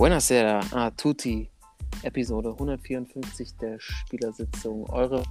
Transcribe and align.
Buonasera 0.00 0.60
a 0.72 0.90
tutti. 0.92 1.46
Episode 2.02 2.48
154 2.56 3.54
der 3.60 3.76
Spielersitzung. 3.78 4.88
Eure 4.88 5.22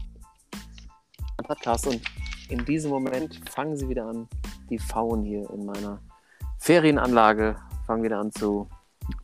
Podcast. 1.43 1.87
Und 1.87 1.99
in 2.49 2.63
diesem 2.65 2.91
Moment 2.91 3.41
fangen 3.49 3.75
sie 3.75 3.89
wieder 3.89 4.05
an, 4.05 4.27
die 4.69 4.77
Pfauen 4.77 5.23
hier 5.23 5.49
in 5.49 5.65
meiner 5.65 5.99
Ferienanlage 6.59 7.55
fangen 7.87 8.03
wieder 8.03 8.19
an 8.19 8.31
zu, 8.31 8.69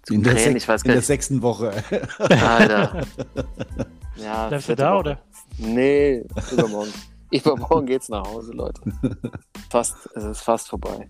zu 0.02 0.16
in 0.16 0.23
der, 0.23 0.34
krähen. 0.34 0.53
sech- 0.53 0.57
Ich 0.57 0.67
weiß 0.67 0.81
in 0.81 0.91
der 0.93 1.02
sechsten 1.03 1.39
Woche. 1.43 1.73
Alter. 2.20 3.05
Ja, 4.16 4.48
Bleibst 4.48 4.70
du 4.70 4.75
da, 4.75 4.93
Woche. 4.93 4.99
oder? 4.99 5.21
Nee, 5.59 6.25
übermorgen. 6.53 6.91
übermorgen 7.30 7.85
geht's 7.85 8.09
nach 8.09 8.25
Hause, 8.25 8.52
Leute. 8.53 8.81
Fast, 9.70 10.09
es 10.16 10.23
ist 10.23 10.41
fast 10.41 10.70
vorbei. 10.70 11.07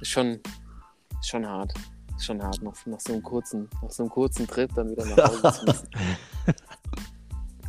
Ist 0.00 0.12
schon, 0.12 0.38
ist 1.20 1.28
schon 1.28 1.44
hart. 1.44 1.74
Ist 2.16 2.26
schon 2.26 2.42
hart, 2.42 2.62
nach, 2.62 2.74
nach, 2.86 3.00
so 3.00 3.12
einem 3.12 3.22
kurzen, 3.22 3.68
nach 3.82 3.90
so 3.90 4.02
einem 4.02 4.10
kurzen 4.10 4.46
Trip 4.46 4.70
dann 4.74 4.90
wieder 4.90 5.04
nach 5.04 5.28
Hause 5.28 5.60
zu 5.60 5.64
müssen. 5.64 5.88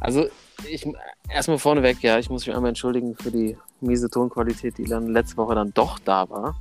Also, 0.02 0.28
ich 0.70 0.88
erstmal 1.30 1.58
vorneweg, 1.58 2.04
ja, 2.04 2.20
ich 2.20 2.30
muss 2.30 2.46
mich 2.46 2.56
einmal 2.56 2.70
entschuldigen 2.70 3.16
für 3.16 3.32
die 3.32 3.58
miese 3.82 4.08
Tonqualität, 4.08 4.78
die 4.78 4.84
dann 4.84 5.08
letzte 5.08 5.38
Woche 5.38 5.56
dann 5.56 5.74
doch 5.74 5.98
da 5.98 6.30
war. 6.30 6.56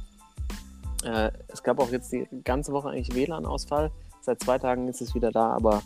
Äh, 1.05 1.31
es 1.49 1.63
gab 1.63 1.79
auch 1.79 1.91
jetzt 1.91 2.13
die 2.13 2.27
ganze 2.45 2.73
Woche 2.73 2.89
eigentlich 2.89 3.15
WLAN-Ausfall. 3.15 3.91
Seit 4.23 4.41
zwei 4.41 4.59
Tagen 4.59 4.89
ist 4.89 5.03
es 5.03 5.15
wieder 5.15 5.31
da, 5.31 5.51
aber 5.51 5.83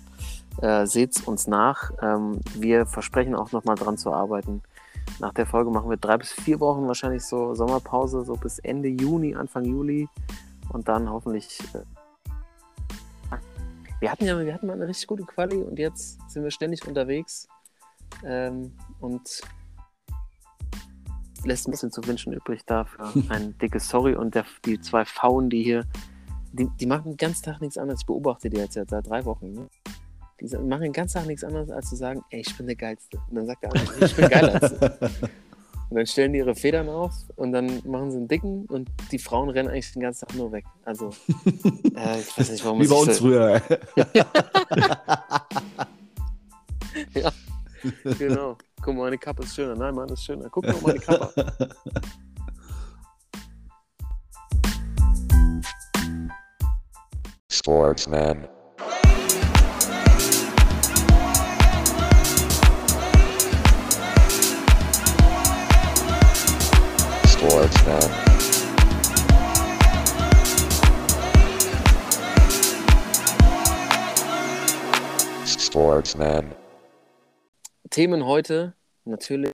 äh, 0.62 0.86
seht's 0.86 1.22
uns 1.22 1.48
nach. 1.48 1.90
Ähm, 2.00 2.40
wir 2.54 2.86
versprechen 2.86 3.34
auch 3.34 3.50
nochmal 3.50 3.74
dran 3.74 3.98
zu 3.98 4.12
arbeiten. 4.12 4.62
Nach 5.18 5.32
der 5.34 5.46
Folge 5.46 5.70
machen 5.70 5.90
wir 5.90 5.96
drei 5.96 6.18
bis 6.18 6.30
vier 6.30 6.60
Wochen 6.60 6.86
wahrscheinlich 6.86 7.24
so 7.24 7.54
Sommerpause, 7.54 8.24
so 8.24 8.34
bis 8.34 8.60
Ende 8.60 8.88
Juni, 8.88 9.34
Anfang 9.34 9.64
Juli. 9.64 10.08
Und 10.70 10.88
dann 10.88 11.08
hoffentlich. 11.10 11.60
Äh, 11.74 11.84
wir 14.00 14.12
hatten 14.12 14.26
ja 14.26 14.38
wir 14.38 14.54
hatten 14.54 14.66
mal 14.66 14.74
eine 14.74 14.86
richtig 14.86 15.08
gute 15.08 15.24
Quali 15.24 15.56
und 15.56 15.78
jetzt 15.78 16.18
sind 16.30 16.44
wir 16.44 16.50
ständig 16.50 16.86
unterwegs. 16.86 17.48
Ähm, 18.24 18.72
und 19.00 19.42
lässt 21.44 21.68
ein 21.68 21.70
bisschen 21.70 21.90
zu 21.90 22.04
wünschen 22.06 22.32
übrig 22.32 22.64
dafür. 22.64 23.12
Ein 23.28 23.56
dickes 23.58 23.88
Sorry 23.88 24.14
und 24.14 24.34
der, 24.34 24.44
die 24.64 24.80
zwei 24.80 25.04
Pfauen, 25.04 25.50
die 25.50 25.62
hier, 25.62 25.84
die, 26.52 26.68
die 26.80 26.86
machen 26.86 27.12
den 27.12 27.16
ganzen 27.16 27.44
Tag 27.44 27.60
nichts 27.60 27.78
anderes. 27.78 28.00
Ich 28.00 28.06
beobachte 28.06 28.50
die 28.50 28.58
jetzt 28.58 28.74
seit 28.74 28.90
drei 28.90 29.24
Wochen. 29.24 29.52
Ne? 29.52 29.68
Die 30.40 30.56
machen 30.56 30.82
den 30.82 30.92
ganzen 30.92 31.18
Tag 31.18 31.26
nichts 31.26 31.44
anderes, 31.44 31.70
als 31.70 31.88
zu 31.88 31.96
sagen, 31.96 32.22
ey, 32.30 32.40
ich 32.40 32.56
bin 32.56 32.66
der 32.66 32.76
Geilste. 32.76 33.18
Und 33.28 33.36
dann 33.36 33.46
sagt 33.46 33.62
der 33.62 33.72
andere, 33.72 34.04
ich 34.04 34.16
bin 34.16 34.28
geiler 34.28 34.62
als 34.62 34.78
du. 34.78 35.28
Und 35.90 35.96
dann 35.96 36.06
stellen 36.06 36.32
die 36.34 36.38
ihre 36.40 36.54
Federn 36.54 36.88
auf 36.88 37.14
und 37.36 37.52
dann 37.52 37.80
machen 37.86 38.10
sie 38.10 38.18
einen 38.18 38.28
dicken 38.28 38.66
und 38.66 38.90
die 39.10 39.18
Frauen 39.18 39.48
rennen 39.48 39.70
eigentlich 39.70 39.92
den 39.92 40.02
ganzen 40.02 40.26
Tag 40.28 40.36
nur 40.36 40.52
weg. 40.52 40.66
Also, 40.84 41.08
äh, 41.96 42.20
ich 42.20 42.38
weiß 42.38 42.50
nicht, 42.50 42.64
warum 42.64 42.78
Wie 42.80 42.84
es 42.84 42.90
bei 42.90 42.96
uns 42.96 43.16
so- 43.16 43.24
früher. 43.24 43.62
Genau. 48.18 48.56
Guck 48.82 48.94
mal, 48.96 49.02
meine 49.04 49.18
Kappe 49.18 49.44
ist 49.44 49.54
schöner. 49.54 49.76
Nein, 49.76 49.94
meine 49.94 50.12
ist 50.12 50.24
schöner. 50.24 50.48
Guck 50.50 50.66
mal, 50.66 50.74
meine 50.82 50.98
Kappe. 50.98 51.32
Sportsman. 57.50 58.48
Sportsman. 67.58 68.10
Sportsman. 75.44 76.54
Themen 77.90 78.24
heute 78.24 78.74
natürlich 79.04 79.50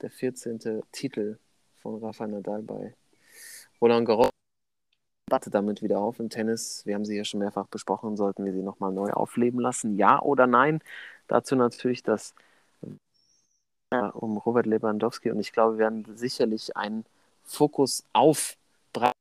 der 0.00 0.10
14. 0.10 0.82
Titel 0.90 1.38
von 1.76 2.02
Rafa 2.02 2.26
Nadal 2.26 2.62
bei 2.62 2.96
Roland 3.80 4.04
Garros. 4.08 4.30
Debatte 5.28 5.50
damit 5.50 5.80
wieder 5.80 6.00
auf 6.00 6.18
im 6.18 6.28
Tennis. 6.28 6.84
Wir 6.86 6.96
haben 6.96 7.04
sie 7.04 7.16
ja 7.16 7.24
schon 7.24 7.38
mehrfach 7.38 7.68
besprochen. 7.68 8.16
Sollten 8.16 8.44
wir 8.44 8.52
sie 8.52 8.62
nochmal 8.62 8.90
neu 8.92 9.12
aufleben 9.12 9.60
lassen? 9.60 9.94
Ja 9.96 10.20
oder 10.20 10.48
nein? 10.48 10.80
Dazu 11.28 11.54
natürlich 11.54 12.02
das 12.02 12.34
ja, 13.92 14.08
um 14.08 14.38
Robert 14.38 14.66
Lewandowski 14.66 15.30
und 15.30 15.38
ich 15.38 15.52
glaube, 15.52 15.74
wir 15.74 15.80
werden 15.80 16.16
sicherlich 16.16 16.76
einen 16.76 17.04
Fokus 17.44 18.04
auf 18.12 18.56
Bra 18.92 19.12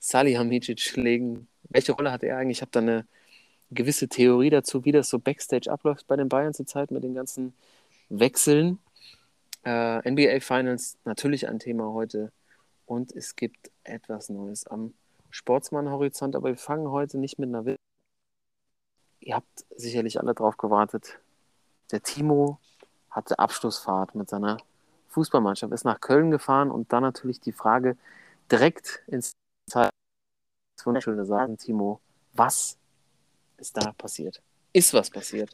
Salihamidzic 0.00 0.96
legen. 0.96 1.46
Welche 1.68 1.92
Rolle 1.92 2.10
hat 2.10 2.24
er 2.24 2.38
eigentlich? 2.38 2.58
Ich 2.58 2.62
habe 2.62 2.72
da 2.72 2.80
eine 2.80 3.06
gewisse 3.70 4.08
Theorie 4.08 4.50
dazu, 4.50 4.84
wie 4.84 4.92
das 4.92 5.08
so 5.08 5.18
Backstage 5.18 5.70
abläuft 5.70 6.06
bei 6.08 6.16
den 6.16 6.28
Bayern 6.28 6.54
zurzeit 6.54 6.90
mit 6.90 7.04
den 7.04 7.14
ganzen 7.14 7.54
Wechseln. 8.08 8.80
Äh, 9.64 10.10
NBA 10.10 10.40
Finals 10.40 10.98
natürlich 11.04 11.48
ein 11.48 11.60
Thema 11.60 11.92
heute 11.92 12.32
und 12.86 13.12
es 13.12 13.36
gibt 13.36 13.70
etwas 13.84 14.28
Neues 14.28 14.66
am 14.66 14.94
Sportsmann-Horizont, 15.30 16.34
aber 16.34 16.48
wir 16.48 16.56
fangen 16.56 16.90
heute 16.90 17.18
nicht 17.18 17.38
mit 17.38 17.48
einer 17.48 17.76
Ihr 19.20 19.34
habt 19.34 19.64
sicherlich 19.76 20.20
alle 20.20 20.34
drauf 20.34 20.56
gewartet. 20.56 21.18
Der 21.90 22.00
Timo 22.02 22.60
hatte 23.16 23.38
Abschlussfahrt 23.38 24.14
mit 24.14 24.28
seiner 24.28 24.58
Fußballmannschaft, 25.08 25.72
ist 25.72 25.84
nach 25.84 26.00
Köln 26.00 26.30
gefahren 26.30 26.70
und 26.70 26.92
dann 26.92 27.02
natürlich 27.02 27.40
die 27.40 27.52
Frage 27.52 27.96
direkt 28.52 29.02
ins. 29.06 29.32
Wunderschöne 30.84 31.24
Sagen, 31.24 31.56
Timo, 31.56 32.00
was 32.34 32.78
ist 33.56 33.76
da 33.76 33.92
passiert? 33.92 34.42
Ist 34.72 34.92
was 34.94 35.10
passiert? 35.10 35.50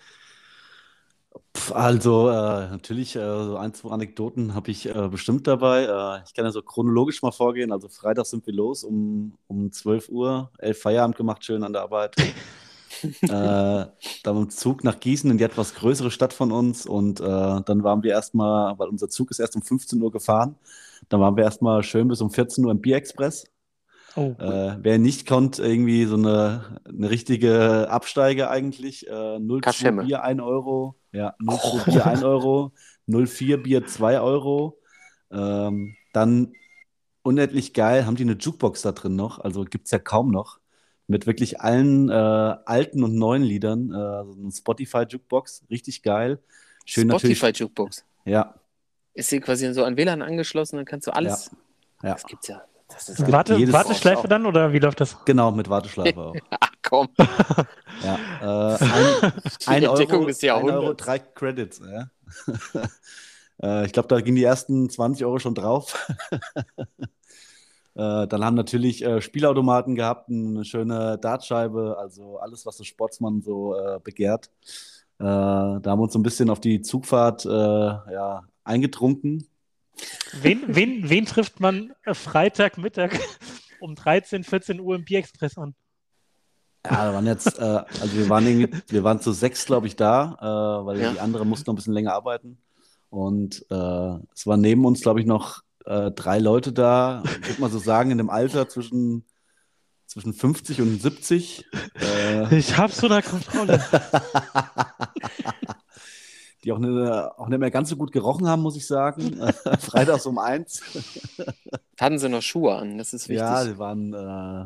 Also, 1.73 2.29
äh, 2.29 2.69
natürlich, 2.69 3.17
äh, 3.17 3.21
so 3.21 3.57
ein, 3.57 3.73
zwei 3.73 3.91
Anekdoten 3.91 4.55
habe 4.55 4.71
ich 4.71 4.87
äh, 4.87 5.09
bestimmt 5.09 5.47
dabei. 5.47 5.85
Äh, 5.85 6.25
ich 6.27 6.35
kann 6.35 6.45
ja 6.45 6.51
so 6.51 6.61
chronologisch 6.61 7.23
mal 7.23 7.31
vorgehen. 7.31 7.73
Also, 7.73 7.89
Freitag 7.89 8.27
sind 8.27 8.45
wir 8.47 8.53
los 8.53 8.85
um, 8.85 9.39
um 9.47 9.71
12 9.71 10.09
Uhr, 10.11 10.51
11 10.59 10.83
Feierabend 10.83 11.17
gemacht, 11.17 11.45
schön 11.45 11.63
an 11.63 11.73
der 11.73 11.83
Arbeit. 11.83 12.17
äh, 13.29 13.87
dann 14.23 14.37
im 14.37 14.51
Zug 14.51 14.85
nach 14.85 15.01
Gießen 15.01 15.31
in 15.31 15.39
die 15.39 15.45
etwas 15.45 15.75
größere 15.75 16.11
Stadt 16.11 16.33
von 16.33 16.53
uns. 16.53 16.87
Und 16.87 17.21
äh, 17.21 17.25
dann 17.25 17.83
waren 17.83 18.03
wir 18.03 18.13
erstmal, 18.13 18.79
weil 18.79 18.89
unser 18.89 19.09
Zug 19.09 19.31
ist 19.31 19.41
erst 19.41 19.57
um 19.57 19.63
15 19.63 20.01
Uhr 20.03 20.13
gefahren, 20.13 20.57
dann 21.09 21.21
waren 21.21 21.37
wir 21.37 21.45
erstmal 21.45 21.83
schön 21.83 22.09
bis 22.09 22.21
um 22.21 22.31
14 22.31 22.65
Uhr 22.65 22.71
im 22.71 22.81
Bierexpress. 22.81 23.45
Oh, 24.15 24.37
Äh, 24.39 24.77
wer 24.83 24.99
nicht 24.99 25.27
konnte, 25.27 25.63
irgendwie 25.65 26.05
so 26.05 26.17
eine, 26.17 26.81
eine 26.87 27.11
richtige 27.11 27.89
Absteige 27.91 28.51
eigentlich. 28.51 29.07
Äh, 29.09 29.39
02 29.41 29.61
Kaschemme. 29.61 30.03
Bier 30.05 30.23
1 30.23 30.41
Euro. 30.43 30.97
Ja, 31.13 31.35
02 31.41 31.85
Bier 31.91 32.07
1 32.07 32.23
Euro. 32.23 32.73
04 33.07 33.63
Bier 33.63 33.87
2 33.87 34.21
Euro. 34.21 34.79
Ähm, 35.31 35.97
dann 36.13 36.53
unendlich 37.23 37.75
geil, 37.75 38.07
haben 38.07 38.17
die 38.17 38.25
eine 38.25 38.35
Jukebox 38.35 38.83
da 38.83 38.93
drin 38.93 39.17
noch. 39.17 39.39
Also 39.39 39.65
gibt 39.65 39.87
es 39.87 39.93
ja 39.93 39.99
kaum 39.99 40.31
noch. 40.31 40.59
Mit 41.13 41.27
wirklich 41.27 41.61
allen 41.61 42.09
äh, 42.09 42.13
alten 42.13 43.05
und 43.05 43.15
neuen 43.17 43.43
Liedern. 43.43 43.91
Äh, 43.91 44.25
so 44.25 44.37
eine 44.41 44.51
Spotify-Jukebox. 44.51 45.65
Richtig 45.71 46.03
geil. 46.03 46.39
Schön 46.87 47.09
Spotify 47.11 47.29
natürlich. 47.47 47.59
Jukebox. 47.59 48.05
Ja, 48.25 48.55
Ist 49.15 49.29
sie 49.29 49.41
quasi 49.41 49.73
so 49.75 49.85
an 49.85 49.97
WLAN 49.97 50.23
angeschlossen, 50.23 50.77
dann 50.77 50.85
kannst 50.87 51.07
du 51.07 51.11
alles. 51.15 51.51
ja. 52.03 52.13
Das 52.15 52.25
gibt's 52.25 52.49
ja. 52.49 52.63
Das 52.89 53.09
ist 53.09 53.19
ja 53.21 53.31
Warte, 53.33 53.55
jedes- 53.57 53.73
Warteschleife 53.73 54.27
dann 54.29 54.45
oder 54.47 54.73
wie 54.73 54.79
läuft 54.79 55.01
das? 55.01 55.17
genau, 55.25 55.51
mit 55.51 55.69
Warteschleife 55.69 56.19
auch. 56.21 56.35
Ach 56.61 56.73
komm. 56.83 57.09
Ja, 58.03 58.75
äh, 58.75 58.79
ein, 58.85 59.33
ein 59.67 59.81
Die 59.81 59.89
Euro, 59.89 60.01
Entdeckung 60.01 60.27
des 60.27 60.43
ein 60.43 60.51
Euro, 60.51 60.95
drei 60.95 61.19
Credits. 61.19 61.81
Ja. 61.81 62.11
äh, 63.63 63.87
ich 63.87 63.93
glaube, 63.93 64.09
da 64.09 64.21
gingen 64.21 64.37
die 64.37 64.45
ersten 64.45 64.89
20 64.91 65.25
Euro 65.25 65.39
schon 65.39 65.55
drauf. 65.55 66.11
Äh, 67.95 68.27
dann 68.27 68.45
haben 68.45 68.55
natürlich 68.55 69.05
äh, 69.05 69.21
Spielautomaten 69.21 69.95
gehabt, 69.95 70.31
eine 70.31 70.65
schöne 70.65 71.19
Dartscheibe, 71.19 71.97
also 71.99 72.39
alles, 72.39 72.65
was 72.67 72.79
der 72.79 72.85
Sportsmann 72.85 73.43
so 73.43 73.75
äh, 73.77 74.01
begehrt. 74.03 74.51
Äh, 75.19 75.25
da 75.25 75.83
haben 75.85 75.99
wir 75.99 76.05
uns 76.05 76.13
so 76.15 76.19
ein 76.19 76.23
bisschen 76.25 76.51
auf 76.51 76.61
die 76.61 76.81
Zugfahrt 76.81 77.45
äh, 77.45 77.49
ja, 77.51 78.45
eingetrunken. 78.65 79.47
Wen, 80.33 80.63
wen, 80.69 81.09
wen 81.11 81.27
trifft 81.27 81.61
man 81.61 81.93
äh, 82.05 82.15
Freitagmittag 82.15 83.13
um 83.81 83.95
13, 83.95 84.43
14 84.45 84.81
Uhr 84.81 84.97
im 84.97 85.05
Bierexpress 85.05 85.59
an? 85.59 85.75
Ja, 86.85 87.05
da 87.05 87.15
waren 87.15 87.27
jetzt, 87.27 87.59
äh, 87.59 87.63
also 87.63 88.13
wir 88.15 88.29
waren 88.29 88.47
irgendwie, 88.47 88.77
wir 88.89 89.05
waren 89.05 89.21
zu 89.21 89.33
sechs, 89.33 89.67
glaube 89.67 89.87
ich, 89.87 89.95
da, 89.97 90.37
äh, 90.41 90.87
weil 90.87 91.01
Ja. 91.01 91.13
die 91.13 91.21
anderen 91.21 91.49
mussten 91.49 91.69
noch 91.69 91.75
ein 91.75 91.77
bisschen 91.77 91.93
länger 91.93 92.15
arbeiten. 92.15 92.59
Und 93.11 93.65
äh, 93.71 94.19
es 94.35 94.47
waren 94.47 94.63
neben 94.63 94.85
uns, 94.87 95.03
glaube 95.03 95.21
ich, 95.21 95.27
noch 95.27 95.61
äh, 95.87 96.11
drei 96.11 96.39
Leute 96.39 96.73
da, 96.73 97.23
ich 97.43 97.49
würde 97.49 97.61
mal 97.61 97.71
so 97.71 97.79
sagen, 97.79 98.11
in 98.11 98.19
dem 98.19 98.31
Alter 98.31 98.69
zwischen, 98.69 99.25
zwischen 100.07 100.35
50 100.35 100.81
und 100.81 101.01
70. 101.01 101.65
Äh, 102.01 102.57
Ich 102.59 102.77
hab's 102.77 103.03
unter 103.03 103.23
Kontrolle. 103.23 103.83
die 106.65 106.73
auch, 106.73 106.79
ne, 106.79 107.33
auch 107.37 107.49
nicht 107.49 107.59
mehr 107.59 107.71
ganz 107.71 107.89
so 107.89 107.97
gut 107.97 108.13
gerochen 108.13 108.47
haben, 108.47 108.63
muss 108.63 108.77
ich 108.77 108.87
sagen. 108.87 109.37
Freitags 109.81 110.27
um 110.27 110.39
eins. 110.39 110.81
Hatten 111.99 112.19
sie 112.19 112.29
noch 112.29 112.43
Schuhe 112.43 112.77
an, 112.77 112.99
das 112.99 113.13
ist 113.13 113.29
wichtig. 113.29 113.41
Ja, 113.43 113.65
die 113.65 113.79
waren, 113.79 114.13
äh, 114.13 114.17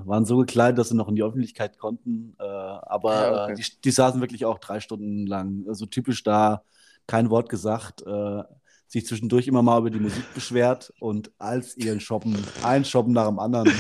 waren 0.06 0.24
so 0.26 0.36
gekleidet, 0.38 0.78
dass 0.78 0.90
sie 0.90 0.96
noch 0.96 1.08
in 1.08 1.16
die 1.16 1.22
Öffentlichkeit 1.22 1.78
konnten. 1.78 2.36
Äh, 2.38 2.44
aber 2.44 3.14
Ja, 3.14 3.44
okay. 3.44 3.54
die, 3.54 3.80
die 3.82 3.90
saßen 3.90 4.20
wirklich 4.20 4.44
auch 4.44 4.58
drei 4.58 4.80
Stunden 4.80 5.26
lang, 5.26 5.62
so 5.64 5.70
also 5.70 5.86
typisch 5.86 6.22
da, 6.22 6.62
kein 7.06 7.30
Wort 7.30 7.48
gesagt, 7.48 8.02
äh, 8.02 8.42
sich 8.88 9.06
zwischendurch 9.06 9.48
immer 9.48 9.62
mal 9.62 9.78
über 9.78 9.90
die 9.90 9.98
Musik 9.98 10.24
beschwert 10.34 10.92
und 11.00 11.30
als 11.38 11.76
ihren 11.76 12.00
Shoppen, 12.00 12.36
ein 12.62 12.84
Shoppen 12.84 13.12
nach 13.12 13.26
dem 13.26 13.38
anderen. 13.38 13.72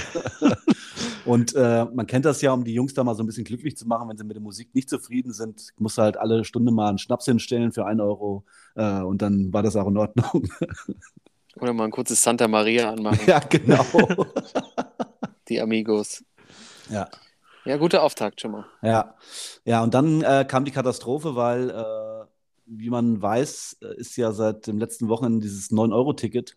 und 1.24 1.54
äh, 1.54 1.84
man 1.84 2.06
kennt 2.06 2.24
das 2.24 2.42
ja, 2.42 2.52
um 2.52 2.64
die 2.64 2.74
Jungs 2.74 2.94
da 2.94 3.04
mal 3.04 3.14
so 3.14 3.22
ein 3.22 3.26
bisschen 3.26 3.44
glücklich 3.44 3.76
zu 3.76 3.86
machen, 3.86 4.08
wenn 4.08 4.16
sie 4.16 4.24
mit 4.24 4.36
der 4.36 4.42
Musik 4.42 4.74
nicht 4.74 4.90
zufrieden 4.90 5.32
sind, 5.32 5.68
musst 5.78 5.98
du 5.98 6.02
halt 6.02 6.16
alle 6.16 6.44
Stunde 6.44 6.72
mal 6.72 6.88
einen 6.88 6.98
Schnaps 6.98 7.24
hinstellen 7.26 7.72
für 7.72 7.86
einen 7.86 8.00
Euro 8.00 8.44
äh, 8.74 9.00
und 9.00 9.22
dann 9.22 9.52
war 9.52 9.62
das 9.62 9.76
auch 9.76 9.88
in 9.88 9.96
Ordnung. 9.96 10.48
Oder 11.60 11.72
mal 11.72 11.84
ein 11.84 11.90
kurzes 11.90 12.22
Santa 12.22 12.48
Maria 12.48 12.90
anmachen, 12.90 13.20
ja, 13.26 13.38
genau. 13.38 13.84
die 15.48 15.60
Amigos. 15.60 16.24
ja. 16.90 17.08
Ja, 17.66 17.78
guter 17.78 18.04
Auftakt 18.04 18.40
schon 18.40 18.52
mal. 18.52 18.64
Ja, 18.80 19.16
ja, 19.64 19.82
und 19.82 19.92
dann 19.92 20.22
äh, 20.22 20.46
kam 20.48 20.64
die 20.64 20.70
Katastrophe, 20.70 21.34
weil, 21.34 21.70
äh, 21.70 22.24
wie 22.66 22.90
man 22.90 23.20
weiß, 23.20 23.78
äh, 23.82 23.96
ist 23.96 24.16
ja 24.16 24.32
seit 24.32 24.66
dem 24.66 24.78
letzten 24.78 25.08
Wochenende 25.08 25.40
dieses 25.40 25.70
9-Euro-Ticket, 25.70 26.56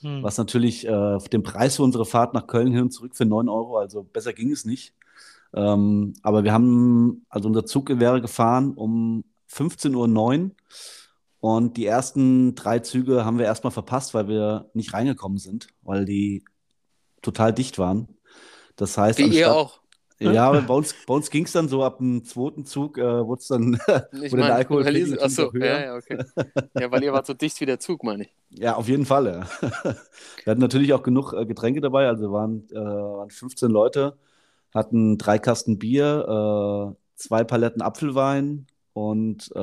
Hm. 0.00 0.22
was 0.22 0.38
natürlich 0.38 0.86
äh, 0.86 1.18
den 1.30 1.42
Preis 1.42 1.76
für 1.76 1.82
unsere 1.82 2.06
Fahrt 2.06 2.34
nach 2.34 2.46
Köln 2.46 2.72
hin 2.72 2.82
und 2.82 2.90
zurück 2.90 3.14
für 3.14 3.26
9 3.26 3.48
Euro, 3.48 3.78
also 3.78 4.02
besser 4.02 4.32
ging 4.32 4.50
es 4.50 4.64
nicht. 4.64 4.94
Ähm, 5.54 6.14
aber 6.22 6.44
wir 6.44 6.52
haben, 6.52 7.24
also 7.28 7.48
unser 7.48 7.64
Zug 7.64 7.88
wäre 7.88 8.20
gefahren 8.20 8.74
um 8.74 9.24
15.09 9.50 9.94
Uhr 9.94 10.50
und 11.40 11.76
die 11.76 11.86
ersten 11.86 12.54
drei 12.54 12.80
Züge 12.80 13.24
haben 13.24 13.38
wir 13.38 13.46
erstmal 13.46 13.70
verpasst, 13.70 14.14
weil 14.14 14.28
wir 14.28 14.70
nicht 14.74 14.92
reingekommen 14.92 15.38
sind, 15.38 15.68
weil 15.82 16.04
die 16.04 16.44
total 17.22 17.52
dicht 17.52 17.78
waren. 17.78 18.08
Das 18.76 18.96
heißt, 18.98 19.18
Wie 19.18 19.38
ihr 19.38 19.54
auch. 19.54 19.80
Ja, 20.20 20.50
bei 20.60 20.74
uns, 20.74 20.94
bei 21.06 21.14
uns 21.14 21.30
ging 21.30 21.44
es 21.44 21.52
dann 21.52 21.68
so 21.68 21.84
ab 21.84 21.98
dem 21.98 22.24
zweiten 22.24 22.64
Zug, 22.64 22.98
äh, 22.98 23.26
wurde 23.26 23.40
es 23.40 23.48
dann, 23.48 23.74
Ich 24.22 24.32
Wurde 24.32 24.42
der 24.42 24.56
Alkohol 24.56 24.84
weil 24.84 24.96
ihr, 24.96 25.22
achso, 25.22 25.50
ja, 25.54 25.80
ja, 25.80 25.96
okay. 25.96 26.18
Ja, 26.78 26.90
weil 26.90 27.02
ihr 27.02 27.12
wart 27.12 27.26
so 27.26 27.34
dicht 27.34 27.60
wie 27.60 27.66
der 27.66 27.78
Zug, 27.78 28.02
meine 28.02 28.24
ich. 28.24 28.34
ja, 28.50 28.74
auf 28.74 28.88
jeden 28.88 29.06
Fall. 29.06 29.26
Ja. 29.26 29.70
Wir 30.44 30.50
hatten 30.50 30.60
natürlich 30.60 30.92
auch 30.92 31.02
genug 31.02 31.32
äh, 31.32 31.46
Getränke 31.46 31.80
dabei, 31.80 32.08
also 32.08 32.32
waren, 32.32 32.68
äh, 32.70 32.76
waren 32.76 33.30
15 33.30 33.70
Leute, 33.70 34.16
hatten 34.74 35.18
drei 35.18 35.38
Kasten 35.38 35.78
Bier, 35.78 36.94
äh, 36.94 36.96
zwei 37.14 37.44
Paletten 37.44 37.82
Apfelwein 37.82 38.66
und 38.92 39.50
äh, 39.54 39.58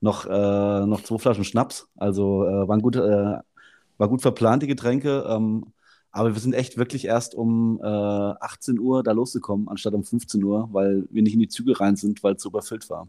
noch, 0.00 0.26
äh, 0.26 0.86
noch 0.86 1.02
zwei 1.02 1.18
Flaschen 1.18 1.44
Schnaps. 1.44 1.88
Also 1.96 2.40
waren 2.40 2.82
gut, 2.82 2.96
war 2.96 4.08
gut 4.08 4.22
verplant, 4.22 4.62
die 4.62 4.66
Getränke. 4.66 5.24
Ähm, 5.28 5.66
aber 6.12 6.34
wir 6.34 6.40
sind 6.40 6.52
echt 6.52 6.76
wirklich 6.76 7.06
erst 7.06 7.34
um 7.34 7.80
äh, 7.82 7.86
18 7.86 8.78
Uhr 8.78 9.02
da 9.02 9.12
losgekommen, 9.12 9.68
anstatt 9.68 9.94
um 9.94 10.04
15 10.04 10.44
Uhr, 10.44 10.68
weil 10.70 11.08
wir 11.10 11.22
nicht 11.22 11.34
in 11.34 11.40
die 11.40 11.48
Züge 11.48 11.80
rein 11.80 11.96
sind, 11.96 12.22
weil 12.22 12.34
es 12.34 12.42
so 12.42 12.50
überfüllt 12.50 12.88
war. 12.90 13.08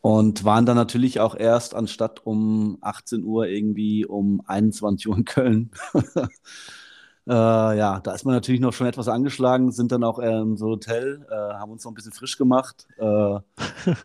Und 0.00 0.44
waren 0.44 0.66
dann 0.66 0.76
natürlich 0.76 1.20
auch 1.20 1.36
erst 1.36 1.74
anstatt 1.74 2.26
um 2.26 2.78
18 2.80 3.22
Uhr 3.22 3.46
irgendwie 3.46 4.04
um 4.04 4.42
21 4.44 5.08
Uhr 5.08 5.16
in 5.16 5.24
Köln. 5.24 5.70
äh, 7.28 7.32
ja, 7.32 8.00
da 8.00 8.14
ist 8.14 8.24
man 8.24 8.34
natürlich 8.34 8.60
noch 8.60 8.72
schon 8.72 8.86
etwas 8.86 9.08
angeschlagen, 9.08 9.72
sind 9.72 9.92
dann 9.92 10.04
auch 10.04 10.18
in 10.18 10.56
so 10.56 10.68
Hotel, 10.68 11.26
äh, 11.30 11.34
haben 11.34 11.70
uns 11.70 11.84
noch 11.84 11.92
ein 11.92 11.94
bisschen 11.94 12.12
frisch 12.12 12.38
gemacht. 12.38 12.88
Äh, 12.96 13.38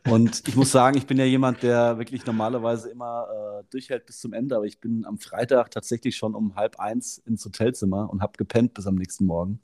und 0.09 0.43
ich 0.47 0.55
muss 0.55 0.71
sagen, 0.71 0.97
ich 0.97 1.07
bin 1.07 1.17
ja 1.17 1.25
jemand, 1.25 1.63
der 1.63 1.97
wirklich 1.97 2.25
normalerweise 2.25 2.89
immer 2.89 3.27
äh, 3.31 3.63
durchhält 3.69 4.05
bis 4.05 4.19
zum 4.19 4.33
Ende, 4.33 4.57
aber 4.57 4.65
ich 4.65 4.79
bin 4.79 5.05
am 5.05 5.17
Freitag 5.17 5.71
tatsächlich 5.71 6.17
schon 6.17 6.35
um 6.35 6.55
halb 6.55 6.79
eins 6.79 7.17
ins 7.19 7.45
Hotelzimmer 7.45 8.09
und 8.11 8.21
habe 8.21 8.33
gepennt 8.37 8.73
bis 8.73 8.85
am 8.85 8.95
nächsten 8.95 9.25
Morgen. 9.25 9.59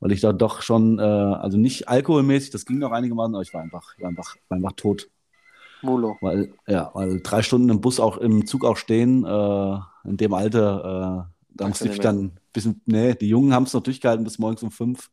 Weil 0.00 0.10
ich 0.10 0.20
da 0.20 0.32
doch 0.32 0.60
schon, 0.60 0.98
äh, 0.98 1.02
also 1.02 1.56
nicht 1.56 1.88
alkoholmäßig, 1.88 2.50
das 2.50 2.66
ging 2.66 2.78
noch 2.78 2.90
einigermaßen, 2.90 3.34
aber 3.34 3.42
ich 3.42 3.54
war 3.54 3.62
einfach, 3.62 3.94
war 3.98 4.08
einfach, 4.08 4.36
war 4.48 4.56
einfach 4.56 4.72
tot. 4.72 5.08
Mulo. 5.80 6.16
Weil, 6.20 6.52
ja, 6.66 6.90
weil 6.94 7.20
drei 7.20 7.42
Stunden 7.42 7.68
im 7.68 7.80
Bus 7.80 8.00
auch 8.00 8.16
im 8.16 8.46
Zug 8.46 8.64
auch 8.64 8.76
stehen, 8.76 9.24
äh, 9.24 9.78
in 10.08 10.16
dem 10.16 10.34
Alter, 10.34 11.30
da 11.54 11.68
musste 11.68 11.88
ich 11.88 11.98
dann 11.98 12.18
ein 12.18 12.32
bisschen, 12.52 12.80
nee, 12.86 13.14
die 13.14 13.28
Jungen 13.28 13.52
haben 13.54 13.64
es 13.64 13.72
noch 13.72 13.82
durchgehalten 13.82 14.24
bis 14.24 14.38
morgens 14.38 14.62
um 14.62 14.70
fünf. 14.70 15.10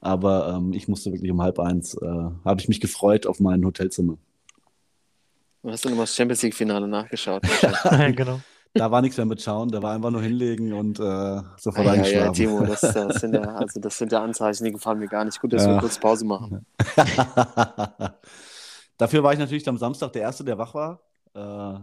Aber 0.00 0.54
ähm, 0.54 0.72
ich 0.72 0.86
musste 0.86 1.10
wirklich 1.12 1.30
um 1.30 1.40
halb 1.40 1.58
eins, 1.58 1.94
äh, 1.94 2.06
habe 2.44 2.60
ich 2.60 2.68
mich 2.68 2.80
gefreut 2.80 3.26
auf 3.26 3.40
mein 3.40 3.64
Hotelzimmer. 3.64 4.18
Du 5.62 5.70
hast 5.70 5.84
du 5.84 5.88
nochmal 5.88 6.04
das 6.04 6.14
Champions 6.14 6.42
League-Finale 6.42 6.86
nachgeschaut. 6.86 7.42
Ja, 7.84 8.10
genau. 8.10 8.40
Da 8.76 8.90
war 8.90 9.00
nichts 9.02 9.16
mehr 9.16 9.24
mit 9.24 9.40
Schauen, 9.40 9.68
da 9.68 9.80
war 9.80 9.94
einfach 9.94 10.10
nur 10.10 10.20
hinlegen 10.20 10.72
und 10.72 10.98
äh, 10.98 11.40
sofort 11.56 11.78
Ah, 11.78 11.82
ja, 11.82 11.84
ja, 11.84 11.92
eingeschlafen. 11.92 12.34
Timo, 12.34 12.64
das, 12.64 12.80
das, 12.94 13.20
sind 13.20 13.34
ja, 13.34 13.42
also 13.54 13.80
das 13.80 13.96
sind 13.96 14.10
ja 14.10 14.20
Anzeichen, 14.22 14.64
die 14.64 14.72
gefallen 14.72 14.98
mir 14.98 15.06
gar 15.06 15.24
nicht. 15.24 15.40
Gut, 15.40 15.52
dass 15.52 15.64
wir 15.64 15.74
Ja. 15.74 15.80
kurz 15.80 15.98
Pause 15.98 16.24
machen. 16.26 16.66
Dafür 18.98 19.22
war 19.22 19.32
ich 19.32 19.38
natürlich 19.38 19.68
am 19.68 19.78
Samstag 19.78 20.12
der 20.12 20.22
Erste, 20.22 20.44
der 20.44 20.58
wach 20.58 20.74
war. 20.74 21.00
Äh, 21.34 21.78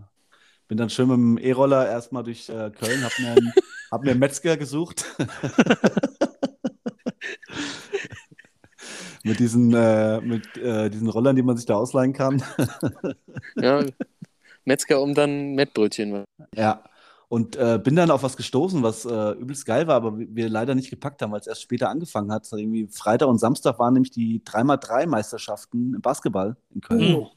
bin 0.71 0.77
dann 0.77 0.89
schön 0.89 1.09
mit 1.09 1.17
dem 1.17 1.37
E-Roller 1.37 1.85
erstmal 1.85 2.23
durch 2.23 2.47
äh, 2.47 2.71
Köln, 2.71 3.03
hab 3.03 3.19
mir, 3.19 3.31
einen, 3.31 3.53
hab 3.91 4.05
mir 4.05 4.11
einen 4.11 4.21
Metzger 4.21 4.55
gesucht. 4.55 5.03
mit 9.23 9.39
diesen, 9.39 9.73
äh, 9.73 10.21
mit, 10.21 10.55
äh, 10.55 10.89
diesen 10.89 11.09
Rollern, 11.09 11.35
die 11.35 11.41
man 11.41 11.57
sich 11.57 11.65
da 11.65 11.75
ausleihen 11.75 12.13
kann. 12.13 12.41
Ja, 13.57 13.83
Metzger 14.63 15.01
um 15.01 15.13
dann 15.13 15.55
Mettbrötchen. 15.55 16.23
Ja. 16.55 16.81
Und 17.27 17.57
äh, 17.57 17.77
bin 17.83 17.97
dann 17.97 18.09
auf 18.09 18.23
was 18.23 18.37
gestoßen, 18.37 18.81
was 18.81 19.03
äh, 19.03 19.31
übelst 19.31 19.65
geil 19.65 19.87
war, 19.87 19.95
aber 19.95 20.17
wir 20.17 20.33
wir 20.33 20.47
leider 20.47 20.73
nicht 20.73 20.89
gepackt 20.89 21.21
haben, 21.21 21.33
weil 21.33 21.41
es 21.41 21.47
erst 21.47 21.63
später 21.63 21.89
angefangen 21.89 22.31
hat. 22.31 22.47
Irgendwie 22.49 22.87
Freitag 22.87 23.27
und 23.27 23.39
Samstag 23.39 23.77
waren 23.77 23.95
nämlich 23.95 24.11
die 24.11 24.39
3x3-Meisterschaften 24.39 25.95
im 25.95 26.01
Basketball 26.01 26.55
in 26.73 26.79
Köln. 26.79 27.11
Mhm. 27.11 27.27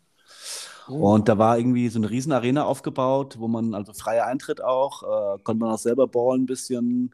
Und 0.86 1.28
da 1.28 1.38
war 1.38 1.58
irgendwie 1.58 1.88
so 1.88 1.98
eine 1.98 2.10
Riesenarena 2.10 2.64
aufgebaut, 2.64 3.36
wo 3.38 3.48
man 3.48 3.74
also 3.74 3.92
freier 3.92 4.26
Eintritt 4.26 4.62
auch, 4.62 5.02
äh, 5.02 5.38
konnte 5.42 5.60
man 5.64 5.72
auch 5.74 5.78
selber 5.78 6.06
ballen 6.08 6.42
ein 6.42 6.46
bisschen, 6.46 7.10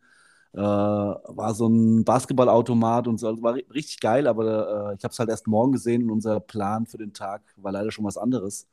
äh, 0.55 0.59
war 0.61 1.55
so 1.55 1.69
ein 1.69 2.05
Basketballautomat 2.05 3.09
und 3.09 3.19
so, 3.19 3.29
also 3.29 3.43
war 3.43 3.55
ri- 3.55 3.73
richtig 3.73 4.01
geil, 4.01 4.27
aber 4.27 4.91
äh, 4.93 4.97
ich 4.97 5.05
habe 5.05 5.13
es 5.13 5.19
halt 5.19 5.31
erst 5.31 5.47
morgen 5.47 5.73
gesehen 5.73 6.05
und 6.05 6.11
unser 6.11 6.41
Plan 6.41 6.87
für 6.87 6.99
den 6.99 7.13
Tag 7.15 7.43
war 7.57 7.73
leider 7.73 7.93
schon 7.93 8.05
was 8.05 8.19
anderes. 8.19 8.67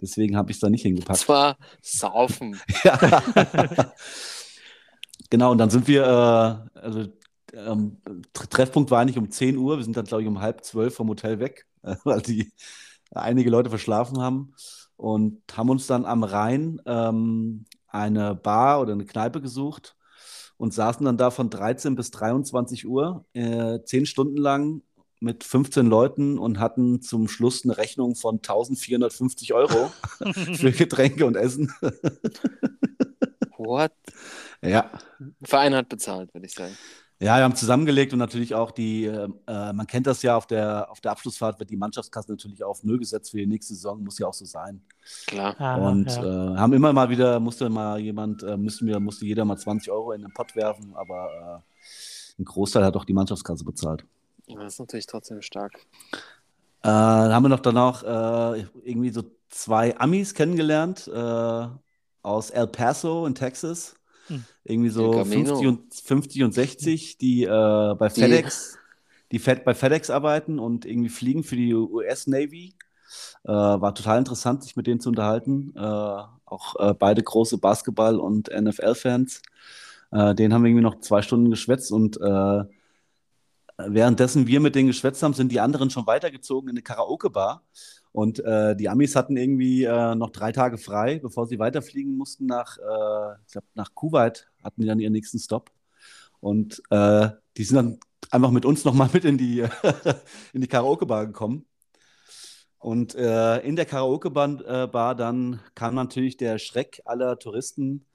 Deswegen 0.00 0.36
habe 0.36 0.50
ich 0.52 0.56
es 0.58 0.60
da 0.60 0.70
nicht 0.70 0.82
Das 1.04 1.28
hingepackt. 1.28 1.28
war 1.28 1.56
Saufen. 1.80 2.60
Ja. 2.84 2.98
Genau, 5.30 5.52
und 5.52 5.58
dann 5.58 5.70
sind 5.70 5.88
wir, 5.88 6.02
äh, 6.74 6.78
also 6.80 7.06
ähm, 7.54 7.96
Tre- 8.32 8.48
Treffpunkt 8.48 8.90
war 8.90 9.00
eigentlich 9.00 9.18
um 9.18 9.30
10 9.30 9.56
Uhr, 9.56 9.76
wir 9.78 9.84
sind 9.84 9.96
dann, 9.96 10.04
glaube 10.04 10.22
ich, 10.22 10.28
um 10.28 10.40
halb 10.40 10.64
zwölf 10.64 10.94
vom 10.94 11.08
Hotel 11.08 11.38
weg, 11.38 11.66
weil 12.04 12.20
die 12.22 12.52
einige 13.14 13.50
Leute 13.50 13.70
verschlafen 13.70 14.20
haben 14.20 14.54
und 14.96 15.42
haben 15.56 15.70
uns 15.70 15.86
dann 15.86 16.04
am 16.04 16.24
Rhein 16.24 16.80
ähm, 16.86 17.64
eine 17.88 18.34
Bar 18.34 18.80
oder 18.80 18.92
eine 18.92 19.04
Kneipe 19.04 19.40
gesucht 19.40 19.96
und 20.56 20.72
saßen 20.72 21.04
dann 21.04 21.16
da 21.16 21.30
von 21.30 21.50
13 21.50 21.94
bis 21.94 22.10
23 22.10 22.86
Uhr, 22.86 23.24
äh, 23.34 23.80
10 23.84 24.06
Stunden 24.06 24.36
lang 24.36 24.82
mit 25.20 25.44
15 25.44 25.86
Leuten 25.86 26.38
und 26.38 26.58
hatten 26.58 27.00
zum 27.00 27.28
Schluss 27.28 27.64
eine 27.64 27.76
Rechnung 27.76 28.16
von 28.16 28.36
1450 28.36 29.54
Euro 29.54 29.92
für 30.54 30.72
Getränke 30.72 31.26
und 31.26 31.36
Essen. 31.36 31.72
What? 33.56 33.92
Ja, 34.62 34.90
Verein 35.42 35.74
hat 35.74 35.88
bezahlt, 35.88 36.34
würde 36.34 36.46
ich 36.46 36.54
sagen. 36.54 36.76
Ja, 37.22 37.36
wir 37.36 37.44
haben 37.44 37.54
zusammengelegt 37.54 38.12
und 38.12 38.18
natürlich 38.18 38.52
auch 38.56 38.72
die, 38.72 39.04
äh, 39.04 39.28
äh, 39.46 39.72
man 39.72 39.86
kennt 39.86 40.08
das 40.08 40.22
ja, 40.22 40.36
auf 40.36 40.48
der, 40.48 40.90
auf 40.90 41.00
der 41.00 41.12
Abschlussfahrt 41.12 41.60
wird 41.60 41.70
die 41.70 41.76
Mannschaftskasse 41.76 42.32
natürlich 42.32 42.64
auf 42.64 42.82
Null 42.82 42.98
gesetzt 42.98 43.30
für 43.30 43.36
die 43.36 43.46
nächste 43.46 43.74
Saison, 43.74 44.02
muss 44.02 44.18
ja 44.18 44.26
auch 44.26 44.34
so 44.34 44.44
sein. 44.44 44.82
Klar. 45.28 45.54
Ah, 45.60 45.76
und 45.76 46.06
ja. 46.06 46.54
äh, 46.54 46.56
haben 46.56 46.72
immer 46.72 46.92
mal 46.92 47.10
wieder, 47.10 47.38
musste 47.38 47.68
mal 47.68 48.00
jemand, 48.00 48.42
äh, 48.42 48.56
müssen 48.56 48.88
wir, 48.88 48.98
musste 48.98 49.24
jeder 49.24 49.44
mal 49.44 49.56
20 49.56 49.92
Euro 49.92 50.10
in 50.10 50.22
den 50.22 50.32
Pott 50.34 50.56
werfen, 50.56 50.96
aber 50.96 51.62
äh, 51.62 52.40
ein 52.40 52.44
Großteil 52.44 52.84
hat 52.84 52.96
auch 52.96 53.04
die 53.04 53.12
Mannschaftskasse 53.12 53.64
bezahlt. 53.64 54.04
Ja, 54.48 54.58
Das 54.58 54.72
ist 54.72 54.80
natürlich 54.80 55.06
trotzdem 55.06 55.42
stark. 55.42 55.74
Äh, 55.74 56.18
dann 56.82 57.32
haben 57.32 57.44
wir 57.44 57.50
noch 57.50 57.60
danach 57.60 58.02
äh, 58.02 58.64
irgendwie 58.82 59.10
so 59.10 59.22
zwei 59.48 59.96
Amis 59.96 60.34
kennengelernt 60.34 61.06
äh, 61.06 61.66
aus 62.22 62.50
El 62.50 62.66
Paso 62.66 63.26
in 63.26 63.36
Texas. 63.36 63.94
Hm. 64.32 64.44
Irgendwie 64.64 64.88
so 64.90 65.12
El 65.12 65.18
Camino. 65.18 65.56
50 65.56 65.66
und, 65.66 65.94
50 65.94 66.42
und 66.44 66.54
60, 66.54 67.18
die 67.18 67.44
äh, 67.44 67.48
bei 67.48 68.08
Die- 68.08 68.20
FedEx, 68.20 68.78
die 69.30 69.38
Fed, 69.38 69.64
bei 69.64 69.74
FedEx 69.74 70.10
arbeiten 70.10 70.58
und 70.58 70.84
irgendwie 70.84 71.08
fliegen 71.08 71.42
für 71.44 71.56
die 71.56 71.74
US 71.74 72.26
Navy. 72.26 72.74
Äh, 73.44 73.50
war 73.52 73.94
total 73.94 74.18
interessant, 74.18 74.62
sich 74.62 74.76
mit 74.76 74.86
denen 74.86 75.00
zu 75.00 75.08
unterhalten. 75.10 75.72
Äh, 75.76 75.80
auch 75.80 76.76
äh, 76.78 76.94
beide 76.94 77.22
große 77.22 77.58
Basketball- 77.58 78.18
und 78.20 78.48
NFL-Fans. 78.48 79.42
Äh, 80.12 80.34
denen 80.34 80.52
haben 80.52 80.62
wir 80.62 80.68
irgendwie 80.70 80.84
noch 80.84 81.00
zwei 81.00 81.22
Stunden 81.22 81.50
geschwätzt 81.50 81.90
und 81.92 82.20
äh, 82.20 82.64
währenddessen 83.78 84.46
wir 84.46 84.60
mit 84.60 84.74
denen 84.74 84.88
geschwätzt 84.88 85.22
haben, 85.22 85.34
sind 85.34 85.50
die 85.50 85.60
anderen 85.60 85.90
schon 85.90 86.06
weitergezogen 86.06 86.68
in 86.68 86.74
eine 86.76 86.82
Karaoke-Bar. 86.82 87.62
Und 88.12 88.44
äh, 88.44 88.76
die 88.76 88.90
Amis 88.90 89.16
hatten 89.16 89.36
irgendwie 89.36 89.84
äh, 89.84 90.14
noch 90.14 90.30
drei 90.30 90.52
Tage 90.52 90.76
frei, 90.76 91.18
bevor 91.18 91.46
sie 91.46 91.58
weiterfliegen 91.58 92.16
mussten 92.16 92.44
nach, 92.46 92.76
äh, 92.76 93.36
ich 93.46 93.52
glaube, 93.52 93.66
nach 93.74 93.94
Kuwait 93.94 94.50
hatten 94.62 94.82
die 94.82 94.86
dann 94.86 95.00
ihren 95.00 95.14
nächsten 95.14 95.38
Stop. 95.38 95.70
Und 96.40 96.82
äh, 96.90 97.30
die 97.56 97.64
sind 97.64 97.76
dann 97.76 98.00
einfach 98.30 98.50
mit 98.50 98.66
uns 98.66 98.84
nochmal 98.84 99.08
mit 99.12 99.24
in 99.24 99.38
die, 99.38 99.60
in 100.52 100.60
die 100.60 100.66
Karaoke-Bar 100.66 101.26
gekommen. 101.26 101.64
Und 102.78 103.14
äh, 103.14 103.58
in 103.60 103.76
der 103.76 103.86
Karaoke-Bar 103.86 105.12
äh, 105.12 105.16
dann 105.16 105.60
kam 105.74 105.94
natürlich 105.94 106.36
der 106.36 106.58
Schreck 106.58 107.00
aller 107.04 107.38
Touristen. 107.38 108.06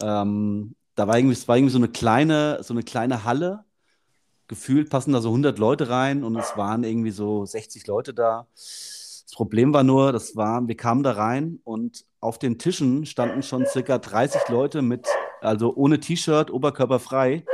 Ähm, 0.00 0.74
da 0.94 1.06
war 1.06 1.18
irgendwie, 1.18 1.34
es 1.34 1.46
war 1.46 1.56
irgendwie 1.56 1.72
so 1.72 1.78
eine 1.78 1.88
kleine, 1.88 2.62
so 2.62 2.74
eine 2.74 2.82
kleine 2.82 3.24
Halle. 3.24 3.64
Gefühlt 4.48 4.90
passen 4.90 5.12
da 5.12 5.20
so 5.20 5.28
100 5.28 5.58
Leute 5.58 5.88
rein 5.88 6.24
und 6.24 6.36
es 6.36 6.56
waren 6.56 6.82
irgendwie 6.82 7.10
so 7.10 7.44
60 7.44 7.86
Leute 7.86 8.14
da. 8.14 8.46
Das 9.26 9.34
Problem 9.34 9.74
war 9.74 9.82
nur, 9.82 10.12
das 10.12 10.36
war, 10.36 10.66
wir 10.68 10.76
kamen 10.76 11.02
da 11.02 11.12
rein 11.12 11.58
und 11.64 12.04
auf 12.20 12.38
den 12.38 12.58
Tischen 12.58 13.06
standen 13.06 13.42
schon 13.42 13.66
circa 13.66 13.98
30 13.98 14.48
Leute 14.48 14.82
mit, 14.82 15.08
also 15.40 15.74
ohne 15.74 15.98
T-Shirt, 15.98 16.52
oberkörperfrei. 16.52 17.44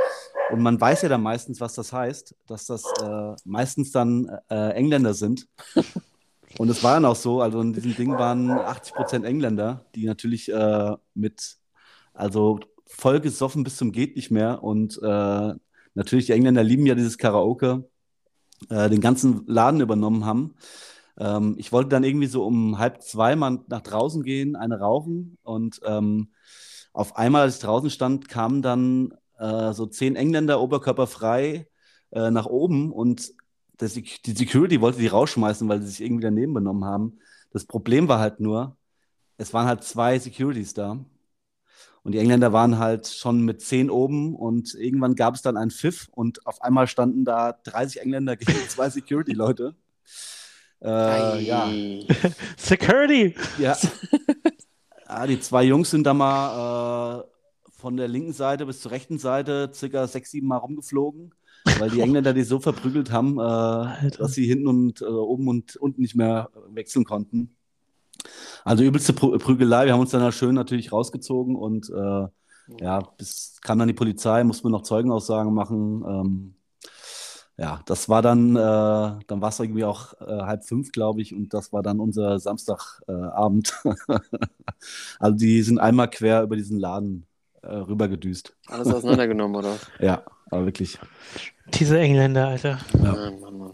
Und 0.51 0.61
man 0.61 0.79
weiß 0.79 1.01
ja 1.01 1.09
dann 1.09 1.23
meistens, 1.23 1.59
was 1.59 1.73
das 1.73 1.91
heißt, 1.91 2.35
dass 2.45 2.67
das 2.67 2.83
äh, 3.01 3.35
meistens 3.43 3.91
dann 3.91 4.29
äh, 4.49 4.69
Engländer 4.73 5.15
sind. 5.15 5.47
Und 6.59 6.69
es 6.69 6.83
war 6.83 6.93
dann 6.93 7.05
auch 7.05 7.15
so, 7.15 7.41
also 7.41 7.59
in 7.61 7.73
diesem 7.73 7.95
Ding 7.95 8.11
waren 8.11 8.51
80 8.51 8.93
Prozent 8.93 9.25
Engländer, 9.25 9.85
die 9.95 10.05
natürlich 10.05 10.51
äh, 10.51 10.95
mit, 11.15 11.57
also 12.13 12.59
voll 12.85 13.19
gesoffen 13.19 13.63
bis 13.63 13.77
zum 13.77 13.91
geht 13.91 14.15
nicht 14.15 14.29
mehr. 14.29 14.61
Und 14.63 14.99
äh, 15.01 15.53
natürlich, 15.95 16.27
die 16.27 16.33
Engländer 16.33 16.61
lieben 16.61 16.85
ja 16.85 16.93
dieses 16.93 17.17
Karaoke, 17.17 17.89
äh, 18.69 18.91
den 18.91 19.01
ganzen 19.01 19.47
Laden 19.47 19.81
übernommen 19.81 20.25
haben. 20.25 20.53
Ähm, 21.17 21.55
ich 21.57 21.71
wollte 21.71 21.89
dann 21.89 22.03
irgendwie 22.03 22.27
so 22.27 22.45
um 22.45 22.77
halb 22.79 23.01
zwei 23.01 23.35
mal 23.35 23.59
nach 23.67 23.81
draußen 23.81 24.23
gehen, 24.23 24.55
eine 24.55 24.79
rauchen. 24.79 25.37
Und 25.43 25.79
ähm, 25.85 26.33
auf 26.93 27.15
einmal, 27.17 27.43
als 27.43 27.55
ich 27.55 27.61
draußen 27.61 27.89
stand, 27.89 28.29
kamen 28.29 28.61
dann 28.61 29.13
äh, 29.39 29.73
so 29.73 29.85
zehn 29.85 30.15
Engländer 30.15 30.61
oberkörperfrei 30.61 31.67
äh, 32.11 32.31
nach 32.31 32.45
oben 32.45 32.91
und 32.91 33.33
das, 33.77 33.93
die 33.93 34.31
Security 34.31 34.81
wollte 34.81 34.99
die 34.99 35.07
rausschmeißen, 35.07 35.67
weil 35.67 35.81
sie 35.81 35.87
sich 35.87 36.01
irgendwie 36.01 36.23
daneben 36.23 36.53
benommen 36.53 36.85
haben. 36.85 37.19
Das 37.51 37.65
Problem 37.65 38.07
war 38.07 38.19
halt 38.19 38.39
nur, 38.39 38.77
es 39.37 39.53
waren 39.53 39.67
halt 39.67 39.83
zwei 39.83 40.19
Securities 40.19 40.73
da. 40.73 41.03
Und 42.03 42.11
die 42.11 42.19
Engländer 42.19 42.51
waren 42.51 42.79
halt 42.79 43.07
schon 43.07 43.43
mit 43.43 43.61
zehn 43.61 43.89
oben 43.89 44.35
und 44.35 44.73
irgendwann 44.75 45.15
gab 45.15 45.35
es 45.35 45.41
dann 45.41 45.55
einen 45.55 45.71
Pfiff 45.71 46.09
und 46.11 46.45
auf 46.45 46.61
einmal 46.61 46.87
standen 46.87 47.23
da 47.23 47.53
30 47.63 48.01
Engländer 48.01 48.35
gegen 48.35 48.51
zwei 48.69 48.89
Security-Leute. 48.89 49.75
Äh, 50.83 51.43
ja. 51.43 51.69
Security! 52.57 53.35
Ja. 53.57 53.77
ja. 55.07 55.27
Die 55.27 55.39
zwei 55.39 55.63
Jungs 55.63 55.91
sind 55.91 56.03
da 56.03 56.13
mal 56.13 57.21
äh, 57.21 57.23
von 57.71 57.97
der 57.97 58.07
linken 58.07 58.33
Seite 58.33 58.65
bis 58.65 58.81
zur 58.81 58.91
rechten 58.91 59.17
Seite 59.17 59.71
circa 59.73 60.07
sechs, 60.07 60.31
sieben 60.31 60.47
Mal 60.47 60.57
rumgeflogen 60.57 61.33
weil 61.79 61.89
die 61.89 62.01
Engländer 62.01 62.33
die 62.33 62.43
so 62.43 62.59
verprügelt 62.59 63.11
haben, 63.11 63.39
äh, 63.39 64.11
dass 64.11 64.33
sie 64.33 64.45
hinten 64.45 64.67
und 64.67 65.01
äh, 65.01 65.05
oben 65.05 65.47
und 65.47 65.75
unten 65.77 66.01
nicht 66.01 66.15
mehr 66.15 66.49
wechseln 66.69 67.05
konnten. 67.05 67.55
Also 68.63 68.83
übelste 68.83 69.13
Prü 69.13 69.37
Prügelei. 69.37 69.85
Wir 69.85 69.93
haben 69.93 69.99
uns 69.99 70.11
dann 70.11 70.31
schön 70.31 70.55
natürlich 70.55 70.91
rausgezogen 70.91 71.55
und 71.55 71.89
äh, 71.89 72.27
ja, 72.79 73.01
bis 73.17 73.59
kam 73.61 73.79
dann 73.79 73.87
die 73.87 73.93
Polizei, 73.93 74.43
mussten 74.43 74.65
wir 74.65 74.71
noch 74.71 74.83
Zeugenaussagen 74.83 75.53
machen. 75.53 76.03
Ähm, 76.07 76.55
ja, 77.63 77.79
das 77.85 78.09
war 78.09 78.21
dann, 78.21 78.57
äh, 78.57 78.59
dann 78.59 79.41
war 79.41 79.47
es 79.47 79.59
irgendwie 79.59 79.85
auch 79.85 80.19
äh, 80.19 80.25
halb 80.25 80.65
fünf, 80.65 80.91
glaube 80.91 81.21
ich, 81.21 81.33
und 81.33 81.53
das 81.53 81.71
war 81.71 81.81
dann 81.81 82.01
unser 82.01 82.37
Samstagabend. 82.37 83.73
also 85.19 85.37
die 85.37 85.61
sind 85.61 85.79
einmal 85.79 86.09
quer 86.09 86.43
über 86.43 86.57
diesen 86.57 86.77
Laden 86.77 87.25
äh, 87.61 87.73
rübergedüst. 87.73 88.53
Alles 88.67 88.89
auseinandergenommen, 88.89 89.55
oder? 89.55 89.77
Ja, 90.01 90.23
aber 90.51 90.65
wirklich. 90.65 90.99
Diese 91.73 91.97
Engländer, 91.97 92.49
Alter. 92.49 92.79
Ja. 93.01 93.13
Mann, 93.13 93.39
Mann, 93.39 93.57
Mann. 93.57 93.71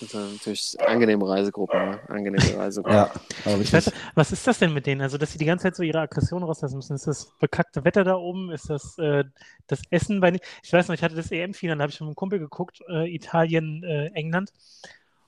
Das 0.00 0.10
sind 0.10 0.32
natürlich 0.32 0.76
angenehme 0.80 1.28
Reisegruppen, 1.28 1.90
ne? 1.90 2.00
Angenehme 2.08 2.56
Reisegruppen. 2.56 2.96
Ja, 2.96 3.10
aber 3.44 3.58
Ich 3.58 3.72
weiß, 3.72 3.92
was 4.14 4.32
ist 4.32 4.46
das 4.46 4.58
denn 4.58 4.72
mit 4.72 4.86
denen? 4.86 5.02
Also, 5.02 5.18
dass 5.18 5.32
sie 5.32 5.38
die 5.38 5.44
ganze 5.44 5.64
Zeit 5.64 5.76
so 5.76 5.82
ihre 5.82 6.00
Aggression 6.00 6.42
rauslassen 6.42 6.76
müssen. 6.76 6.94
Ist 6.94 7.06
das 7.06 7.32
bekackte 7.38 7.84
Wetter 7.84 8.04
da 8.04 8.14
oben? 8.16 8.50
Ist 8.50 8.70
das 8.70 8.96
äh, 8.98 9.24
das 9.66 9.82
Essen 9.90 10.20
bei 10.20 10.38
Ich 10.62 10.72
weiß 10.72 10.88
noch, 10.88 10.94
ich 10.94 11.02
hatte 11.02 11.14
das 11.14 11.30
EM-Finale, 11.30 11.78
da 11.78 11.82
habe 11.82 11.92
ich 11.92 12.00
mit 12.00 12.06
einem 12.06 12.16
Kumpel 12.16 12.38
geguckt, 12.38 12.80
äh, 12.88 13.14
Italien, 13.14 13.82
äh, 13.84 14.06
England. 14.14 14.52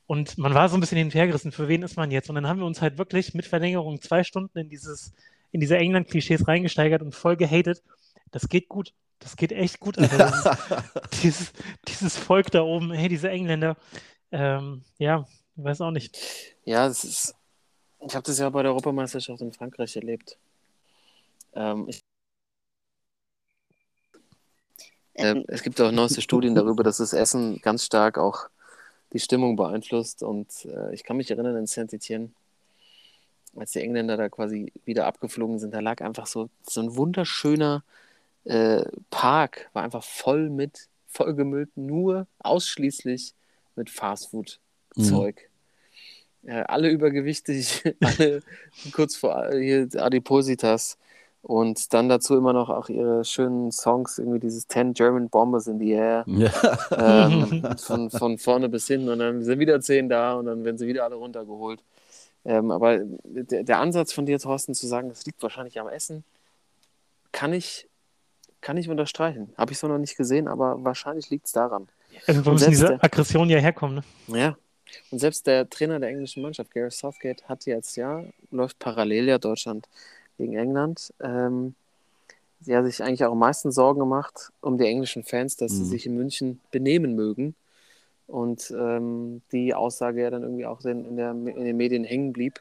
Und 0.06 0.36
man 0.38 0.54
war 0.54 0.68
so 0.68 0.76
ein 0.76 0.80
bisschen 0.80 0.98
hin 0.98 1.06
und 1.06 1.14
her 1.14 1.26
gerissen, 1.26 1.52
für 1.52 1.68
wen 1.68 1.82
ist 1.82 1.96
man 1.96 2.10
jetzt? 2.10 2.28
Und 2.28 2.34
dann 2.34 2.46
haben 2.46 2.58
wir 2.58 2.66
uns 2.66 2.82
halt 2.82 2.98
wirklich 2.98 3.34
mit 3.34 3.46
Verlängerung 3.46 4.00
zwei 4.00 4.24
Stunden 4.24 4.58
in 4.58 4.68
dieses, 4.68 5.12
in 5.52 5.60
diese 5.60 5.76
England-Klischees 5.76 6.48
reingesteigert 6.48 7.02
und 7.02 7.14
voll 7.14 7.36
gehatet. 7.36 7.82
Das 8.30 8.48
geht 8.48 8.68
gut. 8.68 8.92
Das 9.20 9.36
geht 9.36 9.52
echt 9.52 9.78
gut. 9.80 9.96
Ist, 9.96 10.12
dieses, 11.22 11.52
dieses 11.86 12.16
Volk 12.16 12.50
da 12.50 12.62
oben, 12.62 12.92
hey, 12.92 13.08
diese 13.08 13.30
Engländer. 13.30 13.76
Ähm, 14.32 14.82
ja, 14.98 15.26
ich 15.56 15.64
weiß 15.64 15.82
auch 15.82 15.90
nicht. 15.90 16.18
Ja, 16.64 16.86
es 16.86 17.04
ist. 17.04 17.34
Ich 18.00 18.14
habe 18.14 18.24
das 18.24 18.38
ja 18.38 18.48
bei 18.50 18.62
der 18.62 18.72
Europameisterschaft 18.72 19.40
in 19.42 19.52
Frankreich 19.52 19.94
erlebt. 19.94 20.36
Ähm, 21.54 21.86
ich, 21.88 22.00
äh, 25.14 25.40
es 25.46 25.62
gibt 25.62 25.80
auch 25.80 25.92
neueste 25.92 26.20
Studien 26.20 26.54
darüber, 26.54 26.82
dass 26.82 26.96
das 26.96 27.12
Essen 27.12 27.60
ganz 27.60 27.84
stark 27.84 28.18
auch 28.18 28.48
die 29.12 29.20
Stimmung 29.20 29.54
beeinflusst. 29.54 30.22
Und 30.22 30.64
äh, 30.64 30.92
ich 30.94 31.04
kann 31.04 31.18
mich 31.18 31.30
erinnern 31.30 31.56
in 31.56 31.66
Saint-Étienne, 31.66 32.30
als 33.54 33.72
die 33.72 33.80
Engländer 33.80 34.16
da 34.16 34.28
quasi 34.28 34.72
wieder 34.84 35.06
abgeflogen 35.06 35.58
sind, 35.58 35.74
da 35.74 35.80
lag 35.80 36.00
einfach 36.00 36.26
so, 36.26 36.48
so 36.62 36.80
ein 36.80 36.96
wunderschöner 36.96 37.84
äh, 38.44 38.84
Park, 39.10 39.68
war 39.74 39.84
einfach 39.84 40.02
voll 40.02 40.48
mit, 40.48 40.88
vollgemüllt, 41.06 41.76
nur 41.76 42.26
ausschließlich 42.38 43.34
mit 43.76 43.90
Fastfood-Zeug. 43.90 45.48
Äh, 46.44 46.62
alle 46.62 46.90
übergewichtig, 46.90 47.82
alle 48.00 48.42
kurz 48.92 49.16
vor 49.16 49.50
hier 49.52 49.88
Adipositas. 49.96 50.98
Und 51.42 51.92
dann 51.92 52.08
dazu 52.08 52.36
immer 52.36 52.52
noch 52.52 52.70
auch 52.70 52.88
ihre 52.88 53.24
schönen 53.24 53.72
Songs, 53.72 54.18
irgendwie 54.18 54.38
dieses 54.38 54.68
10 54.68 54.94
German 54.94 55.28
Bombers 55.28 55.66
in 55.66 55.80
the 55.80 55.90
Air. 55.90 56.24
Ja. 56.26 57.26
Ähm, 57.26 57.76
von, 57.78 58.10
von 58.10 58.38
vorne 58.38 58.68
bis 58.68 58.86
hinten 58.86 59.08
und 59.08 59.18
dann 59.18 59.42
sind 59.42 59.58
wieder 59.58 59.80
zehn 59.80 60.08
da 60.08 60.34
und 60.34 60.46
dann 60.46 60.64
werden 60.64 60.78
sie 60.78 60.86
wieder 60.86 61.04
alle 61.04 61.16
runtergeholt. 61.16 61.82
Ähm, 62.44 62.70
aber 62.70 62.98
der, 63.24 63.64
der 63.64 63.78
Ansatz 63.78 64.12
von 64.12 64.26
dir, 64.26 64.38
Thorsten, 64.38 64.74
zu 64.74 64.86
sagen, 64.86 65.08
das 65.08 65.26
liegt 65.26 65.42
wahrscheinlich 65.42 65.80
am 65.80 65.88
Essen, 65.88 66.24
kann 67.32 67.52
ich, 67.52 67.88
kann 68.60 68.76
ich 68.76 68.88
unterstreichen. 68.88 69.52
Habe 69.56 69.72
ich 69.72 69.78
so 69.78 69.88
noch 69.88 69.98
nicht 69.98 70.16
gesehen, 70.16 70.46
aber 70.46 70.84
wahrscheinlich 70.84 71.30
liegt 71.30 71.46
es 71.46 71.52
daran. 71.52 71.88
Irgendwo 72.26 72.50
Und 72.50 72.54
müssen 72.54 72.64
selbst 72.64 72.80
diese 72.80 72.86
der- 72.88 73.04
Aggressionen 73.04 73.50
ja 73.50 73.58
herkommen. 73.58 74.02
Ne? 74.28 74.38
Ja. 74.38 74.56
Und 75.10 75.18
selbst 75.18 75.46
der 75.46 75.68
Trainer 75.70 75.98
der 76.00 76.10
englischen 76.10 76.42
Mannschaft, 76.42 76.70
Gareth 76.70 76.92
Southgate, 76.92 77.42
hat 77.48 77.64
jetzt 77.66 77.96
ja, 77.96 78.24
läuft 78.50 78.78
parallel 78.78 79.28
ja 79.28 79.38
Deutschland 79.38 79.88
gegen 80.38 80.54
England. 80.56 81.12
Ähm, 81.20 81.74
sie 82.60 82.76
hat 82.76 82.84
sich 82.84 83.02
eigentlich 83.02 83.24
auch 83.24 83.32
am 83.32 83.38
meisten 83.38 83.72
Sorgen 83.72 84.00
gemacht 84.00 84.50
um 84.60 84.76
die 84.78 84.84
englischen 84.86 85.24
Fans, 85.24 85.56
dass 85.56 85.72
sie 85.72 85.80
Mhm. 85.82 85.86
sich 85.88 86.06
in 86.06 86.16
München 86.16 86.60
benehmen 86.70 87.14
mögen. 87.14 87.54
Und 88.26 88.72
ähm, 88.76 89.42
die 89.52 89.74
Aussage 89.74 90.22
ja 90.22 90.30
dann 90.30 90.42
irgendwie 90.42 90.64
auch 90.66 90.82
in, 90.84 91.16
der, 91.16 91.30
in 91.32 91.64
den 91.64 91.76
Medien 91.76 92.04
hängen 92.04 92.32
blieb. 92.32 92.60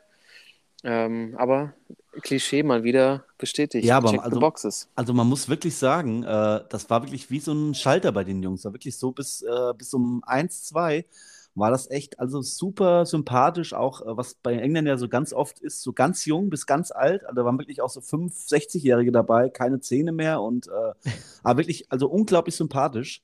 Ähm, 0.83 1.35
aber 1.37 1.73
Klischee 2.21 2.63
mal 2.63 2.83
wieder 2.83 3.23
bestätigt. 3.37 3.85
Ja, 3.85 3.97
aber 3.97 4.23
also- 4.23 4.39
boxes. 4.39 4.89
Also 4.95 5.13
man 5.13 5.27
muss 5.27 5.47
wirklich 5.47 5.75
sagen, 5.75 6.23
äh, 6.23 6.61
das 6.69 6.89
war 6.89 7.03
wirklich 7.03 7.29
wie 7.29 7.39
so 7.39 7.53
ein 7.53 7.73
Schalter 7.73 8.11
bei 8.11 8.23
den 8.23 8.41
Jungs. 8.43 8.65
War 8.65 8.73
wirklich 8.73 8.97
so 8.97 9.11
bis, 9.11 9.41
äh, 9.41 9.73
bis 9.77 9.93
um 9.93 10.23
1, 10.25 10.65
2 10.65 11.05
war 11.53 11.69
das 11.69 11.89
echt 11.91 12.19
also 12.19 12.41
super 12.41 13.05
sympathisch, 13.05 13.73
auch 13.73 14.01
äh, 14.01 14.17
was 14.17 14.35
bei 14.35 14.53
Engländern 14.53 14.87
ja 14.87 14.97
so 14.97 15.09
ganz 15.09 15.33
oft 15.33 15.59
ist, 15.59 15.81
so 15.81 15.91
ganz 15.93 16.25
jung 16.25 16.49
bis 16.49 16.65
ganz 16.65 16.91
alt. 16.91 17.23
Also 17.25 17.35
da 17.35 17.45
waren 17.45 17.59
wirklich 17.59 17.81
auch 17.81 17.89
so 17.89 18.01
5, 18.01 18.33
60-Jährige 18.33 19.11
dabei, 19.11 19.49
keine 19.49 19.79
Zähne 19.79 20.11
mehr 20.11 20.41
und 20.41 20.67
äh, 20.67 20.93
aber 21.43 21.59
wirklich, 21.59 21.91
also 21.91 22.07
unglaublich 22.07 22.55
sympathisch. 22.55 23.21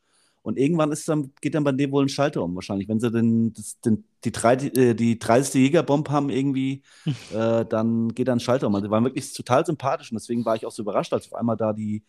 Und 0.47 0.57
irgendwann 0.57 0.93
ist 0.93 1.09
dann, 1.09 1.33
geht 1.41 1.55
dann 1.55 1.65
bei 1.65 1.73
dem 1.73 1.91
wohl 1.91 2.05
ein 2.05 2.07
Schalter 2.07 2.41
um, 2.41 2.55
wahrscheinlich. 2.55 2.87
Wenn 2.87 3.01
sie 3.01 3.11
den, 3.11 3.51
das, 3.51 3.81
den, 3.81 4.05
die, 4.23 4.31
drei, 4.31 4.53
äh, 4.53 4.93
die 4.93 5.19
30. 5.19 5.55
Jägerbomb 5.55 6.09
haben 6.09 6.29
irgendwie, 6.29 6.83
äh, 7.33 7.65
dann 7.65 8.15
geht 8.15 8.29
dann 8.29 8.37
ein 8.37 8.39
Schalter 8.39 8.67
um. 8.67 8.75
Also 8.75 8.87
die 8.87 8.91
waren 8.91 9.03
wirklich 9.03 9.33
total 9.33 9.65
sympathisch 9.65 10.09
und 10.09 10.15
deswegen 10.15 10.45
war 10.45 10.55
ich 10.55 10.65
auch 10.65 10.71
so 10.71 10.83
überrascht, 10.83 11.11
als 11.11 11.25
auf 11.25 11.33
einmal 11.37 11.57
da 11.57 11.73
die, 11.73 12.01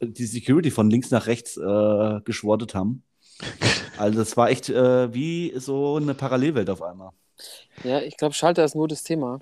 die 0.00 0.26
Security 0.26 0.72
von 0.72 0.90
links 0.90 1.12
nach 1.12 1.28
rechts 1.28 1.56
äh, 1.56 2.20
geschwortet 2.24 2.74
haben. 2.74 3.04
Also 3.98 4.18
das 4.18 4.36
war 4.36 4.50
echt 4.50 4.68
äh, 4.68 5.14
wie 5.14 5.54
so 5.56 5.96
eine 5.96 6.12
Parallelwelt 6.12 6.68
auf 6.68 6.82
einmal. 6.82 7.12
Ja, 7.82 8.02
ich 8.02 8.18
glaube, 8.18 8.34
Schalter 8.34 8.62
ist 8.62 8.74
nur 8.74 8.88
das 8.88 9.04
Thema. 9.04 9.40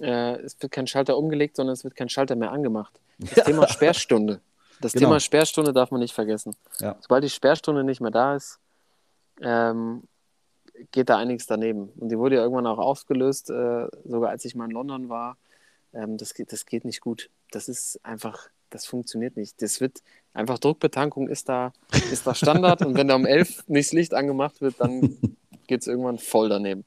Äh, 0.00 0.40
es 0.40 0.60
wird 0.60 0.72
kein 0.72 0.88
Schalter 0.88 1.16
umgelegt, 1.16 1.54
sondern 1.54 1.74
es 1.74 1.84
wird 1.84 1.94
kein 1.94 2.08
Schalter 2.08 2.34
mehr 2.34 2.50
angemacht. 2.50 2.98
Das 3.18 3.44
Thema 3.44 3.68
Sperrstunde. 3.68 4.40
Das 4.80 4.92
Genau. 4.92 5.08
Thema 5.08 5.20
Sperrstunde 5.20 5.72
darf 5.72 5.90
man 5.90 6.00
nicht 6.00 6.14
vergessen. 6.14 6.56
Ja. 6.78 6.96
Sobald 7.00 7.24
die 7.24 7.30
Sperrstunde 7.30 7.84
nicht 7.84 8.00
mehr 8.00 8.10
da 8.10 8.34
ist, 8.36 8.58
ähm, 9.40 10.04
geht 10.90 11.08
da 11.10 11.18
einiges 11.18 11.46
daneben. 11.46 11.90
Und 11.98 12.08
die 12.10 12.18
wurde 12.18 12.36
ja 12.36 12.42
irgendwann 12.42 12.66
auch 12.66 12.78
aufgelöst, 12.78 13.50
äh, 13.50 13.86
sogar 14.04 14.30
als 14.30 14.44
ich 14.44 14.54
mal 14.54 14.64
in 14.64 14.70
London 14.70 15.08
war. 15.08 15.36
Ähm, 15.92 16.16
das, 16.16 16.34
geht, 16.34 16.52
das 16.52 16.66
geht 16.66 16.84
nicht 16.84 17.00
gut. 17.00 17.30
Das 17.50 17.68
ist 17.68 18.00
einfach, 18.04 18.48
das 18.70 18.86
funktioniert 18.86 19.36
nicht. 19.36 19.60
Das 19.60 19.80
wird 19.80 20.02
einfach 20.32 20.58
Druckbetankung 20.58 21.28
ist 21.28 21.48
da, 21.48 21.72
ist 22.12 22.26
da 22.26 22.34
Standard 22.34 22.82
und 22.82 22.96
wenn 22.96 23.08
da 23.08 23.16
um 23.16 23.26
11 23.26 23.68
nicht 23.68 23.88
das 23.88 23.92
Licht 23.92 24.14
angemacht 24.14 24.60
wird, 24.60 24.80
dann 24.80 25.18
geht 25.66 25.82
es 25.82 25.86
irgendwann 25.86 26.18
voll 26.18 26.48
daneben. 26.48 26.84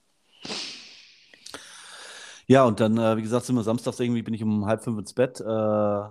Ja, 2.47 2.65
und 2.65 2.79
dann, 2.79 2.97
äh, 2.97 3.17
wie 3.17 3.21
gesagt, 3.21 3.45
sind 3.45 3.55
wir 3.55 3.63
samstags 3.63 3.99
irgendwie, 3.99 4.21
bin 4.21 4.33
ich 4.33 4.43
um 4.43 4.65
halb 4.65 4.83
fünf 4.83 4.99
ins 4.99 5.13
Bett. 5.13 5.39
Äh, 5.39 6.03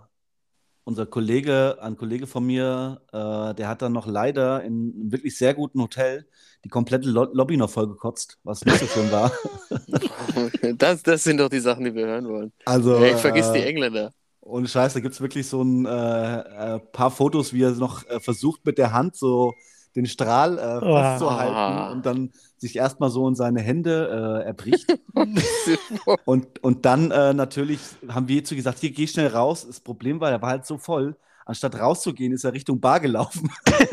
unser 0.84 1.06
Kollege, 1.06 1.78
ein 1.80 1.96
Kollege 1.96 2.26
von 2.26 2.44
mir, 2.44 3.00
äh, 3.12 3.54
der 3.54 3.68
hat 3.68 3.82
dann 3.82 3.92
noch 3.92 4.06
leider 4.06 4.62
in 4.62 4.92
einem 4.94 5.12
wirklich 5.12 5.36
sehr 5.36 5.54
guten 5.54 5.80
Hotel 5.80 6.26
die 6.64 6.68
komplette 6.68 7.08
Lo 7.08 7.24
Lobby 7.32 7.56
noch 7.56 7.70
vollgekotzt, 7.70 8.38
was 8.44 8.64
nicht 8.64 8.78
so 8.78 8.86
schön 8.86 9.10
war. 9.10 9.32
Das, 10.78 11.02
das 11.02 11.24
sind 11.24 11.38
doch 11.38 11.48
die 11.48 11.60
Sachen, 11.60 11.84
die 11.84 11.94
wir 11.94 12.06
hören 12.06 12.28
wollen. 12.28 12.52
Also, 12.64 12.96
Ey, 12.96 13.16
vergiss 13.16 13.50
die 13.52 13.58
äh, 13.58 13.68
Engländer. 13.68 14.12
Und 14.40 14.68
Scheiße, 14.68 14.94
da 14.94 15.00
gibt 15.00 15.14
es 15.14 15.20
wirklich 15.20 15.46
so 15.46 15.62
ein 15.62 15.86
äh, 15.86 16.74
äh, 16.76 16.78
paar 16.80 17.10
Fotos, 17.10 17.52
wie 17.52 17.62
er 17.62 17.72
noch 17.72 18.04
äh, 18.08 18.20
versucht 18.20 18.64
mit 18.66 18.78
der 18.78 18.92
Hand 18.92 19.16
so 19.16 19.54
den 19.94 20.06
Strahl 20.06 20.58
äh, 20.58 20.84
Oh. 20.84 20.96
festzuhalten 20.96 21.92
und 21.92 22.06
dann 22.06 22.32
sich 22.62 22.76
erstmal 22.76 23.10
so 23.10 23.26
in 23.28 23.34
seine 23.34 23.60
Hände 23.60 24.40
äh, 24.40 24.46
erbricht. 24.46 24.86
und, 26.24 26.62
und 26.62 26.84
dann 26.86 27.10
äh, 27.10 27.34
natürlich 27.34 27.80
haben 28.08 28.28
wir 28.28 28.44
zu 28.44 28.54
gesagt, 28.54 28.78
hier 28.78 28.92
geh 28.92 29.06
schnell 29.06 29.26
raus. 29.26 29.66
Das 29.66 29.80
Problem 29.80 30.20
war, 30.20 30.30
er 30.30 30.40
war 30.40 30.50
halt 30.50 30.64
so 30.64 30.78
voll. 30.78 31.16
Anstatt 31.44 31.74
rauszugehen, 31.78 32.32
ist 32.32 32.44
er 32.44 32.52
Richtung 32.52 32.80
Bar 32.80 33.00
gelaufen. 33.00 33.50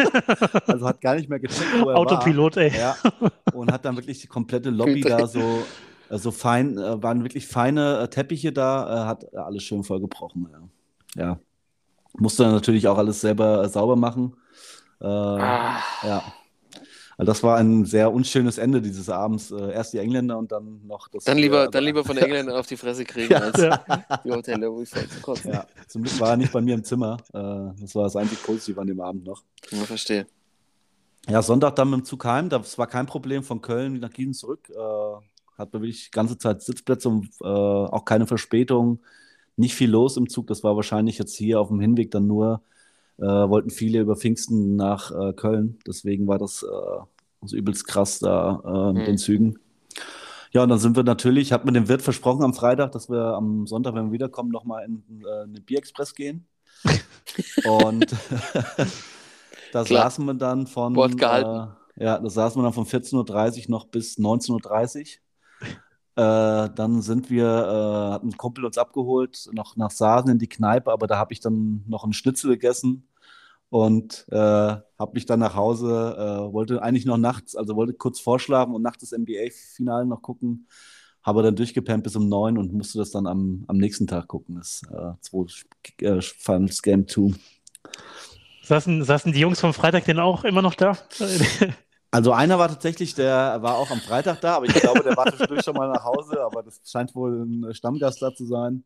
also 0.67 0.87
hat 0.87 1.01
gar 1.01 1.15
nicht 1.15 1.29
mehr 1.29 1.39
gecheckt, 1.39 1.81
wo 1.81 1.89
er 1.89 1.97
Autopilot, 1.97 2.57
ey. 2.57 2.71
war. 2.71 2.79
Ja. 2.79 2.95
Und 3.53 3.71
hat 3.71 3.85
dann 3.85 3.97
wirklich 3.97 4.21
die 4.21 4.27
komplette 4.27 4.69
Lobby 4.69 5.01
da 5.01 5.25
so, 5.25 5.63
äh, 6.11 6.17
so 6.19 6.29
fein, 6.29 6.77
äh, 6.77 7.01
waren 7.01 7.23
wirklich 7.23 7.47
feine 7.47 8.01
äh, 8.01 8.07
Teppiche 8.07 8.53
da, 8.53 9.07
hat 9.07 9.35
alles 9.35 9.63
schön 9.63 9.83
vollgebrochen. 9.83 10.47
Ja. 11.15 11.23
ja. 11.23 11.39
Musste 12.19 12.43
dann 12.43 12.51
natürlich 12.51 12.87
auch 12.87 12.99
alles 12.99 13.19
selber 13.19 13.63
äh, 13.63 13.67
sauber 13.69 13.95
machen. 13.95 14.35
Äh, 15.01 15.07
Ah, 15.07 15.79
ja. 16.03 16.21
Also 17.19 17.31
das 17.33 17.43
war 17.43 17.57
ein 17.57 17.83
sehr 17.83 18.13
unschönes 18.13 18.57
Ende 18.57 18.81
dieses 18.81 19.09
Abends. 19.09 19.51
Äh, 19.51 19.73
erst 19.73 19.91
die 19.91 19.97
Engländer 19.97 20.37
und 20.37 20.53
dann 20.53 20.79
noch 20.87 21.09
das. 21.09 21.25
dann, 21.25 21.37
lieber, 21.37 21.65
äh, 21.65 21.69
dann 21.69 21.83
lieber 21.83 22.05
von 22.05 22.15
den 22.15 22.23
Engländern 22.27 22.55
auf 22.55 22.65
die 22.65 22.77
Fresse 22.77 23.03
kriegen, 23.03 23.33
Ja. 23.33 23.39
als 23.39 23.61
Ja. 23.61 23.83
die 24.23 24.31
Hotel 24.31 24.61
voll 24.61 24.85
zu 24.85 25.21
kotzen. 25.21 25.51
Ja, 25.51 25.65
zum 25.89 26.03
Glück 26.03 26.17
war 26.21 26.29
er 26.29 26.37
nicht 26.37 26.53
bei 26.53 26.61
mir 26.61 26.75
im 26.75 26.83
Zimmer. 26.85 27.17
Äh, 27.33 27.81
das 27.81 27.93
war 27.93 28.03
das 28.03 28.15
einzig 28.15 28.41
Positive 28.41 28.79
an 28.79 28.87
dem 28.87 29.01
Abend 29.01 29.25
noch. 29.25 29.43
Ich 29.69 29.77
verstehe. 29.79 30.27
Ja, 31.27 31.41
Sonntag 31.41 31.75
dann 31.75 31.89
mit 31.89 31.99
dem 31.99 32.05
Zug 32.05 32.23
heim. 32.23 32.47
Das 32.47 32.77
war 32.77 32.87
kein 32.87 33.05
Problem 33.05 33.43
von 33.43 33.59
Köln 33.59 33.99
nach 33.99 34.11
Gießen 34.11 34.33
zurück. 34.33 34.71
Hat 35.57 35.73
wirklich 35.73 36.05
die 36.05 36.11
ganze 36.11 36.37
Zeit 36.37 36.61
Sitzplätze 36.61 37.09
und 37.09 37.29
auch 37.41 38.05
keine 38.05 38.27
Verspätung. 38.27 39.01
Nicht 39.57 39.75
viel 39.75 39.91
los 39.91 40.15
im 40.15 40.29
Zug. 40.29 40.47
Das 40.47 40.63
war 40.63 40.77
wahrscheinlich 40.77 41.17
jetzt 41.19 41.35
hier 41.35 41.59
auf 41.59 41.67
dem 41.67 41.81
Hinweg 41.81 42.11
dann 42.11 42.27
nur. 42.27 42.61
Äh, 43.19 43.25
wollten 43.25 43.69
viele 43.69 43.99
über 44.01 44.15
Pfingsten 44.15 44.75
nach 44.75 45.11
äh, 45.11 45.33
Köln. 45.33 45.79
Deswegen 45.87 46.27
war 46.27 46.37
das 46.39 46.63
äh, 46.63 46.67
so 47.45 47.55
übelst 47.57 47.87
krass 47.87 48.19
da 48.19 48.61
äh, 48.65 48.93
mit 48.93 49.03
Mhm. 49.03 49.05
den 49.05 49.17
Zügen. 49.17 49.59
Ja, 50.51 50.63
und 50.63 50.69
dann 50.69 50.79
sind 50.79 50.95
wir 50.95 51.03
natürlich, 51.03 51.51
hat 51.53 51.65
mir 51.65 51.71
dem 51.73 51.87
Wirt 51.89 52.01
versprochen 52.01 52.43
am 52.43 52.53
Freitag, 52.53 52.91
dass 52.93 53.09
wir 53.09 53.19
am 53.35 53.67
Sonntag, 53.67 53.93
wenn 53.95 54.07
wir 54.07 54.11
wiederkommen, 54.13 54.51
nochmal 54.51 54.85
in 54.85 55.03
äh, 55.25 55.43
eine 55.43 55.61
Bierexpress 55.61 56.15
gehen. 56.15 56.47
Und 57.63 58.11
da 59.71 59.83
Klar. 59.83 59.85
saßen 59.85 60.25
wir 60.25 60.33
dann 60.35 60.67
von, 60.67 60.95
äh, 60.97 61.67
ja, 61.97 62.19
da 62.19 62.29
saßen 62.29 62.59
wir 62.59 62.63
dann 62.63 62.73
von 62.73 62.85
14.30 62.85 63.65
Uhr 63.65 63.71
noch 63.71 63.85
bis 63.87 64.17
19.30 64.17 64.99
Uhr. 64.99 65.21
Äh, 66.19 66.69
dann 66.75 67.01
sind 67.01 67.29
wir, 67.29 67.45
äh, 67.45 68.13
hat 68.13 68.23
ein 68.25 68.35
Kumpel 68.35 68.65
uns 68.65 68.77
abgeholt, 68.77 69.49
noch 69.53 69.77
nach 69.77 69.89
Saasen 69.89 70.29
in 70.31 70.37
die 70.37 70.49
Kneipe, 70.49 70.91
aber 70.91 71.07
da 71.07 71.17
habe 71.17 71.31
ich 71.31 71.39
dann 71.39 71.85
noch 71.87 72.03
einen 72.03 72.11
Schnitzel 72.11 72.51
gegessen 72.51 73.07
und 73.69 74.25
äh, 74.29 74.35
habe 74.35 75.13
mich 75.13 75.25
dann 75.25 75.39
nach 75.39 75.55
Hause, 75.55 75.87
äh, 75.87 76.53
wollte 76.53 76.81
eigentlich 76.81 77.05
noch 77.05 77.15
nachts, 77.17 77.55
also 77.55 77.77
wollte 77.77 77.93
kurz 77.93 78.19
vorschlafen 78.19 78.75
und 78.75 78.81
nachts 78.81 79.09
das 79.09 79.17
NBA-Finale 79.17 80.05
noch 80.05 80.21
gucken, 80.21 80.67
habe 81.23 81.41
dann 81.41 81.55
durchgepennt 81.55 82.03
bis 82.03 82.17
um 82.17 82.27
neun 82.27 82.57
und 82.57 82.73
musste 82.73 82.97
das 82.97 83.11
dann 83.11 83.25
am, 83.25 83.63
am 83.67 83.77
nächsten 83.77 84.05
Tag 84.05 84.27
gucken, 84.27 84.55
das 84.55 84.81
äh, 84.91 86.05
äh, 86.05 86.21
Finals 86.21 86.81
Game 86.81 87.07
2. 87.07 87.33
Saßen, 88.63 89.05
saßen 89.05 89.31
die 89.31 89.39
Jungs 89.39 89.61
vom 89.61 89.73
Freitag 89.73 90.03
denn 90.03 90.19
auch 90.19 90.43
immer 90.43 90.61
noch 90.61 90.75
da? 90.75 90.97
Also 92.11 92.31
einer 92.31 92.57
war 92.57 92.69
tatsächlich, 92.69 93.13
der 93.13 93.61
war 93.61 93.77
auch 93.77 93.91
am 93.91 93.99
Freitag 93.99 94.41
da, 94.41 94.55
aber 94.55 94.65
ich 94.65 94.73
glaube, 94.73 95.03
der 95.03 95.15
war 95.15 95.27
zwischendurch 95.29 95.63
schon 95.63 95.75
mal 95.75 95.87
nach 95.89 96.03
Hause, 96.03 96.41
aber 96.43 96.63
das 96.63 96.81
scheint 96.85 97.13
wohl 97.13 97.43
ein 97.45 97.73
Stammgast 97.73 98.21
da 98.21 98.33
zu 98.33 98.45
sein. 98.45 98.83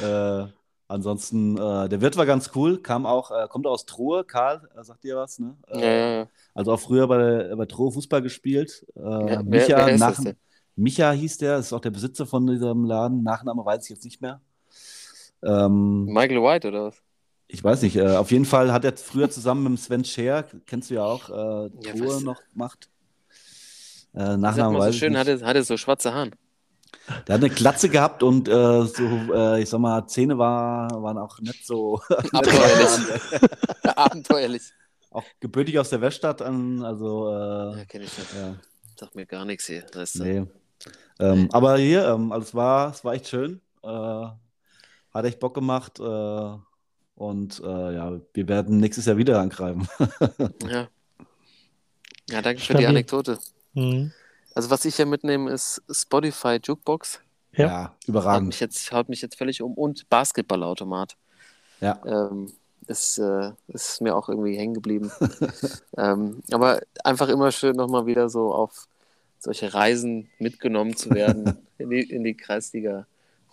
Äh, 0.00 0.44
ansonsten, 0.86 1.56
äh, 1.58 1.88
der 1.88 2.00
Wirt 2.00 2.16
war 2.16 2.26
ganz 2.26 2.50
cool, 2.54 2.78
kam 2.80 3.04
auch, 3.04 3.30
äh, 3.32 3.48
kommt 3.48 3.66
aus 3.66 3.84
Trohe, 3.84 4.24
Karl, 4.24 4.68
äh, 4.76 4.84
sagt 4.84 5.02
dir 5.02 5.16
was, 5.16 5.38
ne? 5.40 5.56
Ja, 5.72 5.80
Äh, 5.80 5.80
ja, 5.80 6.18
ja. 6.20 6.28
Also 6.54 6.72
auch 6.72 6.80
früher 6.80 7.08
bei, 7.08 7.54
bei 7.56 7.66
Trohe 7.66 7.90
Fußball 7.92 8.22
gespielt. 8.22 8.86
Äh, 8.94 9.00
Ja, 9.00 9.26
wer- 9.26 9.44
Micha, 9.44 9.86
wer 9.86 9.98
nach? 9.98 10.20
Micha 10.76 11.10
hieß 11.12 11.38
der, 11.38 11.58
ist 11.58 11.72
auch 11.72 11.80
der 11.80 11.90
Besitzer 11.90 12.26
von 12.26 12.46
diesem 12.46 12.84
Laden. 12.84 13.22
Nachname 13.22 13.64
weiß 13.64 13.84
ich 13.84 13.90
jetzt 13.90 14.04
nicht 14.04 14.20
mehr. 14.20 14.40
Ähm, 15.42 16.04
Michael 16.06 16.42
White 16.42 16.68
oder 16.68 16.84
was? 16.86 17.02
Ich 17.52 17.62
weiß 17.62 17.82
nicht, 17.82 17.96
äh, 17.96 18.16
auf 18.16 18.30
jeden 18.30 18.44
Fall 18.44 18.72
hat 18.72 18.84
er 18.84 18.96
früher 18.96 19.30
zusammen 19.30 19.70
mit 19.72 19.80
Sven 19.80 20.04
Scher, 20.04 20.44
kennst 20.66 20.90
du 20.90 20.94
ja 20.94 21.04
auch, 21.04 21.28
äh, 21.28 21.70
Ja, 21.84 21.92
Truhe 21.92 22.08
was- 22.08 22.22
noch 22.22 22.40
gemacht. 22.52 22.88
Äh, 24.14 24.36
Nachnamen 24.36 24.74
so 24.76 24.78
weiß 24.80 24.94
ich 24.94 25.00
schön, 25.00 25.16
hatte, 25.16 25.40
hatte 25.44 25.62
so 25.64 25.76
schwarze 25.76 26.12
Haare. 26.12 26.30
Der 27.26 27.34
hat 27.34 27.42
eine 27.44 27.48
Glatze 27.50 27.88
gehabt 27.88 28.22
und 28.22 28.46
äh, 28.48 28.84
so, 28.84 29.02
äh, 29.34 29.62
ich 29.62 29.68
sag 29.70 29.80
mal, 29.80 30.06
Zähne 30.06 30.36
war, 30.38 31.02
waren 31.02 31.16
auch 31.18 31.38
nicht 31.40 31.66
so, 31.66 32.00
so 32.08 32.16
Abenteuerlich. 32.32 33.20
Abenteuerlich. 33.96 34.62
auch 35.10 35.24
gebürtig 35.40 35.78
aus 35.78 35.88
der 35.90 36.00
Weststadt, 36.00 36.42
an, 36.42 36.82
also 36.84 37.28
äh, 37.30 37.78
Ja, 37.78 37.84
kenne 37.86 38.04
ich 38.04 38.16
nicht. 38.18 38.34
ja, 38.36 38.54
Sag 38.98 39.14
mir 39.14 39.26
gar 39.26 39.44
nichts 39.44 39.66
hier. 39.66 39.84
Weißt 39.94 40.16
du? 40.16 40.24
nee. 40.24 40.46
Ähm, 41.18 41.48
aber 41.52 41.78
hier, 41.78 42.06
ähm, 42.08 42.32
also 42.32 42.46
es 42.48 42.54
war, 42.54 42.90
es 42.90 43.04
war 43.04 43.14
echt 43.14 43.28
schön. 43.28 43.60
Äh, 43.82 43.88
hat 43.88 45.24
echt 45.24 45.40
Bock 45.40 45.54
gemacht. 45.54 45.98
Und 47.22 47.62
äh, 47.64 47.94
ja, 47.94 48.20
wir 48.34 48.48
werden 48.48 48.78
nächstes 48.78 49.06
Jahr 49.06 49.16
wieder 49.16 49.38
angreifen. 49.38 49.86
Ja. 50.68 50.88
Ja, 52.28 52.42
danke 52.42 52.58
für 52.58 52.64
Stabil. 52.64 52.80
die 52.80 52.86
Anekdote. 52.86 53.38
Mhm. 53.74 54.10
Also 54.54 54.70
was 54.70 54.84
ich 54.84 54.96
hier 54.96 55.06
mitnehme, 55.06 55.50
ist 55.52 55.82
Spotify 55.88 56.58
Jukebox. 56.60 57.20
Ja. 57.52 57.84
Haut 57.84 58.08
überragend. 58.08 58.48
mich 58.48 58.58
jetzt, 58.58 58.90
haut 58.90 59.08
mich 59.08 59.22
jetzt 59.22 59.36
völlig 59.36 59.62
um. 59.62 59.74
Und 59.74 60.08
Basketballautomat. 60.08 61.16
Ja. 61.80 62.00
Ähm, 62.04 62.52
ist, 62.88 63.18
äh, 63.18 63.52
ist 63.68 64.00
mir 64.00 64.16
auch 64.16 64.28
irgendwie 64.28 64.56
hängen 64.56 64.74
geblieben. 64.74 65.12
ähm, 65.96 66.42
aber 66.50 66.80
einfach 67.04 67.28
immer 67.28 67.52
schön 67.52 67.76
nochmal 67.76 68.06
wieder 68.06 68.30
so 68.30 68.52
auf 68.52 68.88
solche 69.38 69.72
Reisen 69.72 70.28
mitgenommen 70.40 70.96
zu 70.96 71.10
werden 71.10 71.58
in 71.78 71.90
die, 71.90 72.02
in 72.02 72.24
die 72.24 72.34
Kreisliga 72.36 73.06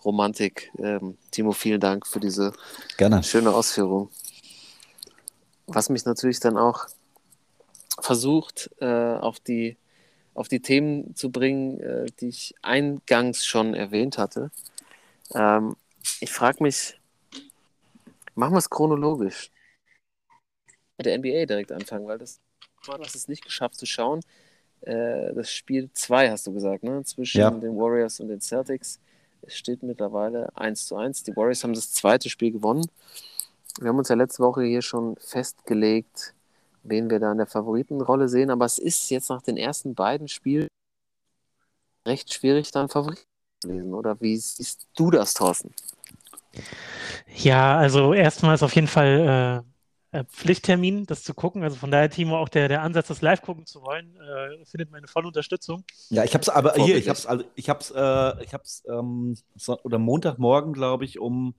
Romantik. 0.04 0.70
Ähm, 0.78 1.18
Timo, 1.30 1.52
vielen 1.52 1.80
Dank 1.80 2.06
für 2.06 2.20
diese 2.20 2.52
Gerne. 2.96 3.22
schöne 3.22 3.52
Ausführung. 3.52 4.10
Was 5.66 5.88
mich 5.88 6.04
natürlich 6.04 6.40
dann 6.40 6.56
auch 6.56 6.86
versucht, 8.00 8.70
äh, 8.80 8.86
auf, 8.86 9.40
die, 9.40 9.76
auf 10.34 10.48
die 10.48 10.60
Themen 10.60 11.14
zu 11.14 11.30
bringen, 11.30 11.80
äh, 11.80 12.06
die 12.20 12.28
ich 12.28 12.54
eingangs 12.62 13.44
schon 13.44 13.74
erwähnt 13.74 14.18
hatte. 14.18 14.50
Ähm, 15.34 15.76
ich 16.20 16.32
frage 16.32 16.62
mich, 16.62 16.98
machen 18.34 18.54
wir 18.54 18.58
es 18.58 18.70
chronologisch? 18.70 19.50
Mit 20.96 21.06
der 21.06 21.18
NBA 21.18 21.46
direkt 21.46 21.72
anfangen, 21.72 22.06
weil 22.06 22.18
das 22.18 22.40
du 22.84 22.92
hast 22.92 23.14
es 23.14 23.28
nicht 23.28 23.44
geschafft 23.44 23.76
zu 23.76 23.86
schauen. 23.86 24.20
Äh, 24.82 25.34
das 25.34 25.52
Spiel 25.52 25.90
2 25.92 26.30
hast 26.30 26.46
du 26.46 26.52
gesagt, 26.52 26.82
ne? 26.82 27.02
Zwischen 27.04 27.40
Ja. 27.40 27.50
den 27.50 27.76
Warriors 27.76 28.20
und 28.20 28.28
den 28.28 28.40
Celtics. 28.40 28.98
Es 29.42 29.54
steht 29.54 29.82
mittlerweile 29.82 30.54
1 30.56 30.86
zu 30.86 30.96
1. 30.96 31.22
Die 31.24 31.36
Warriors 31.36 31.64
haben 31.64 31.74
das 31.74 31.92
zweite 31.92 32.28
Spiel 32.28 32.52
gewonnen. 32.52 32.86
Wir 33.80 33.88
haben 33.88 33.98
uns 33.98 34.08
ja 34.08 34.16
letzte 34.16 34.42
Woche 34.42 34.62
hier 34.62 34.82
schon 34.82 35.16
festgelegt, 35.16 36.34
wen 36.82 37.08
wir 37.08 37.20
da 37.20 37.32
in 37.32 37.38
der 37.38 37.46
Favoritenrolle 37.46 38.28
sehen, 38.28 38.50
aber 38.50 38.64
es 38.64 38.78
ist 38.78 39.10
jetzt 39.10 39.30
nach 39.30 39.42
den 39.42 39.56
ersten 39.56 39.94
beiden 39.94 40.28
Spielen 40.28 40.68
recht 42.06 42.32
schwierig, 42.32 42.70
da 42.70 42.80
einen 42.80 42.88
Favoriten 42.88 43.22
zu 43.60 43.68
lesen. 43.68 43.94
Oder 43.94 44.20
wie 44.20 44.36
siehst 44.36 44.86
du 44.96 45.10
das, 45.10 45.34
Thorsten? 45.34 45.72
Ja, 47.36 47.76
also 47.76 48.12
erstmal 48.12 48.54
ist 48.54 48.62
auf 48.62 48.74
jeden 48.74 48.88
Fall 48.88 49.62
äh, 49.64 49.69
Pflichttermin, 50.24 51.06
das 51.06 51.22
zu 51.24 51.34
gucken. 51.34 51.62
Also 51.62 51.76
von 51.76 51.90
daher, 51.90 52.10
Timo, 52.10 52.36
auch 52.38 52.48
der, 52.48 52.68
der 52.68 52.82
Ansatz, 52.82 53.08
das 53.08 53.22
live 53.22 53.42
gucken 53.42 53.66
zu 53.66 53.82
wollen, 53.82 54.16
äh, 54.16 54.64
findet 54.66 54.90
meine 54.90 55.06
volle 55.08 55.28
Unterstützung. 55.28 55.84
Ja, 56.10 56.24
ich 56.24 56.34
hab's 56.34 56.48
aber 56.48 56.74
hier, 56.76 56.96
ich 56.96 57.06
Vorbildlich. 57.06 57.08
hab's, 57.08 57.26
also, 57.26 57.44
ich 57.54 57.68
hab's, 57.70 57.90
äh, 57.90 58.44
ich 58.44 58.54
hab's, 58.54 58.82
ähm, 58.88 59.36
so, 59.56 59.78
oder 59.82 59.98
Montagmorgen, 59.98 60.72
glaube 60.72 61.04
ich, 61.04 61.18
um, 61.20 61.54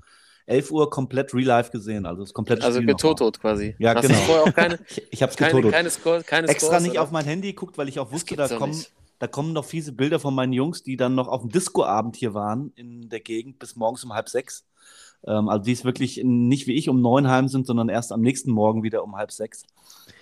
11 0.48 0.72
Uhr 0.72 0.90
komplett 0.90 1.34
Real 1.34 1.48
Life 1.48 1.72
gesehen. 1.72 2.06
Also 2.06 2.24
das 2.24 2.34
komplette 2.34 2.66
Also 2.66 2.84
getotot 2.84 3.40
quasi. 3.40 3.76
Ja, 3.80 3.96
Hast 3.96 4.08
genau. 4.08 4.20
vorher 4.26 4.44
auch 4.46 4.54
keine, 4.54 4.80
Ich, 4.90 5.02
ich 5.12 5.24
hab's 5.24 5.38
keine, 5.38 5.62
getotet. 5.62 5.72
keine, 5.72 5.90
Score, 5.90 6.24
keine 6.24 6.48
Extra 6.48 6.80
Scores, 6.80 6.84
nicht 6.84 6.92
oder? 6.94 7.04
auf 7.04 7.12
mein 7.12 7.26
Handy 7.26 7.50
geguckt, 7.54 7.78
weil 7.78 7.88
ich 7.90 8.00
auch 8.00 8.12
wusste, 8.12 8.36
da 8.36 8.50
kommen, 8.50 8.74
nicht. 8.78 8.92
da 9.20 9.28
kommen 9.28 9.54
noch 9.54 9.66
fiese 9.66 9.94
Bilder 9.94 10.20
von 10.20 10.34
meinen 10.36 10.54
Jungs, 10.54 10.84
die 10.84 10.98
dann 10.98 11.16
noch 11.16 11.28
auf 11.28 11.42
dem 11.42 11.52
Discoabend 11.52 12.16
hier 12.18 12.34
waren 12.34 12.72
in 12.76 13.10
der 13.10 13.20
Gegend 13.22 13.60
bis 13.60 13.76
morgens 13.76 14.04
um 14.04 14.14
halb 14.14 14.30
sechs. 14.30 14.66
Ähm, 15.26 15.50
also 15.50 15.64
die 15.64 15.72
ist 15.72 15.86
wirklich 15.86 16.22
nicht 16.24 16.68
wie 16.68 16.74
ich 16.74 16.90
um 16.90 17.02
neun 17.02 17.28
heim 17.28 17.48
sind, 17.48 17.68
sondern 17.68 17.90
erst 17.90 18.12
am 18.12 18.22
nächsten 18.22 18.52
Morgen 18.52 18.84
wieder 18.84 19.04
um 19.04 19.16
halb 19.16 19.32
sechs. 19.32 19.64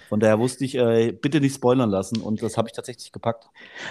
Von 0.09 0.19
daher 0.19 0.39
wusste 0.39 0.65
ich, 0.65 0.73
äh, 0.75 1.11
bitte 1.11 1.39
nicht 1.39 1.53
spoilern 1.53 1.91
lassen 1.91 2.19
und 2.19 2.41
das 2.41 2.57
habe 2.57 2.67
ich 2.67 2.73
tatsächlich 2.73 3.11
gepackt. 3.11 3.47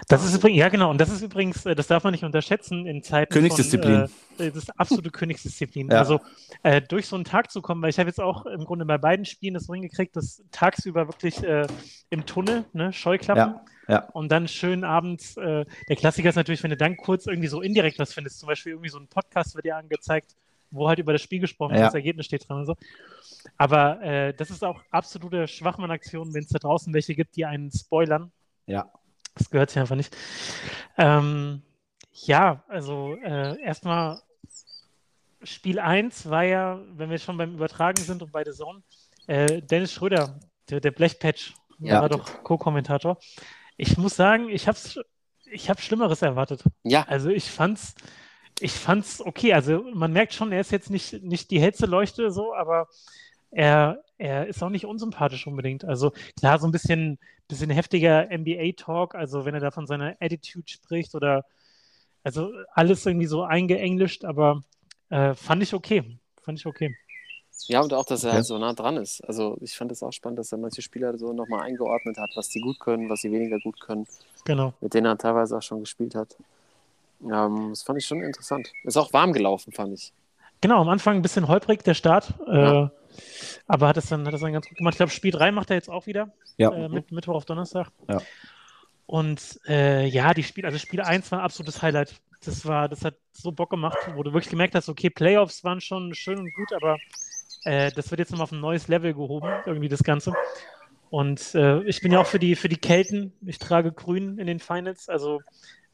Das 0.08 0.24
ist 0.24 0.34
übrigens, 0.34 0.58
ja 0.58 0.68
genau, 0.68 0.90
und 0.90 1.00
das 1.00 1.10
ist 1.10 1.22
übrigens, 1.22 1.64
äh, 1.64 1.76
das 1.76 1.86
darf 1.86 2.02
man 2.02 2.10
nicht 2.10 2.24
unterschätzen 2.24 2.86
in 2.86 3.04
Zeiten 3.04 3.32
Königsdisziplin. 3.32 4.08
Von, 4.36 4.46
äh, 4.46 4.50
das 4.50 4.64
ist 4.64 4.80
absolute 4.80 5.10
Königsdisziplin. 5.10 5.88
Ja. 5.90 5.98
Also 5.98 6.20
äh, 6.64 6.82
durch 6.82 7.06
so 7.06 7.14
einen 7.14 7.24
Tag 7.24 7.52
zu 7.52 7.62
kommen, 7.62 7.80
weil 7.82 7.90
ich 7.90 8.00
habe 8.00 8.08
jetzt 8.08 8.20
auch 8.20 8.46
im 8.46 8.64
Grunde 8.64 8.84
bei 8.84 8.98
beiden 8.98 9.26
Spielen 9.26 9.54
das 9.54 9.66
so 9.66 9.74
hingekriegt, 9.74 10.16
dass 10.16 10.42
tagsüber 10.50 11.06
wirklich 11.06 11.40
äh, 11.44 11.68
im 12.10 12.26
Tunnel, 12.26 12.64
ne, 12.72 12.92
Scheuklappen, 12.92 13.54
Ja, 13.86 13.94
ja. 13.94 14.08
und 14.12 14.32
dann 14.32 14.48
schön 14.48 14.82
abends, 14.82 15.36
äh, 15.36 15.66
der 15.88 15.96
Klassiker 15.96 16.30
ist 16.30 16.36
natürlich, 16.36 16.64
wenn 16.64 16.70
du 16.70 16.76
dann 16.76 16.96
kurz 16.96 17.26
irgendwie 17.28 17.48
so 17.48 17.62
indirekt 17.62 18.00
was 18.00 18.12
findest, 18.12 18.40
zum 18.40 18.48
Beispiel 18.48 18.72
irgendwie 18.72 18.90
so 18.90 18.98
ein 18.98 19.06
Podcast 19.06 19.54
wird 19.54 19.66
dir 19.66 19.76
angezeigt, 19.76 20.34
wo 20.70 20.88
halt 20.88 20.98
über 20.98 21.12
das 21.12 21.22
Spiel 21.22 21.40
gesprochen 21.40 21.70
wird, 21.72 21.80
Ja. 21.80 21.86
das 21.86 21.94
Ergebnis 21.94 22.26
steht 22.26 22.48
dran 22.48 22.58
und 22.58 22.66
so. 22.66 22.76
Aber 23.56 24.00
äh, 24.02 24.34
das 24.34 24.50
ist 24.50 24.64
auch 24.64 24.80
absolute 24.90 25.48
Schwachmann-Aktion, 25.48 26.34
wenn 26.34 26.42
es 26.44 26.50
da 26.50 26.58
draußen 26.58 26.92
welche 26.94 27.14
gibt, 27.14 27.36
die 27.36 27.44
einen 27.46 27.70
spoilern. 27.70 28.30
Ja. 28.66 28.90
Das 29.34 29.50
gehört 29.50 29.70
sich 29.70 29.78
einfach 29.78 29.96
nicht. 29.96 30.16
Ähm, 30.96 31.62
ja, 32.12 32.64
also 32.68 33.14
äh, 33.22 33.60
erstmal 33.62 34.20
Spiel 35.42 35.78
1 35.78 36.28
war 36.28 36.42
ja, 36.42 36.80
wenn 36.94 37.10
wir 37.10 37.18
schon 37.18 37.36
beim 37.36 37.54
Übertragen 37.54 38.02
sind 38.02 38.22
und 38.22 38.32
bei 38.32 38.42
der 38.42 38.52
Zone, 38.54 38.82
äh, 39.28 39.62
Dennis 39.62 39.92
Schröder, 39.92 40.40
der, 40.68 40.80
der 40.80 40.90
Blechpatch, 40.90 41.54
Ja. 41.78 42.00
war 42.02 42.08
doch 42.08 42.42
Co-Kommentator. 42.42 43.18
Ich 43.76 43.96
muss 43.96 44.16
sagen, 44.16 44.48
ich 44.48 44.66
habe 44.66 44.76
ich 45.50 45.70
hab 45.70 45.80
Schlimmeres 45.80 46.22
erwartet. 46.22 46.64
Ja, 46.82 47.04
Also 47.06 47.28
ich 47.30 47.48
fand's, 47.50 47.94
ich 48.60 48.72
fand's 48.72 49.20
okay. 49.20 49.52
Also 49.54 49.84
man 49.94 50.12
merkt 50.12 50.34
schon, 50.34 50.52
er 50.52 50.60
ist 50.60 50.72
jetzt 50.72 50.90
nicht, 50.90 51.22
nicht 51.22 51.50
die 51.50 51.60
hellste 51.60 51.86
Leuchte 51.86 52.30
so, 52.30 52.54
aber 52.54 52.88
er, 53.50 54.02
er 54.18 54.46
ist 54.46 54.62
auch 54.62 54.68
nicht 54.70 54.84
unsympathisch 54.86 55.46
unbedingt. 55.46 55.84
Also 55.84 56.12
klar, 56.38 56.58
so 56.58 56.66
ein 56.66 56.72
bisschen, 56.72 57.18
bisschen 57.48 57.70
heftiger 57.70 58.28
NBA-Talk, 58.30 59.14
also 59.14 59.44
wenn 59.44 59.54
er 59.54 59.60
da 59.60 59.70
von 59.70 59.86
seiner 59.86 60.16
Attitude 60.20 60.68
spricht 60.68 61.14
oder 61.14 61.44
also 62.24 62.50
alles 62.74 63.06
irgendwie 63.06 63.26
so 63.26 63.42
eingeenglischt, 63.42 64.24
aber 64.24 64.62
äh, 65.08 65.34
fand 65.34 65.62
ich 65.62 65.72
okay. 65.72 66.18
Fand 66.42 66.58
ich 66.58 66.66
okay. 66.66 66.94
ja, 67.68 67.80
und 67.80 67.94
auch, 67.94 68.04
dass 68.04 68.24
er 68.24 68.28
Okay. 68.30 68.36
halt 68.36 68.46
so 68.46 68.58
nah 68.58 68.72
dran 68.74 68.96
ist. 68.98 69.22
Also 69.26 69.56
ich 69.60 69.74
fand 69.76 69.92
es 69.92 70.02
auch 70.02 70.12
spannend, 70.12 70.38
dass 70.38 70.52
er 70.52 70.58
manche 70.58 70.82
Spieler 70.82 71.16
so 71.16 71.32
nochmal 71.32 71.62
eingeordnet 71.62 72.18
hat, 72.18 72.30
was 72.34 72.48
die 72.50 72.60
gut 72.60 72.80
können, 72.80 73.08
was 73.08 73.20
sie 73.22 73.30
weniger 73.32 73.58
gut 73.60 73.80
können, 73.80 74.06
Genau. 74.44 74.74
mit 74.80 74.92
denen 74.94 75.06
er 75.06 75.16
teilweise 75.16 75.56
auch 75.56 75.62
schon 75.62 75.80
gespielt 75.80 76.14
hat. 76.14 76.36
Ähm, 77.22 77.70
das 77.70 77.82
fand 77.82 77.98
ich 77.98 78.06
schon 78.06 78.22
interessant. 78.22 78.72
Ist 78.84 78.96
auch 78.96 79.12
warm 79.12 79.32
gelaufen, 79.32 79.72
fand 79.72 79.94
ich. 79.94 80.12
Genau, 80.60 80.80
am 80.80 80.88
Anfang 80.88 81.16
ein 81.16 81.22
bisschen 81.22 81.48
holprig, 81.48 81.82
der 81.84 81.94
Start. 81.94 82.34
Ja. 82.46 82.84
Äh, 82.84 82.88
aber 83.66 83.88
hat 83.88 83.96
es 83.96 84.06
dann, 84.06 84.26
hat 84.26 84.34
es 84.34 84.40
dann 84.40 84.52
ganz 84.52 84.68
gut 84.68 84.78
gemacht. 84.78 84.94
Ich 84.94 84.98
glaube, 84.98 85.12
Spiel 85.12 85.32
3 85.32 85.52
macht 85.52 85.70
er 85.70 85.76
jetzt 85.76 85.90
auch 85.90 86.06
wieder. 86.06 86.32
Ja. 86.56 86.72
äh, 86.72 86.88
mit 86.88 87.12
Mittwoch 87.12 87.34
auf 87.34 87.44
Donnerstag. 87.44 87.90
Ja. 88.08 88.20
Und 89.06 89.60
äh, 89.66 90.06
ja, 90.06 90.34
die 90.34 90.42
Spiel, 90.42 90.66
also 90.66 90.78
Spiel 90.78 91.00
1 91.00 91.30
war 91.32 91.38
ein 91.38 91.44
absolutes 91.44 91.82
Highlight. 91.82 92.20
Das 92.44 92.66
war, 92.66 92.88
das 92.88 93.04
hat 93.04 93.14
so 93.32 93.52
Bock 93.52 93.70
gemacht, 93.70 93.98
wo 94.14 94.22
du 94.22 94.32
wirklich 94.32 94.50
gemerkt 94.50 94.74
hast, 94.74 94.88
okay, 94.88 95.10
Playoffs 95.10 95.64
waren 95.64 95.80
schon 95.80 96.14
schön 96.14 96.38
und 96.38 96.52
gut, 96.54 96.72
aber 96.72 96.98
äh, 97.64 97.90
das 97.92 98.10
wird 98.10 98.20
jetzt 98.20 98.30
nochmal 98.30 98.44
auf 98.44 98.52
ein 98.52 98.60
neues 98.60 98.86
Level 98.86 99.14
gehoben, 99.14 99.48
irgendwie 99.66 99.88
das 99.88 100.04
Ganze. 100.04 100.34
Und 101.10 101.54
äh, 101.54 101.82
ich 101.84 102.00
bin 102.00 102.12
ja 102.12 102.20
auch 102.20 102.26
für 102.26 102.38
die, 102.38 102.54
für 102.54 102.68
die 102.68 102.76
Kelten. 102.76 103.32
Ich 103.46 103.58
trage 103.58 103.92
grün 103.92 104.38
in 104.38 104.46
den 104.46 104.60
Finals. 104.60 105.08
Also 105.08 105.40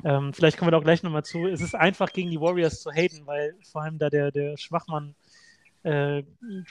ähm, 0.02 0.32
vielleicht 0.32 0.58
kommen 0.58 0.68
wir 0.68 0.72
da 0.72 0.78
auch 0.78 0.84
gleich 0.84 1.02
nochmal 1.02 1.24
zu. 1.24 1.46
Es 1.46 1.60
ist 1.60 1.74
einfach 1.74 2.12
gegen 2.12 2.30
die 2.30 2.40
Warriors 2.40 2.80
zu 2.80 2.90
haten, 2.90 3.26
weil 3.26 3.54
vor 3.70 3.82
allem 3.82 3.98
da 3.98 4.10
der, 4.10 4.30
der 4.30 4.56
Schwachmann 4.56 5.14
äh, 5.82 6.22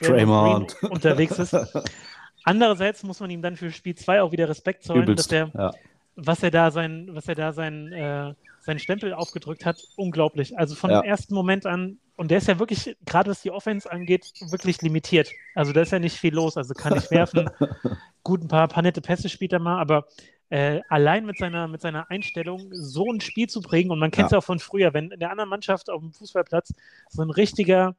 Draymond. 0.01 0.75
Green 0.79 0.91
unterwegs 0.91 1.37
ist. 1.39 1.53
Andererseits 2.43 3.03
muss 3.03 3.19
man 3.19 3.29
ihm 3.29 3.41
dann 3.41 3.55
für 3.55 3.71
Spiel 3.71 3.95
2 3.95 4.21
auch 4.21 4.31
wieder 4.31 4.49
Respekt 4.49 4.83
zollen, 4.83 5.03
Übelst. 5.03 5.31
dass 5.31 5.31
er, 5.31 5.51
Ja. 5.57 5.71
was 6.15 6.43
er 6.43 6.51
da 6.51 6.71
sein, 6.71 7.07
was 7.11 7.27
er 7.27 7.35
da 7.35 7.53
sein, 7.53 7.91
äh, 7.93 8.33
seinen 8.59 8.79
Stempel 8.79 9.13
aufgedrückt 9.13 9.65
hat, 9.65 9.81
unglaublich. 9.95 10.57
Also 10.57 10.75
von 10.75 10.91
Ja. 10.91 11.01
dem 11.01 11.07
ersten 11.09 11.33
Moment 11.33 11.65
an, 11.65 11.99
und 12.15 12.31
der 12.31 12.37
ist 12.39 12.47
ja 12.47 12.59
wirklich, 12.59 12.95
gerade 13.05 13.31
was 13.31 13.41
die 13.41 13.51
Offense 13.51 13.89
angeht, 13.91 14.31
wirklich 14.51 14.81
limitiert. 14.81 15.31
Also 15.55 15.71
da 15.73 15.81
ist 15.81 15.91
ja 15.91 15.99
nicht 15.99 16.17
viel 16.17 16.33
los, 16.33 16.57
also 16.57 16.73
kann 16.73 16.93
nicht 16.93 17.09
werfen. 17.11 17.49
Gut, 18.23 18.41
ein 18.43 18.47
paar, 18.47 18.67
paar 18.67 18.83
nette 18.83 19.01
Pässe 19.01 19.29
spielt 19.29 19.51
er 19.53 19.59
mal, 19.59 19.79
aber 19.79 20.05
äh, 20.53 20.83
allein 20.87 21.25
mit 21.25 21.39
seiner, 21.39 21.67
mit 21.67 21.81
seiner 21.81 22.11
Einstellung 22.11 22.69
so 22.71 23.11
ein 23.11 23.21
Spiel 23.21 23.49
zu 23.49 23.59
prägen, 23.59 23.89
und 23.89 23.97
man 23.97 24.11
kennt 24.11 24.27
es 24.27 24.33
ja. 24.33 24.37
auch 24.37 24.43
von 24.43 24.59
früher, 24.59 24.93
wenn 24.93 25.09
in 25.09 25.19
der 25.19 25.31
anderen 25.31 25.49
Mannschaft 25.49 25.89
auf 25.89 25.99
dem 25.99 26.13
Fußballplatz 26.13 26.75
so 27.09 27.23
ein 27.23 27.31
richtiger, 27.31 27.95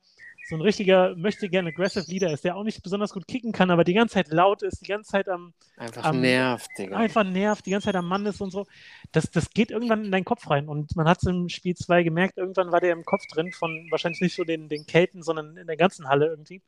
so 0.49 0.55
ein 0.55 0.61
richtiger 0.61 1.17
möchte 1.17 1.49
gerne 1.49 1.71
aggressive 1.71 2.09
Leader 2.09 2.33
ist, 2.33 2.45
der 2.45 2.55
auch 2.55 2.63
nicht 2.63 2.81
besonders 2.81 3.13
gut 3.13 3.27
kicken 3.27 3.51
kann, 3.51 3.73
aber 3.73 3.83
die 3.83 3.93
ganze 3.93 4.15
Zeit 4.15 4.29
laut 4.29 4.63
ist, 4.63 4.83
die 4.83 4.87
ganze 4.87 5.11
Zeit 5.11 5.29
am 5.29 5.53
Einfach 5.77 6.05
Am- 6.05 6.21
nervt, 6.21 6.69
Digga. 6.79 6.97
einfach 6.97 7.25
nervt, 7.25 7.67
die 7.67 7.73
ganze 7.73 7.87
Zeit 7.87 7.97
am 7.97 8.07
Mann 8.07 8.25
ist 8.25 8.41
und 8.41 8.53
so. 8.53 8.67
Das, 9.11 9.29
das 9.33 9.51
geht 9.51 9.73
irgendwann 9.73 10.05
in 10.05 10.13
deinen 10.13 10.25
Kopf 10.25 10.49
rein. 10.49 10.69
Und 10.69 10.95
man 10.95 11.09
hat 11.09 11.19
es 11.23 11.29
im 11.29 11.49
Spiel 11.49 11.75
2 11.75 12.05
gemerkt, 12.05 12.39
irgendwann 12.39 12.71
war 12.71 12.81
der 12.81 12.93
im 12.93 13.05
Kopf 13.05 13.27
drin 13.33 13.51
von 13.51 13.89
wahrscheinlich 13.91 14.21
nicht 14.21 14.37
so 14.37 14.45
den, 14.45 14.69
den 14.69 14.87
Kelten, 14.87 15.25
sondern 15.25 15.57
in 15.57 15.67
der 15.67 15.77
ganzen 15.77 16.09
Halle 16.09 16.27
irgendwie. 16.27 16.63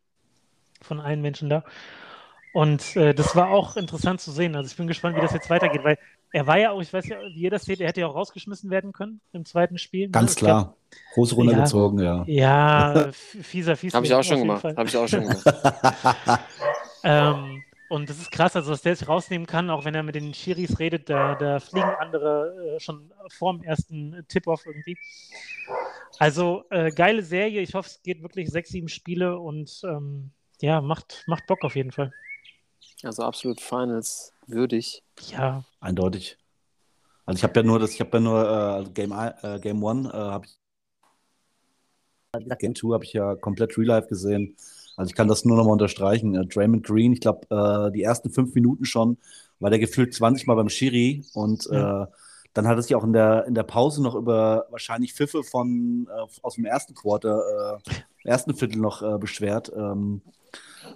Von 0.82 0.98
allen 0.98 1.22
Menschen 1.22 1.48
da. 1.48 1.62
Und 2.56 2.96
äh, 2.96 3.12
das 3.14 3.36
war 3.36 3.50
auch 3.50 3.76
interessant 3.76 4.22
zu 4.22 4.32
sehen. 4.32 4.56
Also 4.56 4.70
ich 4.70 4.76
bin 4.78 4.86
gespannt, 4.86 5.14
wie 5.14 5.20
das 5.20 5.34
jetzt 5.34 5.50
weitergeht, 5.50 5.84
weil 5.84 5.98
er 6.32 6.46
war 6.46 6.58
ja 6.58 6.70
auch, 6.70 6.80
ich 6.80 6.90
weiß 6.90 7.06
ja, 7.08 7.18
wie 7.34 7.42
ihr 7.42 7.50
das 7.50 7.66
seht, 7.66 7.80
er 7.82 7.88
hätte 7.88 8.00
ja 8.00 8.06
auch 8.06 8.14
rausgeschmissen 8.14 8.70
werden 8.70 8.94
können 8.94 9.20
im 9.34 9.44
zweiten 9.44 9.76
Spiel. 9.76 10.08
Ganz 10.08 10.30
Ich 10.32 10.38
glaub, 10.38 10.48
klar. 10.48 10.76
Hose 11.16 11.34
runtergezogen, 11.34 11.98
ja. 11.98 12.24
Ja, 12.26 13.02
f- 13.08 13.36
fieser, 13.42 13.76
fieser. 13.76 13.96
Habe 13.98 14.06
ich 14.06 14.14
auch 14.14 14.22
schon 14.24 14.38
gemacht. 14.40 14.64
Habe 14.64 14.88
ich 14.88 14.96
auch 14.96 15.06
schon 15.08 15.20
gemacht. 15.20 15.44
Ähm, 17.04 17.62
und 17.88 18.08
das 18.08 18.18
ist 18.18 18.30
krass, 18.30 18.56
also 18.56 18.70
dass 18.70 18.80
der 18.80 18.96
sich 18.96 19.06
rausnehmen 19.06 19.46
kann, 19.46 19.68
auch 19.68 19.84
wenn 19.84 19.94
er 19.94 20.02
mit 20.02 20.14
den 20.14 20.32
Schiris 20.32 20.78
redet, 20.78 21.10
da, 21.10 21.34
da 21.34 21.60
fliegen 21.60 21.90
andere 21.98 22.76
äh, 22.76 22.80
schon 22.80 23.12
vor 23.28 23.52
dem 23.52 23.64
ersten 23.64 24.24
Tip-Off 24.28 24.64
irgendwie. 24.64 24.96
Also 26.18 26.64
äh, 26.70 26.90
geile 26.90 27.22
Serie, 27.22 27.60
ich 27.60 27.74
hoffe, 27.74 27.90
es 27.90 28.02
geht 28.02 28.22
wirklich 28.22 28.48
sechs, 28.50 28.70
sieben 28.70 28.88
Spiele 28.88 29.38
und 29.38 29.82
ähm, 29.84 30.30
ja, 30.62 30.80
macht, 30.80 31.24
macht 31.26 31.46
Bock 31.46 31.62
auf 31.64 31.76
jeden 31.76 31.92
Fall. 31.92 32.12
Also 33.02 33.22
absolut 33.22 33.60
Finals 33.60 34.32
würdig. 34.46 35.02
Ja, 35.30 35.64
Eindeutig. 35.80 36.38
Also 37.26 37.38
ich 37.38 37.42
habe 37.44 37.60
ja 37.60 37.66
nur 37.66 37.78
das, 37.78 37.92
ich 37.92 38.00
habe 38.00 38.16
ja 38.18 38.20
nur 38.20 38.42
äh, 38.44 38.46
also 38.48 38.90
Game, 38.92 39.12
äh, 39.12 39.58
Game 39.60 39.82
One, 39.82 40.08
äh, 40.08 40.16
habe 40.16 40.46
ich 40.46 40.56
Game 42.58 42.74
2 42.74 42.94
habe 42.94 43.04
ich 43.04 43.12
ja 43.12 43.34
komplett 43.34 43.76
Real 43.78 43.86
Life 43.88 44.08
gesehen. 44.08 44.56
Also 44.96 45.10
ich 45.10 45.14
kann 45.14 45.28
das 45.28 45.44
nur 45.44 45.56
nochmal 45.56 45.72
unterstreichen. 45.72 46.34
Äh, 46.34 46.46
Draymond 46.46 46.84
Green, 46.86 47.12
ich 47.12 47.20
glaube, 47.20 47.46
äh, 47.50 47.92
die 47.92 48.02
ersten 48.02 48.30
fünf 48.30 48.54
Minuten 48.54 48.84
schon 48.84 49.18
war 49.58 49.70
der 49.70 49.78
gefühlt 49.78 50.14
20 50.14 50.46
Mal 50.46 50.54
beim 50.54 50.68
Schiri 50.68 51.24
und 51.34 51.66
Ja. 51.70 52.04
äh, 52.04 52.06
dann 52.54 52.66
hat 52.66 52.78
er 52.78 52.82
sich 52.82 52.94
auch 52.94 53.04
in 53.04 53.12
der, 53.12 53.44
in 53.46 53.54
der 53.54 53.64
Pause 53.64 54.02
noch 54.02 54.14
über 54.14 54.66
wahrscheinlich 54.70 55.12
Pfiffe 55.12 55.42
von 55.44 56.08
äh, 56.10 56.26
aus 56.42 56.54
dem 56.54 56.64
ersten 56.64 56.94
Quarter, 56.94 57.78
äh, 57.86 57.92
ersten 58.24 58.54
Viertel 58.54 58.78
noch 58.78 59.02
äh, 59.02 59.18
beschwert. 59.18 59.70
Ähm, 59.76 60.22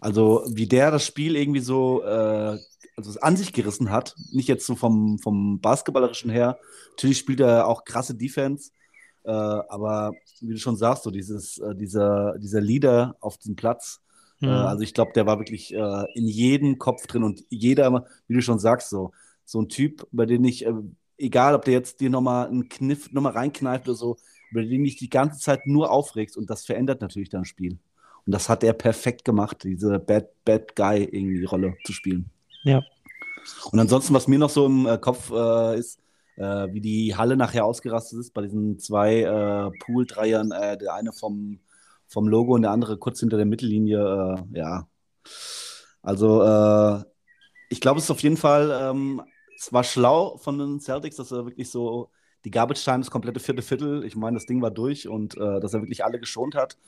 also 0.00 0.44
wie 0.48 0.66
der 0.66 0.90
das 0.90 1.04
Spiel 1.04 1.36
irgendwie 1.36 1.60
so 1.60 2.02
äh, 2.02 2.58
also 2.96 3.18
an 3.20 3.36
sich 3.36 3.52
gerissen 3.52 3.90
hat, 3.90 4.14
nicht 4.30 4.48
jetzt 4.48 4.66
so 4.66 4.76
vom, 4.76 5.18
vom 5.18 5.60
Basketballerischen 5.60 6.30
her. 6.30 6.58
Natürlich 6.90 7.18
spielt 7.18 7.40
er 7.40 7.66
auch 7.66 7.84
krasse 7.84 8.14
Defense, 8.14 8.72
äh, 9.24 9.30
aber 9.30 10.12
wie 10.40 10.52
du 10.52 10.58
schon 10.58 10.76
sagst, 10.76 11.04
so 11.04 11.10
dieses, 11.10 11.58
äh, 11.58 11.74
dieser, 11.74 12.38
dieser 12.38 12.60
Leader 12.60 13.16
auf 13.20 13.38
diesem 13.38 13.56
Platz, 13.56 14.00
äh, 14.44 14.50
Mhm. 14.50 14.50
also 14.50 14.82
ich 14.82 14.94
glaube, 14.94 15.12
der 15.14 15.26
war 15.26 15.38
wirklich 15.38 15.72
äh, 15.74 16.04
in 16.14 16.26
jedem 16.26 16.78
Kopf 16.78 17.06
drin 17.06 17.22
und 17.24 17.44
jeder, 17.50 18.06
wie 18.26 18.34
du 18.34 18.42
schon 18.42 18.58
sagst, 18.58 18.90
so, 18.90 19.12
so 19.44 19.60
ein 19.60 19.68
Typ, 19.68 20.06
bei 20.12 20.26
dem 20.26 20.44
ich, 20.44 20.66
äh, 20.66 20.72
egal 21.18 21.54
ob 21.54 21.64
der 21.64 21.74
jetzt 21.74 22.00
dir 22.00 22.10
nochmal 22.10 22.48
einen 22.48 22.68
Kniff 22.68 23.12
nochmal 23.12 23.32
reinkneift 23.32 23.88
oder 23.88 23.96
so, 23.96 24.16
über 24.50 24.62
den 24.62 24.84
dich 24.84 24.96
die 24.96 25.10
ganze 25.10 25.38
Zeit 25.40 25.66
nur 25.66 25.90
aufregst 25.90 26.36
und 26.36 26.50
das 26.50 26.64
verändert 26.66 27.00
natürlich 27.02 27.28
dein 27.28 27.44
Spiel. 27.44 27.78
Und 28.26 28.34
das 28.34 28.48
hat 28.48 28.62
er 28.62 28.72
perfekt 28.72 29.24
gemacht, 29.24 29.64
diese 29.64 29.98
Bad, 29.98 30.28
Bad 30.44 30.76
Guy 30.76 31.04
irgendwie 31.04 31.44
Rolle 31.44 31.74
zu 31.84 31.92
spielen. 31.92 32.30
Ja. 32.64 32.82
Und 33.72 33.78
ansonsten, 33.78 34.14
was 34.14 34.28
mir 34.28 34.38
noch 34.38 34.50
so 34.50 34.66
im 34.66 34.86
äh, 34.86 34.98
Kopf 34.98 35.30
äh, 35.30 35.78
ist, 35.78 36.00
äh, 36.36 36.68
wie 36.72 36.80
die 36.80 37.16
Halle 37.16 37.36
nachher 37.36 37.64
ausgerastet 37.64 38.20
ist 38.20 38.32
bei 38.34 38.42
diesen 38.42 38.78
zwei 38.78 39.22
äh, 39.22 39.70
Pool-Dreiern, 39.80 40.52
äh, 40.52 40.78
der 40.78 40.94
eine 40.94 41.12
vom, 41.12 41.60
vom 42.06 42.28
Logo 42.28 42.54
und 42.54 42.62
der 42.62 42.70
andere 42.70 42.98
kurz 42.98 43.20
hinter 43.20 43.36
der 43.36 43.46
Mittellinie, 43.46 43.98
äh, 43.98 44.58
ja. 44.58 44.86
Also, 46.02 47.04
ich 47.68 47.80
glaube, 47.80 47.98
es 47.98 48.04
ist 48.04 48.10
auf 48.10 48.22
jeden 48.22 48.38
Fall, 48.38 48.70
ähm, 48.82 49.20
es 49.54 49.70
war 49.70 49.84
schlau 49.84 50.38
von 50.38 50.58
den 50.58 50.80
Celtics, 50.80 51.16
dass 51.16 51.30
er 51.30 51.44
wirklich 51.44 51.70
so 51.70 52.08
die 52.46 52.50
Garbage 52.50 52.82
Time, 52.82 53.00
das 53.00 53.10
komplette 53.10 53.38
vierte 53.38 53.60
Viertel, 53.60 54.02
ich 54.04 54.16
meine, 54.16 54.38
das 54.38 54.46
Ding 54.46 54.62
war 54.62 54.70
durch 54.70 55.08
und 55.08 55.36
dass 55.36 55.74
er 55.74 55.82
wirklich 55.82 56.02
alle 56.02 56.18
geschont 56.18 56.54
hat, 56.54 56.78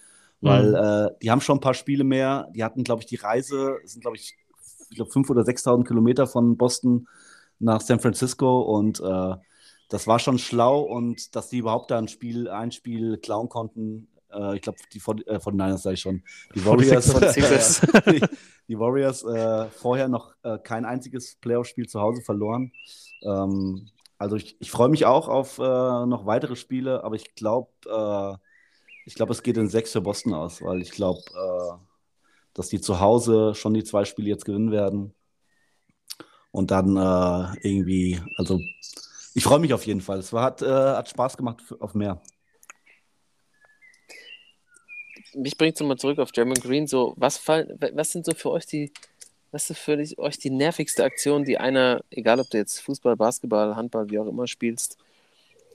weil 0.43 0.71
Mhm. 0.71 0.75
äh, 0.75 1.11
die 1.23 1.31
haben 1.31 1.41
schon 1.41 1.59
ein 1.59 1.63
paar 1.63 1.75
Spiele 1.75 2.05
mehr. 2.05 2.49
Die 2.55 2.65
hatten, 2.65 2.85
glaube 2.85 3.03
ich, 3.03 3.07
die 3.07 3.17
Reise, 3.17 3.79
sind, 3.85 4.03
glaube 4.03 4.17
ich, 4.19 4.37
ich 4.91 4.97
glaube, 4.97 5.11
5.000 5.13 5.31
oder 5.31 5.45
6.000 5.45 5.87
Kilometer 5.87 6.27
von 6.27 6.57
Boston 6.59 7.09
nach 7.61 7.81
San 7.81 8.01
Francisco 8.01 8.63
und 8.63 9.01
äh, 9.01 9.35
das 9.89 10.07
war 10.07 10.19
schon 10.19 10.39
schlau 10.39 10.81
und 10.81 11.37
dass 11.37 11.49
die 11.49 11.59
überhaupt 11.59 11.91
da 11.91 11.99
ein 11.99 12.09
Spiel, 12.09 12.49
ein 12.49 12.73
Spiel 12.73 13.19
klauen 13.19 13.49
konnten. 13.49 14.09
Äh, 14.33 14.57
ich 14.57 14.63
glaube, 14.63 14.79
die 14.93 15.01
von, 15.01 15.21
äh, 15.27 15.39
von 15.41 15.55
Niners 15.57 15.85
ich 15.87 16.01
schon. 16.01 16.23
Die 16.55 16.65
Warriors, 16.65 17.13
Von 17.13 17.29
Sixers. 17.29 17.81
die, 18.07 18.23
die 18.69 18.79
Warriors 18.79 19.23
äh, 19.25 19.71
vorher 19.71 20.09
noch 20.09 20.35
äh, 20.43 20.59
kein 20.59 20.85
einziges 20.85 21.37
Playoff-Spiel 21.37 21.89
zu 21.89 22.01
Hause 22.01 22.23
verloren. 22.23 22.73
Ähm, 23.23 23.89
also 24.19 24.37
ich, 24.37 24.57
ich 24.61 24.71
freue 24.71 24.89
mich 24.89 25.05
auch 25.07 25.29
auf 25.29 25.59
äh, 25.59 25.63
noch 26.07 26.27
weitere 26.27 26.57
Spiele, 26.57 27.05
aber 27.05 27.17
ich 27.17 27.35
glaube, 27.35 27.71
äh, 27.87 28.37
ich 29.05 29.15
glaube, 29.15 29.33
es 29.33 29.43
geht 29.43 29.57
in 29.57 29.69
sechs 29.69 29.93
für 29.93 30.01
Boston 30.01 30.35
aus, 30.35 30.63
weil 30.63 30.81
ich 30.81 30.91
glaube, 30.91 31.21
äh, 31.35 31.77
dass 32.55 32.69
die 32.69 32.81
zu 32.81 33.01
Hause 33.01 33.55
schon 33.55 33.75
die 33.75 33.85
zwei 33.85 34.05
Spiele 34.05 34.29
jetzt 34.29 34.45
gewinnen 34.45 34.71
werden. 34.71 35.15
Und 36.51 36.71
dann 36.71 36.97
äh, 36.97 37.59
irgendwie, 37.67 38.21
also 38.37 38.61
ich 39.35 39.43
freue 39.43 39.59
mich 39.59 39.73
auf 39.73 39.87
jeden 39.87 40.03
Fall. 40.03 40.19
Es 40.19 40.33
war, 40.33 40.45
hat, 40.45 40.63
äh, 40.63 40.67
hat 40.67 41.09
Spaß 41.09 41.37
gemacht 41.37 41.63
auf 41.81 41.95
mehr. 41.95 42.21
Mich 45.35 45.57
bringt 45.57 45.75
es 45.75 45.81
nochmal 45.81 45.97
zurück 45.97 46.19
auf 46.19 46.33
German 46.33 46.61
Green. 46.61 46.87
So, 46.87 47.15
was, 47.17 47.39
fall, 47.39 47.75
was 47.95 48.13
sind 48.13 48.27
so 48.27 48.35
für 48.35 48.51
euch 48.51 48.67
die, 48.67 48.93
was 49.51 49.71
ist 49.71 49.79
für 49.79 49.99
euch 50.19 50.39
die 50.39 50.51
nervigste 50.51 51.05
Aktion, 51.05 51.45
die 51.45 51.57
einer, 51.57 52.03
egal 52.11 52.39
ob 52.39 52.51
du 52.51 52.59
jetzt 52.59 52.81
Fußball, 52.81 53.17
Basketball, 53.17 53.75
Handball, 53.75 54.11
wie 54.11 54.19
auch 54.19 54.27
immer 54.27 54.47
spielst, 54.47 54.99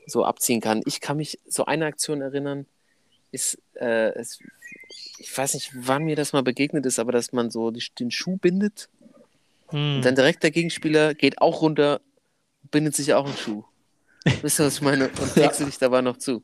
so 0.05 0.23
abziehen 0.23 0.61
kann? 0.61 0.83
Ich 0.85 1.01
kann 1.01 1.17
mich 1.17 1.39
so 1.47 1.65
eine 1.65 1.87
Aktion 1.87 2.21
erinnern, 2.21 2.67
ist, 3.31 3.57
äh, 3.75 4.09
es, 4.15 4.39
ich 5.19 5.37
weiß 5.37 5.53
nicht, 5.55 5.71
wann 5.75 6.03
mir 6.03 6.15
das 6.15 6.33
mal 6.33 6.43
begegnet 6.43 6.85
ist, 6.85 6.99
aber 6.99 7.11
dass 7.11 7.33
man 7.33 7.49
so 7.51 7.71
den 7.71 8.11
Schuh 8.11 8.37
bindet 8.37 8.89
Hm. 9.69 9.97
und 9.97 10.05
dann 10.05 10.15
direkt 10.15 10.43
der 10.43 10.51
Gegenspieler 10.51 11.13
geht 11.13 11.41
auch 11.41 11.61
runter, 11.61 12.01
bindet 12.71 12.95
sich 12.95 13.13
auch 13.13 13.25
einen 13.25 13.37
Schuh. 13.37 13.63
Wisst 14.41 14.59
ihr, 14.59 14.65
was 14.65 14.75
ich 14.75 14.81
meine? 14.81 15.09
Und 15.09 15.35
wechselt 15.35 15.69
dich 15.69 15.77
dabei 15.77 16.01
noch 16.01 16.17
zu. 16.17 16.43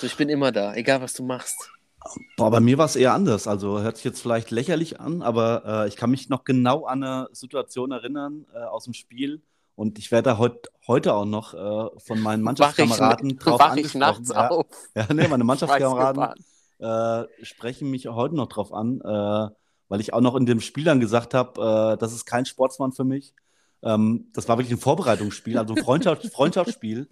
So, 0.00 0.06
ich 0.06 0.16
bin 0.16 0.28
immer 0.28 0.52
da, 0.52 0.74
egal 0.74 1.00
was 1.00 1.14
du 1.14 1.24
machst. 1.24 1.70
Boah, 2.36 2.50
bei 2.50 2.60
mir 2.60 2.78
war 2.78 2.86
es 2.86 2.96
eher 2.96 3.12
anders. 3.12 3.46
Also 3.46 3.80
hört 3.80 3.96
sich 3.96 4.04
jetzt 4.04 4.20
vielleicht 4.20 4.50
lächerlich 4.50 5.00
an, 5.00 5.22
aber 5.22 5.84
äh, 5.84 5.88
ich 5.88 5.96
kann 5.96 6.10
mich 6.10 6.28
noch 6.28 6.44
genau 6.44 6.86
an 6.86 7.02
eine 7.02 7.28
Situation 7.32 7.90
erinnern 7.90 8.46
äh, 8.54 8.58
aus 8.58 8.84
dem 8.84 8.94
Spiel. 8.94 9.42
Und 9.78 9.96
ich 10.00 10.10
werde 10.10 10.38
heut, 10.38 10.66
heute 10.88 11.14
auch 11.14 11.24
noch 11.24 11.54
äh, 11.54 12.00
von 12.00 12.20
meinen 12.20 12.42
Mannschaftskameraden 12.48 13.30
ich, 13.30 13.38
drauf 13.38 13.60
wach 13.60 13.76
ich 13.76 13.94
angesprochen. 13.94 14.00
nachts 14.00 14.28
ja, 14.30 14.48
auf. 14.48 14.66
ja, 14.96 15.06
nee, 15.14 15.28
meine 15.28 15.44
Mannschaftskameraden 15.44 16.34
äh, 16.80 17.44
sprechen 17.44 17.88
mich 17.88 18.08
heute 18.08 18.34
noch 18.34 18.48
drauf 18.48 18.72
an, 18.72 19.00
äh, 19.00 19.54
weil 19.88 20.00
ich 20.00 20.12
auch 20.12 20.20
noch 20.20 20.34
in 20.34 20.46
dem 20.46 20.60
Spiel 20.60 20.82
dann 20.82 20.98
gesagt 20.98 21.32
habe, 21.32 21.94
äh, 21.94 21.96
das 21.96 22.12
ist 22.12 22.24
kein 22.24 22.44
Sportsmann 22.44 22.90
für 22.90 23.04
mich. 23.04 23.34
Ähm, 23.84 24.26
das 24.32 24.48
war 24.48 24.58
wirklich 24.58 24.76
ein 24.76 24.80
Vorbereitungsspiel, 24.80 25.56
also 25.56 25.74
ein 25.76 25.84
Freundschaft, 25.84 26.26
Freundschaftsspiel. 26.26 27.08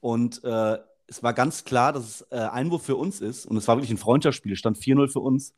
Und 0.00 0.42
äh, 0.42 0.78
es 1.06 1.22
war 1.22 1.34
ganz 1.34 1.62
klar, 1.62 1.92
dass 1.92 2.04
es 2.04 2.26
äh, 2.32 2.34
Einwurf 2.34 2.82
für 2.82 2.96
uns 2.96 3.20
ist. 3.20 3.46
Und 3.46 3.56
es 3.58 3.68
war 3.68 3.76
wirklich 3.76 3.92
ein 3.92 3.98
Freundschaftsspiel. 3.98 4.54
Es 4.54 4.58
stand 4.58 4.76
4-0 4.76 5.06
für 5.06 5.20
uns. 5.20 5.54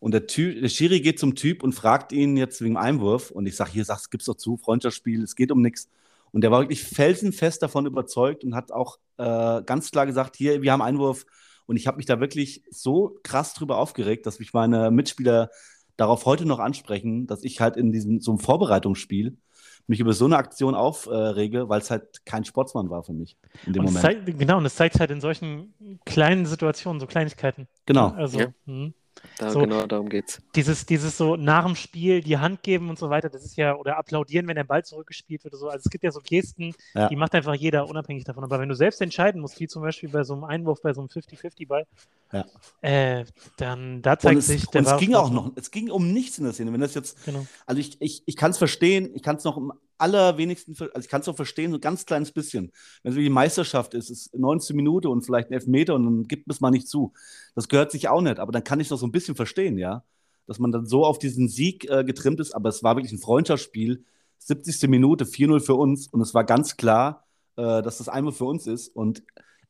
Und 0.00 0.12
der, 0.12 0.26
Ty 0.26 0.60
der 0.60 0.68
Schiri 0.68 1.00
geht 1.00 1.18
zum 1.18 1.34
Typ 1.34 1.62
und 1.62 1.74
fragt 1.74 2.12
ihn 2.12 2.36
jetzt 2.36 2.62
wegen 2.62 2.76
Einwurf. 2.76 3.30
Und 3.30 3.46
ich 3.46 3.54
sage, 3.54 3.70
hier, 3.70 3.84
sag's, 3.84 4.10
gib's 4.10 4.24
doch 4.24 4.34
zu, 4.34 4.56
Freundschaftsspiel, 4.56 5.22
es 5.22 5.36
geht 5.36 5.52
um 5.52 5.60
nichts. 5.60 5.88
Und 6.32 6.42
der 6.42 6.50
war 6.50 6.60
wirklich 6.60 6.82
felsenfest 6.82 7.62
davon 7.62 7.86
überzeugt 7.86 8.44
und 8.44 8.54
hat 8.54 8.72
auch 8.72 8.98
äh, 9.18 9.62
ganz 9.62 9.90
klar 9.90 10.06
gesagt, 10.06 10.36
hier, 10.36 10.62
wir 10.62 10.72
haben 10.72 10.82
Einwurf. 10.82 11.26
Und 11.66 11.76
ich 11.76 11.86
habe 11.86 11.98
mich 11.98 12.06
da 12.06 12.18
wirklich 12.18 12.64
so 12.70 13.18
krass 13.22 13.54
drüber 13.54 13.78
aufgeregt, 13.78 14.26
dass 14.26 14.38
mich 14.38 14.52
meine 14.52 14.90
Mitspieler 14.90 15.50
darauf 15.96 16.24
heute 16.24 16.46
noch 16.46 16.58
ansprechen, 16.58 17.26
dass 17.26 17.44
ich 17.44 17.60
halt 17.60 17.76
in 17.76 17.92
diesem 17.92 18.20
so 18.20 18.30
einem 18.32 18.40
Vorbereitungsspiel 18.40 19.36
mich 19.86 20.00
über 20.00 20.12
so 20.12 20.24
eine 20.24 20.36
Aktion 20.36 20.74
aufrege, 20.74 21.68
weil 21.68 21.80
es 21.80 21.90
halt 21.90 22.24
kein 22.24 22.44
Sportsmann 22.44 22.90
war 22.90 23.02
für 23.02 23.12
mich 23.12 23.36
in 23.66 23.72
dem 23.72 23.80
Und 23.82 23.88
es 23.88 23.94
Moment. 23.94 24.24
zeigt, 24.24 24.38
genau, 24.38 24.58
und 24.58 24.64
es 24.64 24.76
zeigt 24.76 24.98
halt 24.98 25.10
in 25.10 25.20
solchen 25.20 25.74
kleinen 26.06 26.46
Situationen, 26.46 27.00
so 27.00 27.06
Kleinigkeiten. 27.06 27.68
Genau. 27.86 28.08
Also, 28.10 28.38
Ja. 28.40 28.48
Da, 29.38 29.50
So. 29.50 29.60
Genau 29.60 29.86
darum 29.86 30.08
geht's. 30.08 30.40
dieses, 30.54 30.86
dieses 30.86 31.16
so 31.16 31.36
nach 31.36 31.64
dem 31.66 31.74
Spiel 31.76 32.22
die 32.22 32.38
Hand 32.38 32.62
geben 32.62 32.88
und 32.90 32.98
so 32.98 33.10
weiter, 33.10 33.28
das 33.28 33.44
ist 33.44 33.56
ja, 33.56 33.74
oder 33.76 33.98
applaudieren, 33.98 34.46
wenn 34.48 34.54
der 34.56 34.64
Ball 34.64 34.84
zurückgespielt 34.84 35.44
wird 35.44 35.52
oder 35.54 35.60
so. 35.60 35.68
Also 35.68 35.82
es 35.84 35.90
gibt 35.90 36.04
ja 36.04 36.10
so 36.10 36.20
Gesten, 36.20 36.74
Ja. 36.94 37.08
die 37.08 37.16
macht 37.16 37.34
einfach 37.34 37.54
jeder 37.54 37.88
unabhängig 37.88 38.24
davon. 38.24 38.44
Aber 38.44 38.58
wenn 38.60 38.68
du 38.68 38.74
selbst 38.74 39.00
entscheiden 39.00 39.40
musst, 39.40 39.60
wie 39.60 39.66
zum 39.66 39.82
Beispiel 39.82 40.08
bei 40.08 40.24
so 40.24 40.34
einem 40.34 40.44
Einwurf, 40.44 40.80
bei 40.82 40.92
so 40.94 41.00
einem 41.00 41.08
50-50-Ball, 41.08 41.86
Ja. 42.32 42.44
äh, 42.82 43.24
dann 43.56 44.00
da 44.02 44.12
Und 44.12 44.20
zeigt 44.20 44.38
es, 44.38 44.46
sich 44.46 44.68
und 44.68 44.86
es 44.86 44.96
ging 44.98 45.14
auch 45.14 45.30
noch, 45.30 45.52
es 45.56 45.70
ging 45.70 45.90
um 45.90 46.12
nichts 46.12 46.38
in 46.38 46.44
der 46.44 46.52
Szene. 46.52 46.72
Wenn 46.72 46.80
das 46.80 46.94
jetzt, 46.94 47.24
Genau. 47.24 47.46
also 47.66 47.80
ich, 47.80 48.00
ich, 48.00 48.22
ich 48.26 48.36
kann 48.36 48.52
es 48.52 48.58
verstehen, 48.58 49.10
ich 49.14 49.22
kann 49.22 49.36
es 49.36 49.44
noch 49.44 49.56
am 49.56 49.72
allerwenigsten, 50.00 50.76
also 50.78 51.00
ich 51.00 51.08
kann 51.08 51.20
es 51.20 51.26
noch 51.26 51.36
verstehen, 51.36 51.70
so 51.70 51.78
ein 51.78 51.80
ganz 51.80 52.06
kleines 52.06 52.32
bisschen. 52.32 52.72
Wenn 53.02 53.12
es 53.12 53.18
wie 53.18 53.24
die 53.24 53.30
Meisterschaft 53.30 53.94
ist, 53.94 54.10
ist 54.10 54.36
19 54.36 54.74
Minuten 54.76 55.08
und 55.08 55.22
vielleicht 55.22 55.50
ein 55.50 55.54
Elfmeter 55.54 55.94
und 55.94 56.04
dann 56.04 56.28
gibt 56.28 56.50
es 56.50 56.60
mal 56.60 56.70
nicht 56.70 56.88
zu. 56.88 57.12
Das 57.54 57.68
gehört 57.68 57.90
sich 57.90 58.08
auch 58.08 58.20
nicht, 58.20 58.38
aber 58.38 58.52
dann 58.52 58.64
kann 58.64 58.80
ich 58.80 58.90
noch 58.90 58.98
so 58.98 59.06
ein 59.06 59.12
bisschen 59.12 59.34
verstehen, 59.34 59.78
ja. 59.78 60.04
Dass 60.46 60.58
man 60.58 60.72
dann 60.72 60.86
so 60.86 61.04
auf 61.04 61.18
diesen 61.18 61.48
Sieg 61.48 61.88
äh, 61.88 62.04
getrimmt 62.04 62.40
ist, 62.40 62.54
aber 62.54 62.68
es 62.68 62.82
war 62.82 62.96
wirklich 62.96 63.12
ein 63.12 63.18
Freundschaftsspiel. 63.18 64.04
70. 64.38 64.88
Minute, 64.88 65.26
4-0 65.26 65.60
für 65.60 65.74
uns 65.74 66.08
und 66.08 66.20
es 66.20 66.34
war 66.34 66.44
ganz 66.44 66.76
klar, 66.76 67.26
äh, 67.56 67.82
dass 67.82 67.98
das 67.98 68.08
einmal 68.08 68.32
für 68.32 68.46
uns 68.46 68.66
ist. 68.66 68.88
Und 68.88 69.22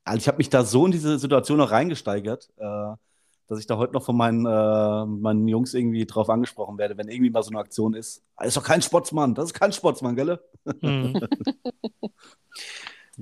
also 0.04 0.18
ich 0.18 0.28
habe 0.28 0.38
mich 0.38 0.48
da 0.48 0.64
so 0.64 0.86
in 0.86 0.92
diese 0.92 1.18
Situation 1.18 1.58
noch 1.58 1.70
reingesteigert, 1.70 2.50
äh, 2.56 2.94
dass 3.50 3.58
ich 3.58 3.66
da 3.66 3.76
heute 3.76 3.92
noch 3.92 4.04
von 4.04 4.16
meinen, 4.16 4.46
äh, 4.46 5.04
meinen 5.06 5.48
Jungs 5.48 5.74
irgendwie 5.74 6.06
drauf 6.06 6.30
angesprochen 6.30 6.78
werde, 6.78 6.96
wenn 6.96 7.08
irgendwie 7.08 7.30
mal 7.30 7.42
so 7.42 7.50
eine 7.50 7.58
Aktion 7.58 7.94
ist. 7.94 8.22
Das 8.38 8.48
ist 8.48 8.56
doch 8.56 8.62
kein 8.64 8.80
Sportsmann, 8.80 9.34
das 9.34 9.46
ist 9.46 9.54
kein 9.54 9.72
Sportsmann, 9.72 10.16
gell? 10.16 10.38
Mhm. 10.80 11.20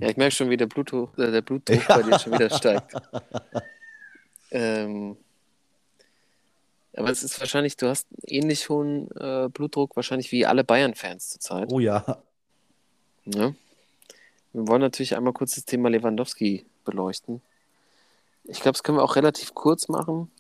Ja, 0.01 0.09
ich 0.11 0.17
merke 0.17 0.33
schon, 0.33 0.49
wie 0.49 0.57
der 0.57 0.67
Blutdruck, 0.67 1.19
äh, 1.19 1.33
der 1.33 1.43
Blutdruck 1.43 1.89
Ja. 1.89 1.97
bei 1.97 2.03
dir 2.03 2.19
schon 2.21 2.33
wieder 2.33 2.51
steigt. 2.51 2.93
ähm, 4.53 5.17
aber 6.95 7.11
es 7.11 7.25
ist 7.25 7.41
wahrscheinlich, 7.41 7.77
du 7.77 7.89
hast 7.89 8.07
ähnlich 8.27 8.69
hohen 8.69 9.11
äh, 9.17 9.49
Blutdruck, 9.49 9.97
wahrscheinlich 9.97 10.31
wie 10.31 10.47
alle 10.47 10.63
Bayern-Fans 10.63 11.31
zurzeit. 11.31 11.73
Oh 11.73 11.81
ja. 11.81 12.23
Ne? 13.25 13.57
Wir 14.53 14.69
wollen 14.69 14.83
natürlich 14.83 15.17
einmal 15.17 15.33
kurz 15.33 15.57
das 15.57 15.65
Thema 15.65 15.91
Lewandowski 15.91 16.67
beleuchten. 16.85 17.43
Ich 18.49 18.61
glaube, 18.61 18.73
das 18.73 18.83
können 18.83 18.99
wir 18.99 19.05
auch 19.05 19.17
relativ 19.17 19.55
kurz 19.55 19.89
machen. 19.89 20.31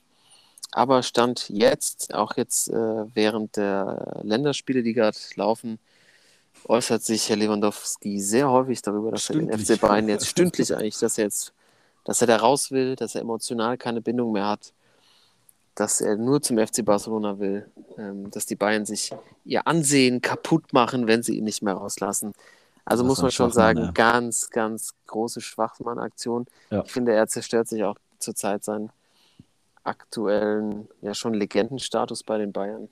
Aber 0.73 1.03
Stand 1.03 1.49
jetzt, 1.49 2.14
auch 2.14 2.37
jetzt 2.37 2.68
äh, 2.68 2.75
während 3.14 3.57
der 3.57 4.21
Länderspiele, 4.23 4.83
die 4.83 4.92
gerade 4.92 5.16
laufen, 5.35 5.79
äußert 6.66 7.03
sich 7.03 7.29
Herr 7.29 7.37
Lewandowski 7.37 8.21
sehr 8.21 8.51
häufig 8.51 8.83
darüber, 8.83 9.11
dass 9.11 9.31
er 9.31 9.37
Stündlich. 9.37 9.66
den 9.66 9.77
FC 9.77 9.81
Bayern 9.81 10.09
jetzt 10.09 10.27
stündlich 10.29 10.75
eigentlich, 10.75 10.99
dass 10.99 11.18
er 11.18 11.25
jetzt, 11.25 11.53
dass 12.05 12.21
er 12.21 12.27
da 12.27 12.37
raus 12.37 12.71
will, 12.71 12.97
dass 12.97 13.14
er 13.14 13.23
emotional 13.23 13.79
keine 13.79 14.01
Bindung 14.01 14.33
mehr 14.33 14.47
hat, 14.47 14.73
dass 15.75 16.01
er 16.01 16.16
nur 16.16 16.42
zum 16.42 16.59
FC 16.59 16.85
Barcelona 16.85 17.38
will, 17.38 17.71
ähm, 17.97 18.31
dass 18.31 18.47
die 18.47 18.57
Bayern 18.57 18.85
sich 18.85 19.12
ihr 19.44 19.66
Ansehen 19.66 20.21
kaputt 20.21 20.73
machen, 20.73 21.07
wenn 21.07 21.23
sie 21.23 21.38
ihn 21.38 21.44
nicht 21.44 21.62
mehr 21.62 21.75
rauslassen. 21.75 22.35
Also 22.88 23.05
muss 23.05 23.20
man 23.20 23.31
schon 23.31 23.53
sagen, 23.53 23.79
ja. 23.79 23.90
ganz, 23.92 24.51
ganz 24.51 24.94
große 25.07 25.40
Schwachmann-Aktion. 25.40 26.46
Ja. 26.70 26.83
Ich 26.85 26.92
finde, 26.92 27.12
er 27.12 27.27
zerstört 27.29 27.68
sich 27.68 27.85
auch 27.85 27.96
zurzeit 28.18 28.64
seinen 28.64 28.90
aktuellen, 29.85 30.88
ja 31.01 31.14
schon 31.14 31.35
Legendenstatus 31.35 32.22
bei 32.22 32.38
den 32.38 32.53
Bayern, 32.53 32.88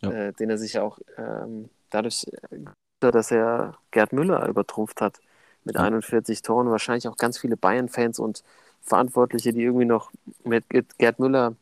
Ja. 0.00 0.10
äh, 0.10 0.32
den 0.32 0.50
er 0.50 0.58
sich 0.58 0.78
auch 0.78 0.98
ähm, 1.16 1.68
dadurch, 1.90 2.26
äh, 2.50 3.10
dass 3.10 3.30
er 3.30 3.74
Gerd 3.90 4.12
Müller 4.12 4.46
übertrumpft 4.48 5.00
hat 5.00 5.20
mit 5.64 5.76
Ja. 5.76 5.82
41 5.82 6.42
Toren, 6.42 6.70
wahrscheinlich 6.70 7.08
auch 7.08 7.16
ganz 7.16 7.38
viele 7.38 7.56
Bayern-Fans 7.56 8.18
und 8.18 8.42
Verantwortliche, 8.80 9.52
die 9.52 9.62
irgendwie 9.62 9.84
noch 9.84 10.10
mit 10.44 10.64
Gerd 10.98 11.18
Müller, 11.20 11.54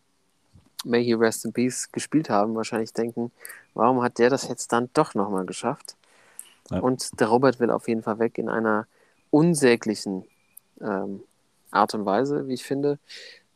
may 0.85 1.04
he 1.04 1.12
rest 1.14 1.44
in 1.44 1.52
peace, 1.52 1.90
gespielt 1.92 2.30
haben, 2.30 2.54
wahrscheinlich 2.54 2.92
denken, 2.92 3.30
warum 3.74 4.02
hat 4.02 4.18
der 4.18 4.30
das 4.30 4.48
jetzt 4.48 4.72
dann 4.72 4.88
doch 4.94 5.14
nochmal 5.14 5.44
geschafft? 5.44 5.96
Ja. 6.70 6.80
Und 6.80 7.20
der 7.20 7.28
Robert 7.28 7.61
will 7.61 7.70
auf 7.70 7.88
jeden 7.88 8.02
Fall 8.02 8.18
weg 8.18 8.38
in 8.38 8.48
einer 8.48 8.87
unsäglichen 9.30 10.24
ähm, 10.80 11.22
Art 11.70 11.94
und 11.94 12.04
Weise, 12.04 12.48
wie 12.48 12.54
ich 12.54 12.64
finde. 12.64 12.98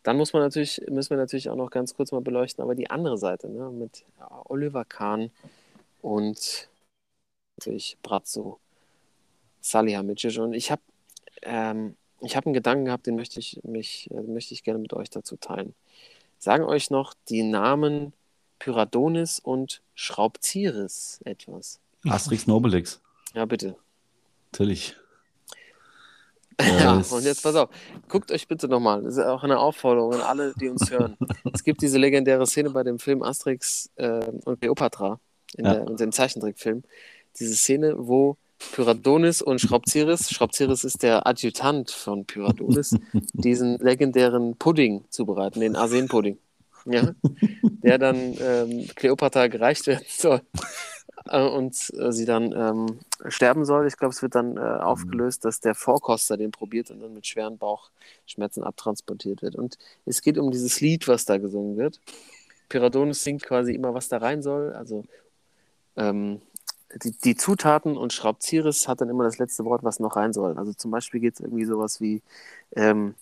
Dann 0.02 0.16
muss 0.16 0.32
man 0.32 0.42
natürlich, 0.42 0.82
müssen 0.88 1.10
wir 1.10 1.16
natürlich 1.16 1.48
auch 1.48 1.56
noch 1.56 1.70
ganz 1.70 1.94
kurz 1.94 2.12
mal 2.12 2.20
beleuchten, 2.20 2.62
aber 2.62 2.74
die 2.74 2.90
andere 2.90 3.16
Seite, 3.16 3.48
ne, 3.48 3.70
mit 3.70 4.04
Oliver 4.44 4.84
Kahn 4.84 5.30
und 6.02 6.68
natürlich 7.56 7.96
Brazzo, 8.02 8.58
Salihamidzic. 9.60 10.38
Und 10.38 10.52
ich 10.52 10.70
habe 10.70 10.82
ähm, 11.42 11.96
ich 12.20 12.36
hab 12.36 12.46
einen 12.46 12.54
Gedanken 12.54 12.86
gehabt, 12.86 13.06
den 13.06 13.16
möchte 13.16 13.40
ich, 13.40 13.60
mich, 13.64 14.10
äh, 14.10 14.20
möchte 14.22 14.54
ich 14.54 14.64
gerne 14.64 14.80
mit 14.80 14.92
euch 14.92 15.10
dazu 15.10 15.36
teilen. 15.36 15.74
Sagen 16.38 16.64
euch 16.64 16.90
noch 16.90 17.14
die 17.28 17.42
Namen 17.42 18.12
Pyradonis 18.58 19.38
und 19.38 19.82
Schraubzieris 19.94 21.20
etwas. 21.24 21.80
Asterix 22.06 22.46
Nobelix, 22.46 23.00
Ja, 23.34 23.44
bitte. 23.44 23.76
natürlich. 24.52 24.96
Ja, 26.60 27.02
und 27.10 27.24
jetzt 27.24 27.42
pass 27.42 27.56
auf. 27.56 27.68
Guckt 28.08 28.30
euch 28.30 28.46
bitte 28.46 28.68
nochmal, 28.68 29.02
das 29.02 29.16
ist 29.16 29.24
auch 29.24 29.42
eine 29.42 29.58
Aufforderung 29.58 30.14
an 30.14 30.20
alle, 30.20 30.54
die 30.54 30.68
uns 30.68 30.88
hören. 30.88 31.16
es 31.52 31.64
gibt 31.64 31.82
diese 31.82 31.98
legendäre 31.98 32.46
Szene 32.46 32.70
bei 32.70 32.84
dem 32.84 33.00
Film 33.00 33.24
Asterix 33.24 33.90
äh, 33.96 34.20
und 34.44 34.60
Cleopatra, 34.60 35.18
in, 35.56 35.64
Ja. 35.64 35.74
der, 35.74 35.88
in 35.88 35.96
dem 35.96 36.12
Zeichentrickfilm. 36.12 36.84
Diese 37.40 37.56
Szene, 37.56 37.94
wo 37.96 38.36
Pyradonis 38.72 39.42
und 39.42 39.60
Schraubziris, 39.60 40.30
Schraubziris 40.30 40.84
ist 40.84 41.02
der 41.02 41.26
Adjutant 41.26 41.90
von 41.90 42.24
Pyradonis, 42.24 42.94
diesen 43.32 43.76
legendären 43.78 44.56
Pudding 44.56 45.06
zubereiten, 45.10 45.58
den 45.58 45.74
Arsenpudding. 45.74 46.38
Ja? 46.86 47.14
Der 47.82 47.98
dann 47.98 48.36
ähm, 48.40 48.86
Cleopatra 48.94 49.48
gereicht 49.48 49.88
werden 49.88 50.04
soll 50.08 50.40
und 51.30 51.92
äh, 51.98 52.12
sie 52.12 52.24
dann 52.24 52.52
ähm, 52.52 52.98
sterben 53.28 53.64
soll. 53.64 53.86
Ich 53.86 53.96
glaube, 53.96 54.12
es 54.12 54.22
wird 54.22 54.34
dann 54.34 54.56
äh, 54.56 54.60
aufgelöst, 54.60 55.44
dass 55.44 55.60
der 55.60 55.74
Vorkoster 55.74 56.36
den 56.36 56.50
probiert 56.50 56.90
und 56.90 57.00
dann 57.00 57.14
mit 57.14 57.26
schweren 57.26 57.58
Bauchschmerzen 57.58 58.62
abtransportiert 58.62 59.42
wird. 59.42 59.56
Und 59.56 59.78
es 60.04 60.20
geht 60.20 60.38
um 60.38 60.50
dieses 60.50 60.80
Lied, 60.80 61.08
was 61.08 61.24
da 61.24 61.38
gesungen 61.38 61.76
wird. 61.76 62.00
Pyradonis 62.68 63.22
singt 63.22 63.42
quasi 63.42 63.74
immer, 63.74 63.94
was 63.94 64.08
da 64.08 64.18
rein 64.18 64.42
soll. 64.42 64.72
Also 64.72 65.04
ähm, 65.96 66.42
die, 67.02 67.12
die 67.12 67.36
Zutaten 67.36 67.96
und 67.96 68.12
Schraubziris 68.12 68.86
hat 68.88 69.00
dann 69.00 69.08
immer 69.08 69.24
das 69.24 69.38
letzte 69.38 69.64
Wort, 69.64 69.82
was 69.82 70.00
noch 70.00 70.16
rein 70.16 70.32
soll. 70.32 70.58
Also 70.58 70.72
zum 70.74 70.90
Beispiel 70.90 71.20
geht 71.20 71.34
es 71.34 71.40
irgendwie 71.40 71.64
sowas 71.64 72.00
wie 72.00 72.22
ähm, 72.76 73.14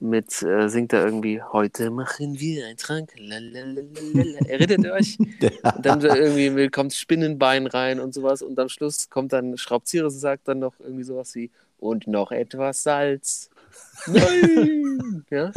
mit, 0.00 0.42
äh, 0.42 0.68
singt 0.68 0.92
er 0.92 1.04
irgendwie, 1.04 1.40
heute 1.42 1.90
machen 1.90 2.38
wir 2.38 2.66
einen 2.66 2.76
Trank. 2.76 3.12
Lalalala. 3.16 4.38
Erinnert 4.46 4.84
ihr 4.84 4.92
euch? 4.92 5.18
Und 5.76 5.86
dann 5.86 6.00
irgendwie 6.02 6.68
kommt 6.68 6.92
Spinnenbein 6.94 7.66
rein 7.66 8.00
und 8.00 8.12
sowas 8.14 8.42
und 8.42 8.58
am 8.58 8.68
Schluss 8.68 9.08
kommt 9.10 9.32
dann 9.32 9.56
Schraubziris 9.56 10.14
und 10.14 10.20
sagt 10.20 10.48
dann 10.48 10.58
noch 10.58 10.78
irgendwie 10.80 11.04
sowas 11.04 11.34
wie 11.34 11.50
und 11.78 12.06
noch 12.06 12.30
etwas 12.32 12.82
Salz. 12.82 13.50
Nein! 14.06 15.24
ja? 15.30 15.52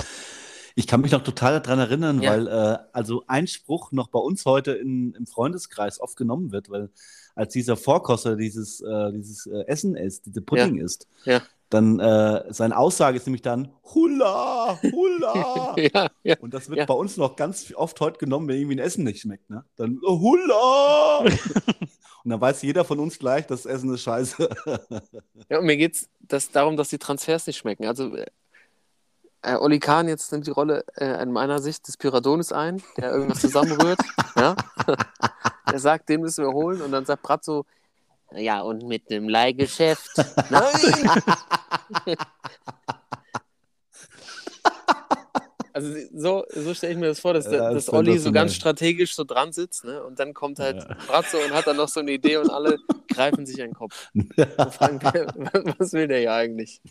Ich 0.76 0.88
kann 0.88 1.02
mich 1.02 1.12
noch 1.12 1.24
total 1.24 1.60
daran 1.62 1.80
erinnern, 1.80 2.22
Ja. 2.22 2.32
weil 2.32 2.48
äh, 2.48 2.78
also 2.94 3.24
ein 3.28 3.48
Spruch 3.48 3.92
noch 3.92 4.08
bei 4.08 4.20
uns 4.20 4.46
heute 4.46 4.72
in, 4.72 5.14
im 5.14 5.26
Freundeskreis 5.28 6.00
oft 6.00 6.16
genommen 6.16 6.52
wird, 6.52 6.70
weil 6.70 6.90
als 7.36 7.54
dieser 7.54 7.76
Vorkoster 7.76 8.36
dieses, 8.36 8.82
äh, 8.82 9.12
dieses 9.12 9.46
äh, 9.48 9.66
Essen 9.68 9.96
isst, 9.96 10.26
diese 10.26 10.42
Pudding 10.42 10.78
isst, 10.78 11.08
Ja. 11.26 11.42
Dann 11.70 12.00
äh, 12.00 12.46
seine 12.52 12.78
Aussage 12.78 13.18
ist 13.18 13.28
nämlich 13.28 13.44
dann 13.44 13.72
Hula, 13.94 14.80
Hula. 14.82 15.76
ja, 15.94 16.08
ja. 16.24 16.36
Und 16.40 16.54
das 16.54 16.70
wird 16.70 16.80
Ja. 16.80 16.86
bei 16.86 16.94
uns 16.94 17.18
noch 17.18 17.36
ganz 17.36 17.72
oft 17.76 18.00
heute 18.02 18.18
genommen, 18.18 18.48
wenn 18.48 18.58
irgendwie 18.58 18.76
ein 18.76 18.80
Essen 18.80 19.04
nicht 19.04 19.22
schmeckt. 19.22 19.50
Ne? 19.50 19.64
Dann 19.76 20.00
oh, 20.04 20.20
Hula! 20.20 21.26
Und 22.24 22.32
dann 22.32 22.42
weiß 22.42 22.64
jeder 22.64 22.84
von 22.84 23.00
uns 23.00 23.18
gleich, 23.18 23.48
das 23.48 23.66
Essen 23.66 23.94
ist 23.94 24.02
scheiße. 24.02 24.50
Ja, 25.50 25.60
und 25.60 25.66
mir 25.66 25.78
geht 25.78 25.96
es 25.96 26.10
das 26.20 26.52
darum, 26.52 26.76
dass 26.76 26.90
die 26.90 26.98
Transfers 26.98 27.48
nicht 27.48 27.58
schmecken. 27.58 27.86
Also, 27.86 28.14
äh, 28.14 28.26
äh, 29.42 29.56
Oli 29.56 29.80
Kahn 29.80 30.10
jetzt 30.10 30.30
nimmt 30.34 30.46
die 30.46 30.52
Rolle 30.52 30.84
äh, 30.98 31.24
in 31.24 31.32
meiner 31.32 31.60
Sicht 31.60 31.88
des 31.88 31.96
Pyradonis 31.96 32.52
ein, 32.52 32.84
der 32.98 33.12
irgendwas 33.12 33.40
zusammenrührt. 33.40 34.00
ja? 34.36 34.56
Er 35.66 35.80
sagt, 35.80 36.10
den 36.10 36.20
müssen 36.20 36.44
wir 36.44 36.52
holen. 36.52 36.82
Und 36.82 36.92
dann 36.92 37.06
sagt 37.06 37.24
Brazzo, 37.24 37.66
ja, 38.36 38.62
und 38.62 38.84
mit 38.88 39.12
einem 39.12 39.30
Leihgeschäft. 39.30 40.12
Nein! 40.50 42.18
Also 45.72 45.94
so, 46.14 46.46
so 46.54 46.74
stelle 46.74 46.94
ich 46.94 47.00
mir 47.00 47.08
das 47.08 47.20
vor, 47.20 47.34
dass, 47.34 47.46
Ja, 47.46 47.72
dass 47.72 47.86
das 47.86 47.94
Olli 47.94 48.16
ist 48.16 48.24
so 48.24 48.32
ganz 48.32 48.54
strategisch 48.54 49.16
so 49.16 49.24
dran 49.24 49.54
sitzt, 49.54 49.86
ne? 49.86 50.04
Und 50.04 50.20
dann 50.20 50.34
kommt 50.34 50.60
halt 50.60 50.78
Ja. 50.78 50.98
Brazzo 51.08 51.38
und 51.38 51.54
hat 51.54 51.68
dann 51.68 51.78
noch 51.78 51.88
so 51.88 52.00
eine 52.02 52.12
Idee 52.12 52.38
und 52.38 52.50
alle 52.50 52.80
greifen 53.08 53.46
sich 53.46 53.62
an 53.62 53.70
den 53.70 53.76
Kopf. 53.76 54.10
Und 54.14 54.74
fragen, 54.74 55.00
was 55.78 55.94
will 55.94 56.08
der 56.08 56.22
ja 56.22 56.36
eigentlich? 56.36 56.82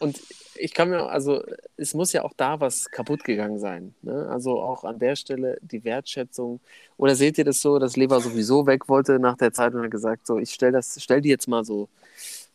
Und 0.00 0.20
ich 0.56 0.74
kann 0.74 0.90
mir, 0.90 1.08
also 1.08 1.42
es 1.76 1.94
muss 1.94 2.12
ja 2.12 2.24
auch 2.24 2.32
da 2.36 2.58
was 2.58 2.90
kaputt 2.90 3.22
gegangen 3.22 3.58
sein. 3.58 3.94
Ne? 4.02 4.28
Also 4.28 4.60
auch 4.60 4.84
an 4.84 4.98
der 4.98 5.14
Stelle 5.14 5.58
die 5.60 5.84
Wertschätzung. 5.84 6.60
Oder 6.96 7.14
seht 7.14 7.38
ihr 7.38 7.44
das 7.44 7.60
so, 7.60 7.78
dass 7.78 7.96
Lever 7.96 8.20
sowieso 8.20 8.66
weg 8.66 8.88
wollte 8.88 9.18
nach 9.18 9.36
der 9.36 9.52
Zeit 9.52 9.74
und 9.74 9.82
hat 9.82 9.90
gesagt, 9.90 10.26
so 10.26 10.38
ich 10.38 10.50
stell 10.50 10.72
das, 10.72 11.00
stell 11.00 11.20
die 11.20 11.28
jetzt 11.28 11.48
mal 11.48 11.64
so 11.64 11.88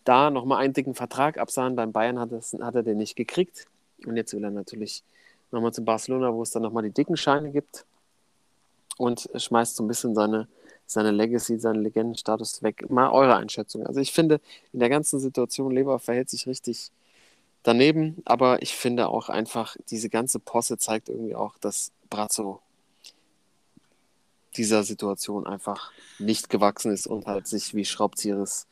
da 0.03 0.29
nochmal 0.29 0.63
einen 0.63 0.73
dicken 0.73 0.95
Vertrag 0.95 1.37
absahen. 1.37 1.75
Beim 1.75 1.91
Bayern 1.91 2.19
hat, 2.19 2.31
das, 2.31 2.53
hat 2.59 2.75
er 2.75 2.83
den 2.83 2.97
nicht 2.97 3.15
gekriegt. 3.15 3.65
Und 4.05 4.17
jetzt 4.17 4.33
will 4.33 4.43
er 4.43 4.51
natürlich 4.51 5.03
nochmal 5.51 5.73
zu 5.73 5.83
Barcelona, 5.83 6.33
wo 6.33 6.41
es 6.41 6.51
dann 6.51 6.63
nochmal 6.63 6.83
die 6.83 6.91
dicken 6.91 7.17
Scheine 7.17 7.51
gibt. 7.51 7.85
Und 8.97 9.29
schmeißt 9.35 9.75
so 9.75 9.83
ein 9.83 9.87
bisschen 9.87 10.15
seine, 10.15 10.47
seine 10.85 11.11
Legacy, 11.11 11.59
seinen 11.59 11.83
Legendenstatus 11.83 12.63
weg. 12.63 12.89
Mal 12.89 13.09
eure 13.11 13.35
Einschätzung. 13.35 13.85
Also 13.85 13.99
ich 13.99 14.11
finde, 14.11 14.39
in 14.73 14.79
der 14.79 14.89
ganzen 14.89 15.19
Situation, 15.19 15.71
Lever 15.71 15.99
verhält 15.99 16.29
sich 16.29 16.47
richtig 16.47 16.91
daneben, 17.65 18.21
aber 18.25 18.61
ich 18.61 18.75
finde 18.75 19.09
auch 19.09 19.29
einfach, 19.29 19.75
diese 19.89 20.09
ganze 20.09 20.39
Posse 20.39 20.77
zeigt 20.77 21.09
irgendwie 21.09 21.35
auch, 21.35 21.57
dass 21.57 21.91
Brazzo 22.09 22.61
dieser 24.55 24.83
Situation 24.83 25.45
einfach 25.45 25.91
nicht 26.19 26.49
gewachsen 26.49 26.91
ist 26.91 27.07
und 27.07 27.25
halt 27.25 27.47
sich 27.47 27.73
wie 27.73 27.83
Schraubzieres 27.83 28.67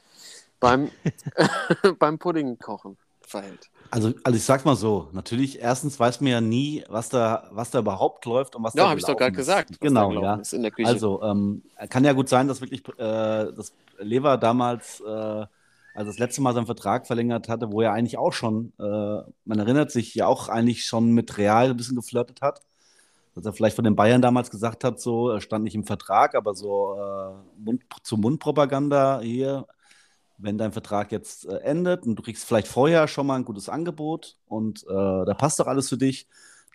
beim, 0.60 0.90
beim 2.00 2.20
Pudding 2.20 2.58
kochen 2.60 2.98
verhält. 3.22 3.70
Also, 3.90 4.14
also 4.24 4.38
ich 4.38 4.44
sag's 4.44 4.64
mal 4.64 4.76
so, 4.76 5.10
natürlich, 5.12 5.60
erstens 5.60 6.00
weiß 6.00 6.22
man 6.22 6.32
ja 6.32 6.42
nie, 6.42 6.84
was 6.88 7.10
da, 7.10 7.50
was 7.52 7.72
da 7.72 7.80
überhaupt 7.80 8.26
läuft 8.26 8.56
und 8.56 8.64
was 8.64 8.74
Ja, 8.76 8.84
da 8.84 8.90
habe 8.90 9.00
ich 9.00 9.06
doch 9.06 9.18
gerade 9.18 9.32
gesagt, 9.32 9.80
Genau, 9.82 10.12
ja. 10.14 10.36
ist 10.36 10.54
in 10.54 10.62
der 10.62 10.72
Küche. 10.72 10.88
Also, 10.88 11.22
ähm, 11.22 11.64
kann 11.90 12.04
ja 12.06 12.14
gut 12.14 12.30
sein, 12.30 12.48
dass 12.48 12.62
wirklich 12.62 12.88
äh, 12.98 13.52
das 13.52 13.74
Lever 14.00 14.38
damals, 14.38 15.02
äh, 15.02 15.46
also 15.94 16.10
das 16.10 16.20
letzte 16.20 16.42
Mal 16.42 16.54
seinen 16.54 16.66
Vertrag 16.66 17.06
verlängert 17.06 17.50
hatte, 17.50 17.72
wo 17.72 17.82
er 17.82 17.94
eigentlich 17.94 18.18
auch 18.18 18.34
schon, 18.34 18.74
äh, 18.80 18.84
man 19.46 19.60
erinnert 19.60 19.92
sich 19.92 20.16
ja 20.16 20.28
auch 20.28 20.50
eigentlich 20.50 20.86
schon 20.86 21.12
mit 21.12 21.38
Real 21.38 21.70
ein 21.70 21.78
bisschen 21.78 21.96
geflirtet 21.96 22.42
hat. 22.42 22.62
Dass 23.36 23.46
er 23.46 23.54
vielleicht 23.54 23.76
von 23.76 23.86
den 23.86 23.96
Bayern 23.96 24.22
damals 24.22 24.52
gesagt 24.52 24.84
hat, 24.84 25.00
so, 25.00 25.30
er 25.30 25.42
stand 25.42 25.64
nicht 25.64 25.76
im 25.76 25.86
Vertrag, 25.86 26.36
aber 26.36 26.54
so 26.54 26.96
äh, 26.96 27.34
Mund, 27.64 27.84
zu 28.04 28.18
Mundpropaganda 28.18 29.22
hier, 29.22 29.66
wenn 30.38 30.58
dein 30.58 30.72
Vertrag 30.72 31.12
jetzt 31.12 31.46
äh, 31.46 31.58
endet 31.58 32.06
und 32.06 32.16
du 32.16 32.24
kriegst 32.24 32.46
vielleicht 32.46 32.68
vorher 32.68 33.08
schon 33.08 33.26
mal 33.26 33.36
ein 33.36 33.46
gutes 33.46 33.70
Angebot 33.70 34.38
und 34.48 34.84
äh, 34.84 35.26
da 35.26 35.34
passt 35.36 35.60
doch 35.60 35.68
alles 35.68 35.90
für 35.90 35.98
dich, 35.98 36.28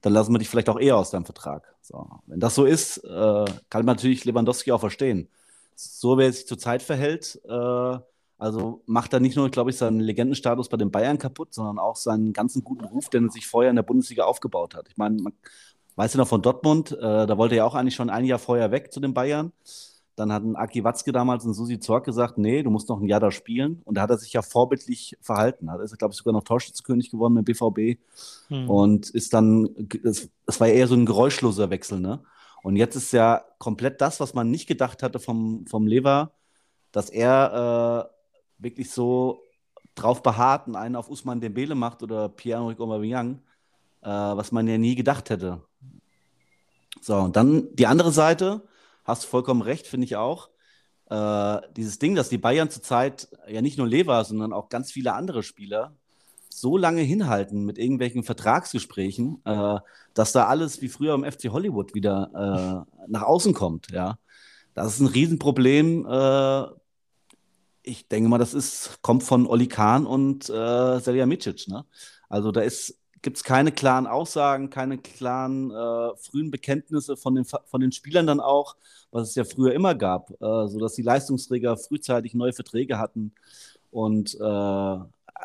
dann 0.02 0.12
lassen 0.12 0.32
wir 0.32 0.38
dich 0.38 0.48
vielleicht 0.48 0.68
auch 0.68 0.80
eher 0.80 0.96
aus 0.96 1.10
deinem 1.10 1.24
Vertrag. 1.24 1.74
So. 1.80 2.08
Wenn 2.26 2.40
das 2.40 2.54
so 2.54 2.64
ist, 2.64 2.98
äh, 2.98 3.44
kann 3.70 3.84
man 3.84 3.86
natürlich 3.86 4.24
Lewandowski 4.24 4.72
auch 4.72 4.80
verstehen. 4.80 5.28
So 5.74 6.18
wie 6.18 6.24
er 6.24 6.32
sich 6.32 6.46
zurzeit 6.46 6.82
verhält, 6.82 7.40
äh, 7.48 7.98
also 8.38 8.82
macht 8.86 9.12
er 9.12 9.20
nicht 9.20 9.36
nur, 9.36 9.50
glaube 9.50 9.70
ich, 9.70 9.76
seinen 9.76 10.00
Legendenstatus 10.00 10.68
bei 10.68 10.76
den 10.76 10.92
Bayern 10.92 11.18
kaputt, 11.18 11.52
sondern 11.52 11.78
auch 11.78 11.96
seinen 11.96 12.32
ganzen 12.32 12.62
guten 12.62 12.84
Ruf, 12.84 13.08
den 13.08 13.26
er 13.26 13.32
sich 13.32 13.46
vorher 13.46 13.70
in 13.70 13.76
der 13.76 13.82
Bundesliga 13.82 14.24
aufgebaut 14.24 14.76
hat. 14.76 14.88
Ich 14.88 14.96
meine, 14.96 15.20
man 15.20 15.32
weiß 15.96 16.14
ja 16.14 16.18
noch 16.18 16.28
von 16.28 16.40
Dortmund, 16.40 16.92
äh, 16.92 17.26
da 17.26 17.36
wollte 17.36 17.56
er 17.56 17.58
ja 17.58 17.64
auch 17.64 17.74
eigentlich 17.74 17.96
schon 17.96 18.10
ein 18.10 18.24
Jahr 18.24 18.38
vorher 18.38 18.70
weg 18.70 18.92
zu 18.92 19.00
den 19.00 19.12
Bayern. 19.12 19.52
Dann 20.14 20.32
hatten 20.32 20.56
Aki 20.56 20.84
Watzke 20.84 21.12
damals 21.12 21.44
und 21.44 21.54
Susi 21.54 21.80
Zorc 21.80 22.04
gesagt, 22.04 22.38
nee, 22.38 22.62
du 22.62 22.70
musst 22.70 22.88
noch 22.88 23.00
ein 23.00 23.06
Jahr 23.06 23.20
da 23.20 23.30
spielen. 23.30 23.82
Und 23.84 23.96
da 23.96 24.02
hat 24.02 24.10
er 24.10 24.18
sich 24.18 24.32
ja 24.32 24.42
vorbildlich 24.42 25.16
verhalten. 25.20 25.66
Da 25.66 25.80
ist 25.80 25.92
er, 25.92 25.96
glaube 25.96 26.12
ich, 26.12 26.18
sogar 26.18 26.32
noch 26.32 26.42
Torschützenkönig 26.42 27.10
geworden 27.10 27.34
mit 27.34 27.44
BVB. 27.44 28.00
Hm. 28.48 28.68
Und 28.68 29.10
ist 29.10 29.32
dann, 29.32 29.68
das, 30.02 30.28
das 30.44 30.60
war 30.60 30.68
eher 30.68 30.88
so 30.88 30.94
ein 30.94 31.06
geräuschloser 31.06 31.70
Wechsel, 31.70 32.00
ne? 32.00 32.22
Und 32.62 32.74
jetzt 32.74 32.96
ist 32.96 33.12
ja 33.12 33.44
komplett 33.58 34.00
das, 34.00 34.18
was 34.18 34.34
man 34.34 34.50
nicht 34.50 34.66
gedacht 34.66 35.04
hatte 35.04 35.20
vom, 35.20 35.64
vom 35.68 35.86
Lever, 35.86 36.32
dass 36.90 37.08
er 37.10 38.10
äh, 38.10 38.17
wirklich 38.58 38.90
so 38.90 39.42
drauf 39.94 40.22
beharrt 40.22 40.68
und 40.68 40.76
einen 40.76 40.96
auf 40.96 41.08
Usman 41.08 41.40
Dembele 41.40 41.74
macht 41.74 42.02
oder 42.02 42.28
Pierre-Emerick 42.28 42.80
Aubameyang, 42.80 43.42
äh, 44.02 44.08
was 44.08 44.52
man 44.52 44.68
ja 44.68 44.78
nie 44.78 44.94
gedacht 44.94 45.30
hätte. 45.30 45.62
So, 47.00 47.16
und 47.16 47.36
dann 47.36 47.74
die 47.74 47.86
andere 47.86 48.12
Seite, 48.12 48.66
hast 49.04 49.24
du 49.24 49.28
vollkommen 49.28 49.62
recht, 49.62 49.86
finde 49.86 50.04
ich 50.04 50.16
auch. 50.16 50.50
Äh, 51.10 51.60
dieses 51.76 51.98
Ding, 51.98 52.14
dass 52.14 52.28
die 52.28 52.38
Bayern 52.38 52.70
zurzeit 52.70 53.28
ja 53.48 53.62
nicht 53.62 53.78
nur 53.78 53.86
Lever, 53.86 54.24
sondern 54.24 54.52
auch 54.52 54.68
ganz 54.68 54.92
viele 54.92 55.14
andere 55.14 55.42
Spieler 55.42 55.96
so 56.50 56.76
lange 56.76 57.02
hinhalten 57.02 57.64
mit 57.64 57.78
irgendwelchen 57.78 58.24
Vertragsgesprächen, 58.24 59.40
äh, 59.44 59.78
dass 60.14 60.32
da 60.32 60.46
alles 60.46 60.82
wie 60.82 60.88
früher 60.88 61.14
im 61.14 61.24
FC 61.24 61.50
Hollywood 61.50 61.94
wieder 61.94 62.86
äh, 62.86 63.06
nach 63.06 63.22
außen 63.22 63.54
kommt. 63.54 63.90
Ja, 63.90 64.18
das 64.74 64.94
ist 64.94 65.00
ein 65.00 65.06
Riesenproblem. 65.06 66.04
Ich 67.82 68.08
denke 68.08 68.28
mal, 68.28 68.38
das 68.38 68.54
ist, 68.54 69.00
kommt 69.02 69.22
von 69.22 69.46
Oli 69.46 69.68
Kahn 69.68 70.06
und 70.06 70.48
äh, 70.50 70.98
Selja 71.00 71.26
Micic. 71.26 71.68
Ne? 71.68 71.84
Also 72.28 72.52
da 72.52 72.62
gibt 73.22 73.36
es 73.36 73.44
keine 73.44 73.72
klaren 73.72 74.06
Aussagen, 74.06 74.70
keine 74.70 74.98
klaren 74.98 75.70
äh, 75.70 76.16
frühen 76.16 76.50
Bekenntnisse 76.50 77.16
von 77.16 77.34
den, 77.34 77.44
von 77.44 77.80
den 77.80 77.92
Spielern 77.92 78.26
dann 78.26 78.40
auch, 78.40 78.76
was 79.10 79.30
es 79.30 79.34
ja 79.34 79.44
früher 79.44 79.72
immer 79.72 79.94
gab, 79.94 80.30
äh, 80.30 80.68
sodass 80.68 80.94
die 80.94 81.02
Leistungsträger 81.02 81.76
frühzeitig 81.76 82.34
neue 82.34 82.52
Verträge 82.52 82.98
hatten. 82.98 83.32
Und 83.90 84.34
äh, 84.34 84.96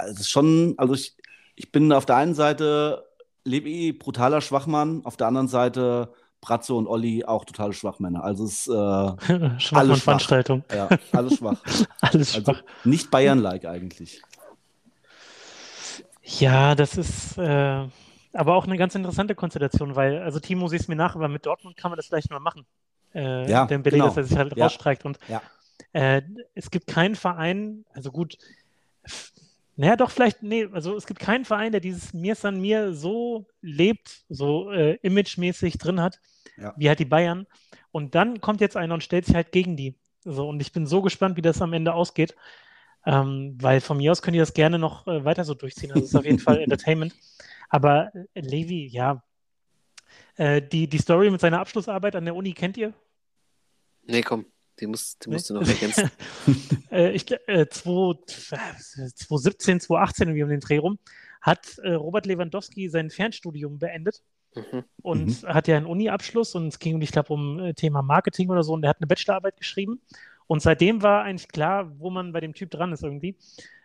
es 0.05 0.21
ist 0.21 0.29
schon, 0.29 0.75
also 0.77 0.93
ich, 0.93 1.15
ich 1.55 1.71
bin 1.71 1.91
auf 1.93 2.05
der 2.05 2.17
einen 2.17 2.35
Seite 2.35 3.05
Levi 3.45 3.93
brutaler 3.93 4.41
Schwachmann, 4.41 5.05
auf 5.05 5.17
der 5.17 5.27
anderen 5.27 5.47
Seite 5.47 6.13
Bratzo 6.43 6.77
und 6.77 6.87
Olli 6.87 7.23
auch 7.23 7.45
totale 7.45 7.71
Schwachmänner. 7.73 8.21
Also 8.23 8.43
es 8.43 8.67
ist 8.67 8.67
äh, 8.67 8.71
Schwachmann-Veranstaltung. 9.59 10.63
ja, 10.73 10.89
alles 11.13 11.37
schwach. 11.37 11.57
Alles 12.01 12.35
Also 12.35 12.53
schwach. 12.53 12.63
nicht 12.83 13.09
Bayern-like 13.09 13.65
eigentlich. 13.65 14.21
Ja, 16.21 16.75
das 16.75 16.97
ist 16.97 17.37
äh, 17.37 17.87
aber 18.33 18.55
auch 18.55 18.65
eine 18.65 18.77
ganz 18.77 18.95
interessante 18.95 19.35
Konstellation, 19.35 19.95
weil, 19.95 20.19
also 20.19 20.39
Timo, 20.39 20.67
siehst 20.67 20.89
mir 20.89 20.95
nach, 20.95 21.15
aber 21.15 21.27
mit 21.27 21.45
Dortmund 21.45 21.77
kann 21.77 21.91
man 21.91 21.97
das 21.97 22.07
vielleicht 22.07 22.29
mal 22.29 22.39
machen. 22.39 22.65
Äh, 23.13 23.49
Ja, 23.49 23.65
Dembele, 23.65 23.95
genau. 23.97 24.07
dass 24.07 24.17
er 24.17 24.23
sich 24.23 24.37
halt 24.37 24.55
Ja. 24.57 24.65
rausstreikt. 24.65 25.05
Und 25.05 25.19
Ja. 25.27 25.41
äh, 25.93 26.21
es 26.55 26.71
gibt 26.71 26.87
keinen 26.87 27.15
Verein, 27.15 27.85
also 27.93 28.11
gut, 28.11 28.37
naja, 29.75 29.95
doch 29.95 30.11
vielleicht, 30.11 30.43
nee, 30.43 30.67
also 30.71 30.95
es 30.95 31.07
gibt 31.07 31.19
keinen 31.19 31.45
Verein, 31.45 31.71
der 31.71 31.81
dieses 31.81 32.13
Mir 32.13 32.35
San 32.35 32.61
Mir 32.61 32.93
so 32.93 33.47
lebt, 33.61 34.23
so 34.29 34.71
äh, 34.71 34.97
imagemäßig 35.01 35.77
drin 35.77 35.99
hat, 35.99 36.19
Ja. 36.57 36.73
wie 36.77 36.87
halt 36.87 36.99
die 36.99 37.05
Bayern. 37.05 37.47
Und 37.91 38.15
dann 38.15 38.41
kommt 38.41 38.61
jetzt 38.61 38.77
einer 38.77 38.93
und 38.93 39.03
stellt 39.03 39.25
sich 39.25 39.35
halt 39.35 39.51
gegen 39.51 39.75
die. 39.75 39.95
So, 40.23 40.47
und 40.47 40.61
ich 40.61 40.71
bin 40.71 40.87
so 40.87 41.01
gespannt, 41.01 41.37
wie 41.37 41.41
das 41.41 41.61
am 41.61 41.73
Ende 41.73 41.93
ausgeht. 41.93 42.35
Ähm, 43.05 43.57
weil 43.59 43.81
von 43.81 43.97
mir 43.97 44.11
aus 44.11 44.21
könnt 44.21 44.35
ihr 44.35 44.41
das 44.41 44.53
gerne 44.53 44.79
noch 44.79 45.05
äh, 45.07 45.25
weiter 45.25 45.43
so 45.43 45.53
durchziehen. 45.53 45.91
Also 45.91 46.03
es 46.03 46.11
ist 46.11 46.15
auf 46.15 46.25
jeden 46.25 46.39
Fall 46.39 46.59
Entertainment. 46.61 47.13
Aber 47.69 48.11
äh, 48.15 48.39
Levi, 48.39 48.87
ja. 48.87 49.23
Äh, 50.35 50.61
die, 50.61 50.87
die 50.87 50.97
Story 50.97 51.29
mit 51.29 51.41
seiner 51.41 51.59
Abschlussarbeit 51.59 52.15
an 52.15 52.25
der 52.25 52.35
Uni 52.35 52.53
kennt 52.53 52.77
ihr? 52.77 52.93
Nee, 54.03 54.21
komm, 54.21 54.45
die, 54.79 54.87
muss, 54.87 55.17
die 55.17 55.29
Nee? 55.29 55.35
musst 55.35 55.49
du 55.49 55.55
noch 55.55 55.67
ergänzen. 55.67 56.09
äh, 56.91 57.11
ich, 57.11 57.29
äh, 57.47 57.67
2, 57.67 58.19
2017, 58.25 59.79
2018, 59.81 60.27
irgendwie 60.27 60.43
um 60.43 60.49
den 60.49 60.59
Dreh 60.59 60.77
rum, 60.77 60.97
hat 61.41 61.77
äh, 61.79 61.93
Robert 61.93 62.25
Lewandowski 62.25 62.89
sein 62.89 63.09
Fernstudium 63.09 63.79
beendet 63.79 64.23
Mhm. 64.55 64.83
und 65.01 65.43
hat 65.47 65.67
ja 65.67 65.77
einen 65.77 65.85
Uni-Abschluss 65.85 66.55
und 66.55 66.67
es 66.67 66.79
ging, 66.79 67.01
ich 67.01 67.11
glaube, 67.11 67.33
um 67.33 67.59
äh, 67.59 67.73
Thema 67.73 68.01
Marketing 68.01 68.49
oder 68.49 68.63
so 68.63 68.73
und 68.73 68.83
er 68.83 68.89
hat 68.89 68.97
eine 68.99 69.07
Bachelorarbeit 69.07 69.57
geschrieben 69.57 70.01
und 70.47 70.61
seitdem 70.61 71.01
war 71.01 71.23
eigentlich 71.23 71.47
klar, 71.47 71.91
wo 71.99 72.09
man 72.09 72.31
bei 72.31 72.39
dem 72.39 72.53
Typ 72.53 72.71
dran 72.71 72.91
ist 72.91 73.03
irgendwie, 73.03 73.35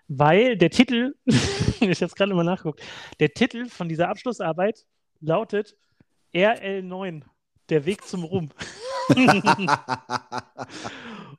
weil 0.09 0.57
der 0.57 0.71
Titel, 0.71 1.14
ich 1.27 2.01
habe 2.01 2.07
es 2.07 2.14
gerade 2.14 2.35
mal 2.35 2.45
nachgeguckt, 2.45 2.83
der 3.21 3.33
Titel 3.33 3.66
von 3.66 3.89
dieser 3.89 4.09
Abschlussarbeit 4.09 4.85
lautet 5.21 5.77
RL9, 6.35 7.23
der 7.69 7.85
Weg 7.85 8.05
zum 8.07 8.25
Ruhm. 8.25 8.51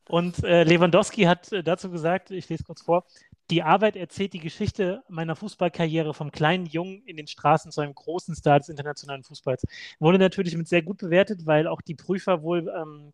Und 0.09 0.43
äh, 0.43 0.63
Lewandowski 0.63 1.23
hat 1.23 1.51
äh, 1.51 1.63
dazu 1.63 1.91
gesagt, 1.91 2.31
ich 2.31 2.49
lese 2.49 2.63
kurz 2.63 2.81
vor, 2.81 3.05
die 3.49 3.63
Arbeit 3.63 3.95
erzählt 3.95 4.33
die 4.33 4.39
Geschichte 4.39 5.03
meiner 5.09 5.35
Fußballkarriere 5.35 6.13
vom 6.13 6.31
kleinen 6.31 6.65
Jungen 6.65 7.01
in 7.05 7.17
den 7.17 7.27
Straßen 7.27 7.71
zu 7.71 7.81
einem 7.81 7.95
großen 7.95 8.35
Star 8.35 8.59
des 8.59 8.69
internationalen 8.69 9.23
Fußballs. 9.23 9.65
Wurde 9.99 10.19
natürlich 10.19 10.55
mit 10.55 10.67
sehr 10.67 10.81
gut 10.81 10.97
bewertet, 10.99 11.45
weil 11.45 11.67
auch 11.67 11.81
die 11.81 11.95
Prüfer 11.95 12.43
wohl 12.43 12.71
ähm, 12.75 13.13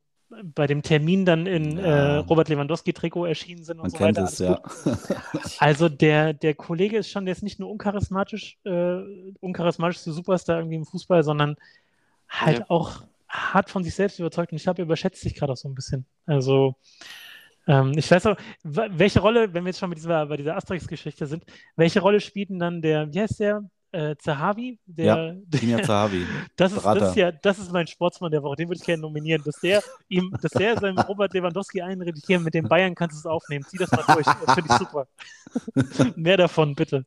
bei 0.55 0.67
dem 0.67 0.81
Termin 0.81 1.23
dann 1.25 1.45
in 1.45 1.77
Ja. 1.77 1.83
äh, 1.83 2.17
Robert 2.17 2.49
Lewandowski-Trikot 2.49 3.25
erschienen 3.25 3.63
sind 3.63 3.77
und 3.77 3.83
Man 3.83 3.91
so 3.91 3.97
kennt 3.97 4.17
weiter. 4.17 4.27
es, 4.27 4.39
ja. 4.39 4.61
Also 5.59 5.87
der, 5.87 6.33
der 6.33 6.55
Kollege 6.55 6.97
ist 6.97 7.09
schon, 7.09 7.25
der 7.25 7.33
ist 7.33 7.43
nicht 7.43 7.59
nur 7.59 7.69
uncharismatisch, 7.69 8.57
äh, 8.65 8.97
uncharismatischste 9.39 10.11
Superstar 10.11 10.57
irgendwie 10.57 10.75
im 10.77 10.85
Fußball, 10.85 11.23
sondern 11.23 11.55
halt 12.27 12.59
Ja. 12.59 12.65
auch 12.69 13.03
hart 13.29 13.69
von 13.69 13.83
sich 13.83 13.93
selbst 13.95 14.19
überzeugt. 14.19 14.51
Und 14.51 14.57
ich 14.57 14.63
glaube, 14.63 14.81
er 14.81 14.85
überschätzt 14.85 15.21
sich 15.21 15.35
gerade 15.35 15.53
auch 15.53 15.57
so 15.57 15.69
ein 15.69 15.75
bisschen. 15.75 16.05
Also 16.25 16.75
ähm, 17.67 17.93
ich 17.95 18.09
weiß 18.09 18.27
auch, 18.27 18.37
welche 18.63 19.19
Rolle, 19.19 19.53
wenn 19.53 19.63
wir 19.63 19.69
jetzt 19.69 19.79
schon 19.79 19.89
mit 19.89 19.97
dieser, 19.97 20.25
bei 20.25 20.37
dieser 20.37 20.55
Asterix-Geschichte 20.55 21.25
sind, 21.25 21.43
welche 21.75 21.99
Rolle 21.99 22.19
spielt 22.19 22.49
denn 22.49 22.59
dann 22.59 22.81
der, 22.81 23.11
wie 23.13 23.21
heißt 23.21 23.39
der? 23.39 23.63
Äh, 23.91 24.15
Zahavi? 24.17 24.77
Der, 24.85 25.37
Kinja 25.51 25.81
Zahavi. 25.83 26.25
das 26.57 26.73
ist, 26.73 26.85
das 26.85 27.09
ist 27.09 27.15
ja, 27.15 27.31
das 27.31 27.59
ist 27.59 27.71
mein 27.71 27.87
Sportsmann 27.87 28.29
der 28.29 28.43
Woche, 28.43 28.57
den 28.57 28.67
würde 28.67 28.79
ich 28.79 28.85
gerne 28.85 29.01
nominieren, 29.01 29.41
dass 29.45 29.59
der 29.61 29.81
ihm, 30.09 30.35
dass 30.41 30.51
der 30.51 30.77
seinem 30.77 30.99
Robert 30.99 31.33
Lewandowski 31.33 31.81
einredet, 31.81 32.21
hier 32.27 32.39
mit 32.41 32.53
den 32.53 32.67
Bayern 32.67 32.93
kannst 32.93 33.15
du 33.15 33.19
es 33.19 33.25
aufnehmen, 33.25 33.63
zieh 33.65 33.77
das 33.77 33.91
mal 33.91 34.03
durch, 34.13 34.25
das 34.25 34.53
finde 34.53 34.69
ich 34.69 34.77
super. 34.77 35.07
Mehr 36.17 36.35
davon, 36.35 36.75
bitte. 36.75 37.05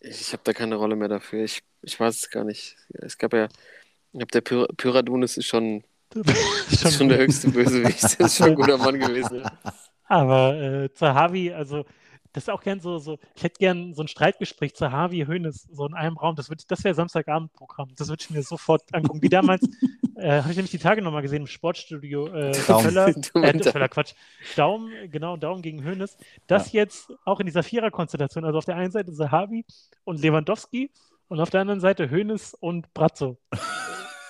Ich 0.00 0.32
habe 0.32 0.42
da 0.44 0.52
keine 0.52 0.76
Rolle 0.76 0.96
mehr 0.96 1.08
dafür. 1.08 1.44
Ich, 1.44 1.62
ich 1.82 1.98
weiß 1.98 2.16
es 2.16 2.30
gar 2.30 2.44
nicht. 2.44 2.76
Es 2.94 3.18
gab 3.18 3.32
ja, 3.32 3.44
ich 3.44 4.18
glaube, 4.18 4.32
der 4.32 4.40
Pyr 4.40 4.68
Pyradunis 4.76 5.36
ist 5.36 5.46
schon, 5.46 5.84
ist 6.70 6.96
schon 6.96 7.08
der 7.08 7.18
höchste 7.18 7.50
Bösewicht. 7.50 8.02
Das 8.02 8.14
ist 8.14 8.36
schon 8.36 8.48
ein 8.48 8.54
guter 8.54 8.78
Mann 8.78 8.98
gewesen. 8.98 9.42
Aber 10.10 10.54
äh, 10.54 10.92
Zahavi, 10.94 11.52
also 11.52 11.84
das 12.32 12.44
ist 12.44 12.50
auch 12.50 12.62
gern 12.62 12.78
so, 12.80 12.98
so, 12.98 13.18
ich 13.34 13.42
hätte 13.42 13.58
gern 13.58 13.94
so 13.94 14.02
ein 14.02 14.08
Streitgespräch 14.08 14.74
Zahavi, 14.74 15.24
Hoeneß, 15.26 15.68
so 15.72 15.86
in 15.86 15.94
einem 15.94 16.16
Raum. 16.16 16.36
Das, 16.36 16.50
wird- 16.50 16.70
das 16.70 16.84
wäre 16.84 16.94
Samstagabendprogramm. 16.94 17.88
Das 17.96 18.08
würde 18.08 18.22
ich 18.22 18.30
mir 18.30 18.42
sofort 18.42 18.82
angucken. 18.92 19.22
Wie 19.22 19.28
damals, 19.28 19.62
äh, 20.16 20.40
habe 20.40 20.50
ich 20.50 20.56
nämlich 20.56 20.70
die 20.70 20.78
Tage 20.78 21.02
nochmal 21.02 21.22
gesehen 21.22 21.42
im 21.42 21.46
Sportstudio. 21.46 22.28
Äh, 22.28 22.52
Daumen. 22.66 22.84
Völler, 22.84 23.08
äh, 23.08 23.62
Völler, 23.72 23.88
Quatsch. 23.88 24.12
Daumen, 24.56 24.90
genau, 25.10 25.36
Daumen 25.36 25.62
gegen 25.62 25.84
Hoeneß. 25.84 26.16
Das 26.46 26.72
jetzt 26.72 27.12
auch 27.24 27.40
in 27.40 27.46
dieser 27.46 27.62
Viererkonstellation. 27.62 28.44
Also 28.44 28.58
auf 28.58 28.64
der 28.66 28.76
einen 28.76 28.92
Seite 28.92 29.12
Zahavi 29.12 29.64
und 30.04 30.20
Lewandowski 30.20 30.90
und 31.28 31.40
auf 31.40 31.50
der 31.50 31.62
anderen 31.62 31.80
Seite 31.80 32.10
Hoeneß 32.10 32.54
und 32.54 32.92
Brazzo. 32.94 33.38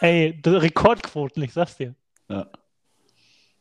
Ey, 0.00 0.40
Rekordquoten, 0.44 1.42
ich 1.42 1.52
sag's 1.52 1.76
dir. 1.76 1.94
Ja. 2.28 2.46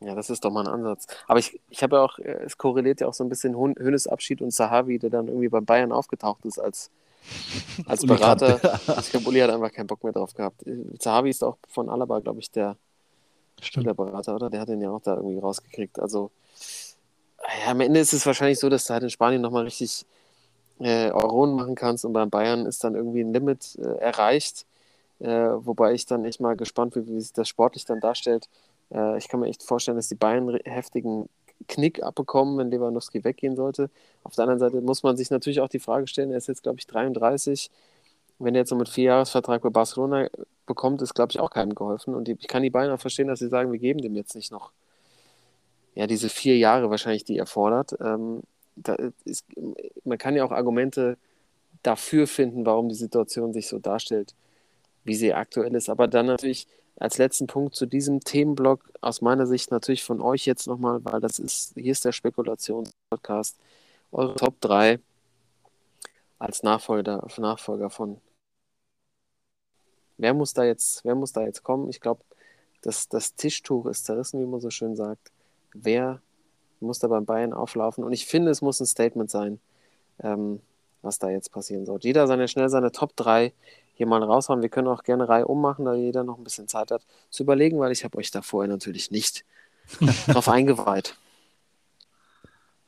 Ja, 0.00 0.14
das 0.14 0.30
ist 0.30 0.44
doch 0.44 0.52
mal 0.52 0.60
ein 0.66 0.72
Ansatz. 0.72 1.06
Aber 1.26 1.40
ich, 1.40 1.60
ich 1.70 1.82
habe 1.82 1.96
ja 1.96 2.02
auch, 2.02 2.18
äh, 2.20 2.44
es 2.44 2.56
korreliert 2.56 3.00
ja 3.00 3.08
auch 3.08 3.14
so 3.14 3.24
ein 3.24 3.28
bisschen 3.28 3.56
Hönes 3.56 4.06
Abschied 4.06 4.40
und 4.40 4.52
Sahavi, 4.52 4.98
der 4.98 5.10
dann 5.10 5.26
irgendwie 5.26 5.48
bei 5.48 5.60
Bayern 5.60 5.90
aufgetaucht 5.90 6.44
ist 6.44 6.58
als, 6.58 6.90
als 7.86 8.06
Berater. 8.06 8.60
Ich 9.00 9.10
glaube, 9.10 9.28
Uli 9.28 9.40
hat 9.40 9.50
einfach 9.50 9.72
keinen 9.72 9.88
Bock 9.88 10.04
mehr 10.04 10.12
drauf 10.12 10.34
gehabt. 10.34 10.62
Sahavi 11.00 11.30
ist 11.30 11.42
auch 11.42 11.58
von 11.68 11.88
Alaba, 11.88 12.20
glaube 12.20 12.38
ich, 12.38 12.50
der, 12.50 12.76
der 13.76 13.94
Berater, 13.94 14.36
oder? 14.36 14.50
Der 14.50 14.60
hat 14.60 14.68
den 14.68 14.80
ja 14.80 14.90
auch 14.90 15.02
da 15.02 15.16
irgendwie 15.16 15.38
rausgekriegt. 15.38 15.98
Also, 15.98 16.30
ja, 17.64 17.72
am 17.72 17.80
Ende 17.80 18.00
ist 18.00 18.12
es 18.12 18.24
wahrscheinlich 18.26 18.60
so, 18.60 18.68
dass 18.68 18.84
du 18.86 18.92
halt 18.94 19.02
in 19.02 19.10
Spanien 19.10 19.42
nochmal 19.42 19.64
richtig 19.64 20.06
äh, 20.80 21.10
Euronen 21.10 21.56
machen 21.56 21.74
kannst 21.74 22.04
und 22.04 22.12
beim 22.12 22.30
Bayern 22.30 22.66
ist 22.66 22.84
dann 22.84 22.94
irgendwie 22.94 23.20
ein 23.22 23.32
Limit 23.32 23.76
äh, 23.80 23.98
erreicht. 23.98 24.66
Äh, 25.20 25.28
wobei 25.28 25.94
ich 25.94 26.06
dann 26.06 26.24
echt 26.24 26.40
mal 26.40 26.56
gespannt 26.56 26.94
bin, 26.94 27.06
wie 27.06 27.20
sich 27.20 27.32
das 27.32 27.48
sportlich 27.48 27.84
dann 27.84 28.00
darstellt. 28.00 28.48
Äh, 28.92 29.18
ich 29.18 29.28
kann 29.28 29.40
mir 29.40 29.48
echt 29.48 29.62
vorstellen, 29.62 29.96
dass 29.96 30.08
die 30.08 30.14
Bayern 30.14 30.58
heftigen 30.64 31.28
Knick 31.66 32.02
abbekommen, 32.02 32.58
wenn 32.58 32.70
Lewandowski 32.70 33.24
weggehen 33.24 33.56
sollte. 33.56 33.90
Auf 34.22 34.34
der 34.34 34.44
anderen 34.44 34.60
Seite 34.60 34.80
muss 34.80 35.02
man 35.02 35.16
sich 35.16 35.30
natürlich 35.30 35.60
auch 35.60 35.68
die 35.68 35.80
Frage 35.80 36.06
stellen, 36.06 36.30
er 36.30 36.38
ist 36.38 36.46
jetzt, 36.48 36.62
glaube 36.62 36.78
ich, 36.78 36.86
33. 36.86 37.70
Wenn 38.38 38.54
er 38.54 38.60
jetzt 38.60 38.70
noch 38.70 38.78
mit 38.78 38.88
vier 38.88 39.04
Jahresvertrag 39.04 39.62
bei 39.62 39.70
Barcelona 39.70 40.28
bekommt, 40.66 41.02
ist, 41.02 41.14
glaube 41.14 41.32
ich, 41.32 41.40
auch 41.40 41.50
keinem 41.50 41.74
geholfen. 41.74 42.14
Und 42.14 42.28
ich 42.28 42.46
kann 42.46 42.62
die 42.62 42.70
Bayern 42.70 42.92
auch 42.92 43.00
verstehen, 43.00 43.26
dass 43.26 43.40
sie 43.40 43.48
sagen, 43.48 43.72
wir 43.72 43.80
geben 43.80 44.00
dem 44.00 44.14
jetzt 44.14 44.36
nicht 44.36 44.52
noch 44.52 44.70
ja, 45.96 46.06
diese 46.06 46.28
vier 46.28 46.56
Jahre 46.56 46.90
wahrscheinlich, 46.90 47.24
die 47.24 47.36
er 47.36 47.46
fordert. 47.46 47.96
Ähm, 48.00 48.42
ist, 49.24 49.44
man 50.04 50.16
kann 50.16 50.36
ja 50.36 50.44
auch 50.44 50.52
Argumente 50.52 51.18
dafür 51.82 52.28
finden, 52.28 52.64
warum 52.64 52.88
die 52.88 52.94
Situation 52.94 53.52
sich 53.52 53.66
so 53.66 53.80
darstellt, 53.80 54.34
wie 55.08 55.16
sie 55.16 55.34
aktuell 55.34 55.74
ist. 55.74 55.88
Aber 55.88 56.06
dann 56.06 56.26
natürlich 56.26 56.68
als 56.96 57.18
letzten 57.18 57.46
Punkt 57.46 57.74
zu 57.74 57.86
diesem 57.86 58.20
Themenblock 58.20 58.90
aus 59.00 59.20
meiner 59.20 59.46
Sicht 59.46 59.70
natürlich 59.70 60.04
von 60.04 60.20
euch 60.20 60.46
jetzt 60.46 60.66
nochmal, 60.66 61.04
weil 61.04 61.20
das 61.20 61.38
ist, 61.38 61.74
hier 61.74 61.92
ist 61.92 62.04
der 62.04 62.12
Spekulationspodcast, 62.12 63.56
eure 64.12 64.34
Top 64.36 64.60
3 64.60 65.00
als 66.38 66.62
Nachfolger, 66.62 67.26
Nachfolger 67.38 67.90
von. 67.90 68.20
Wer 70.16 70.34
muss 70.34 70.52
da 70.52 70.64
jetzt, 70.64 71.04
wer 71.04 71.14
muss 71.14 71.32
da 71.32 71.42
jetzt 71.42 71.62
kommen? 71.62 71.88
Ich 71.88 72.00
glaube, 72.00 72.22
das, 72.82 73.08
das 73.08 73.34
Tischtuch 73.34 73.86
ist 73.86 74.04
zerrissen, 74.04 74.40
wie 74.40 74.46
man 74.46 74.60
so 74.60 74.70
schön 74.70 74.96
sagt. 74.96 75.32
Wer 75.72 76.20
muss 76.80 76.98
da 76.98 77.08
beim 77.08 77.24
Bayern 77.24 77.52
auflaufen? 77.52 78.04
Und 78.04 78.12
ich 78.12 78.26
finde, 78.26 78.50
es 78.50 78.62
muss 78.62 78.80
ein 78.80 78.86
Statement 78.86 79.30
sein, 79.30 79.60
ähm, 80.20 80.60
was 81.02 81.18
da 81.18 81.30
jetzt 81.30 81.52
passieren 81.52 81.86
soll. 81.86 81.98
Jeder 82.02 82.26
seine 82.26 82.48
schnell 82.48 82.68
seine 82.68 82.90
Top 82.92 83.14
3 83.16 83.52
hier 83.98 84.06
mal 84.06 84.22
raushauen. 84.22 84.62
Wir 84.62 84.68
können 84.68 84.88
auch 84.88 85.02
gerne 85.02 85.28
Reihe 85.28 85.46
ummachen, 85.46 85.84
da 85.84 85.94
jeder 85.94 86.24
noch 86.24 86.38
ein 86.38 86.44
bisschen 86.44 86.68
Zeit 86.68 86.90
hat 86.90 87.04
zu 87.30 87.42
überlegen, 87.42 87.78
weil 87.78 87.92
ich 87.92 88.04
habe 88.04 88.16
euch 88.16 88.30
da 88.30 88.42
vorher 88.42 88.68
natürlich 88.72 89.10
nicht 89.10 89.44
drauf 90.28 90.48
eingeweiht. 90.48 91.16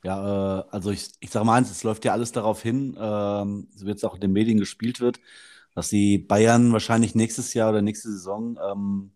Ja, 0.05 0.61
äh, 0.61 0.65
also 0.71 0.91
ich, 0.91 1.11
ich 1.21 1.31
sage 1.31 1.45
mal 1.45 1.57
eins, 1.57 1.71
es 1.71 1.83
läuft 1.83 2.05
ja 2.05 2.13
alles 2.13 2.33
darauf 2.33 2.63
hin, 2.63 2.97
ähm, 2.99 3.69
so 3.75 3.85
wie 3.85 3.91
jetzt 3.91 4.05
auch 4.05 4.15
in 4.15 4.21
den 4.21 4.33
Medien 4.33 4.59
gespielt 4.59 5.01
wird, 5.01 5.21
dass 5.75 5.89
die 5.89 6.17
Bayern 6.19 6.73
wahrscheinlich 6.73 7.15
nächstes 7.15 7.55
Jahr 7.55 7.71
oder 7.71 7.83
nächste 7.83 8.11
Saison 8.11 8.59
ähm, 8.71 9.11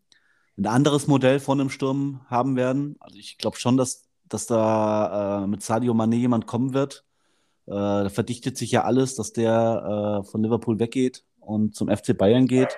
ein 0.59 0.67
anderes 0.67 1.07
Modell 1.07 1.41
von 1.41 1.61
einem 1.61 1.71
Sturm 1.71 2.21
haben 2.29 2.57
werden. 2.57 2.97
Also 3.01 3.19
ich 3.19 3.39
glaube 3.39 3.57
schon, 3.57 3.77
dass, 3.77 4.09
dass 4.29 4.47
da 4.47 5.45
äh, 5.45 5.47
mit 5.47 5.63
Sadio 5.63 5.95
Mané 5.95 6.17
jemand 6.17 6.47
kommen 6.47 6.75
wird. 6.75 7.05
Äh, 7.67 7.71
da 7.71 8.09
verdichtet 8.11 8.59
sich 8.59 8.73
ja 8.73 8.85
alles, 8.85 9.15
dass 9.15 9.33
der 9.33 10.23
äh, 10.23 10.31
von 10.31 10.43
Liverpool 10.43 10.79
weggeht 10.81 11.25
und 11.47 11.75
zum 11.75 11.89
FC 11.89 12.17
Bayern 12.17 12.47
geht. 12.47 12.77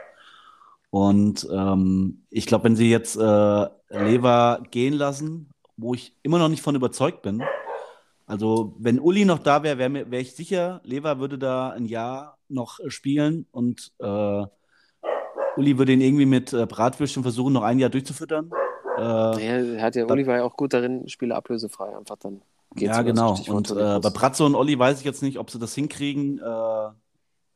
Und 0.91 1.47
ähm, 1.53 2.25
ich 2.31 2.47
glaube, 2.47 2.65
wenn 2.65 2.77
sie 2.77 2.91
jetzt 2.91 3.17
äh, 3.17 3.67
Lever 3.91 4.63
gehen 4.71 4.95
lassen, 4.95 5.51
wo 5.77 5.95
ich 5.95 6.17
immer 6.23 6.39
noch 6.39 6.49
nicht 6.49 6.63
von 6.63 6.75
überzeugt 6.75 7.23
bin, 7.23 7.43
also, 8.29 8.75
wenn 8.81 8.99
Uli 8.99 9.25
noch 9.25 9.39
da 9.39 9.63
wäre, 9.63 9.79
wäre 9.79 10.11
wär 10.11 10.21
ich 10.21 10.35
sicher, 10.35 10.81
Lever 10.83 11.21
würde 11.21 11.39
da 11.39 11.71
ein 11.71 11.87
Jahr 11.87 12.39
noch 12.49 12.81
spielen 12.89 13.47
und 13.53 13.93
äh, 14.01 14.45
Uli 15.57 15.79
würde 15.79 15.93
ihn 15.93 16.01
irgendwie 16.01 16.27
mit 16.27 16.53
äh, 16.53 16.67
Bratwürstchen 16.67 17.23
versuchen, 17.23 17.53
noch 17.53 17.63
ein 17.63 17.79
Jahr 17.79 17.89
durchzufüttern. 17.91 18.51
Äh, 18.99 19.01
Ja, 19.77 19.81
hat 19.83 19.95
ja, 19.95 20.07
Da- 20.07 20.13
Uli 20.15 20.27
war 20.27 20.37
ja 20.39 20.43
auch 20.43 20.57
gut 20.57 20.75
darin, 20.75 21.09
Spiele 21.09 21.37
ablösefrei 21.37 21.97
einfach 21.97 22.17
dann. 22.17 22.43
Ja, 22.77 23.03
genau. 23.03 23.37
Und 23.49 23.71
äh, 23.71 23.75
bei. 23.75 24.11
Brazzo 24.11 24.45
und 24.45 24.55
Olli 24.57 24.77
weiß 24.79 24.99
ich 24.99 25.05
jetzt 25.05 25.23
nicht, 25.23 25.39
ob 25.39 25.51
sie 25.51 25.59
das 25.61 25.75
hinkriegen. 25.75 26.39
Äh, 26.41 26.89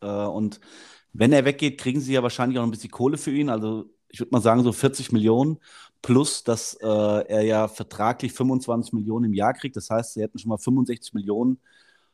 äh, 0.03 0.27
und 0.27 0.61
wenn 1.13 1.33
er 1.33 1.45
weggeht, 1.45 1.79
kriegen 1.79 2.01
sie 2.01 2.13
ja 2.13 2.23
wahrscheinlich 2.23 2.59
auch 2.59 2.65
ein 2.65 2.71
bisschen 2.71 2.91
Kohle 2.91 3.19
für 3.19 3.31
ihn. 3.31 3.49
Also 3.49 3.87
ich 4.09 4.21
würde 4.21 4.31
mal 4.33 4.41
sagen, 4.41 4.63
so 4.63 4.73
40 4.73 5.13
Millionen. 5.13 5.59
Plus, 6.03 6.45
dass 6.45 6.75
äh, 6.75 6.87
er 6.87 7.43
ja 7.43 7.69
vertraglich 7.69 8.33
25 8.33 8.93
Millionen 8.95 9.27
im 9.27 9.35
Jahr 9.35 9.53
kriegt. 9.53 9.77
Das 9.77 9.91
heißt, 9.91 10.15
sie 10.15 10.23
hätten 10.23 10.39
schon 10.39 10.49
mal 10.49 10.59
65 10.59 11.13
Millionen. 11.15 11.59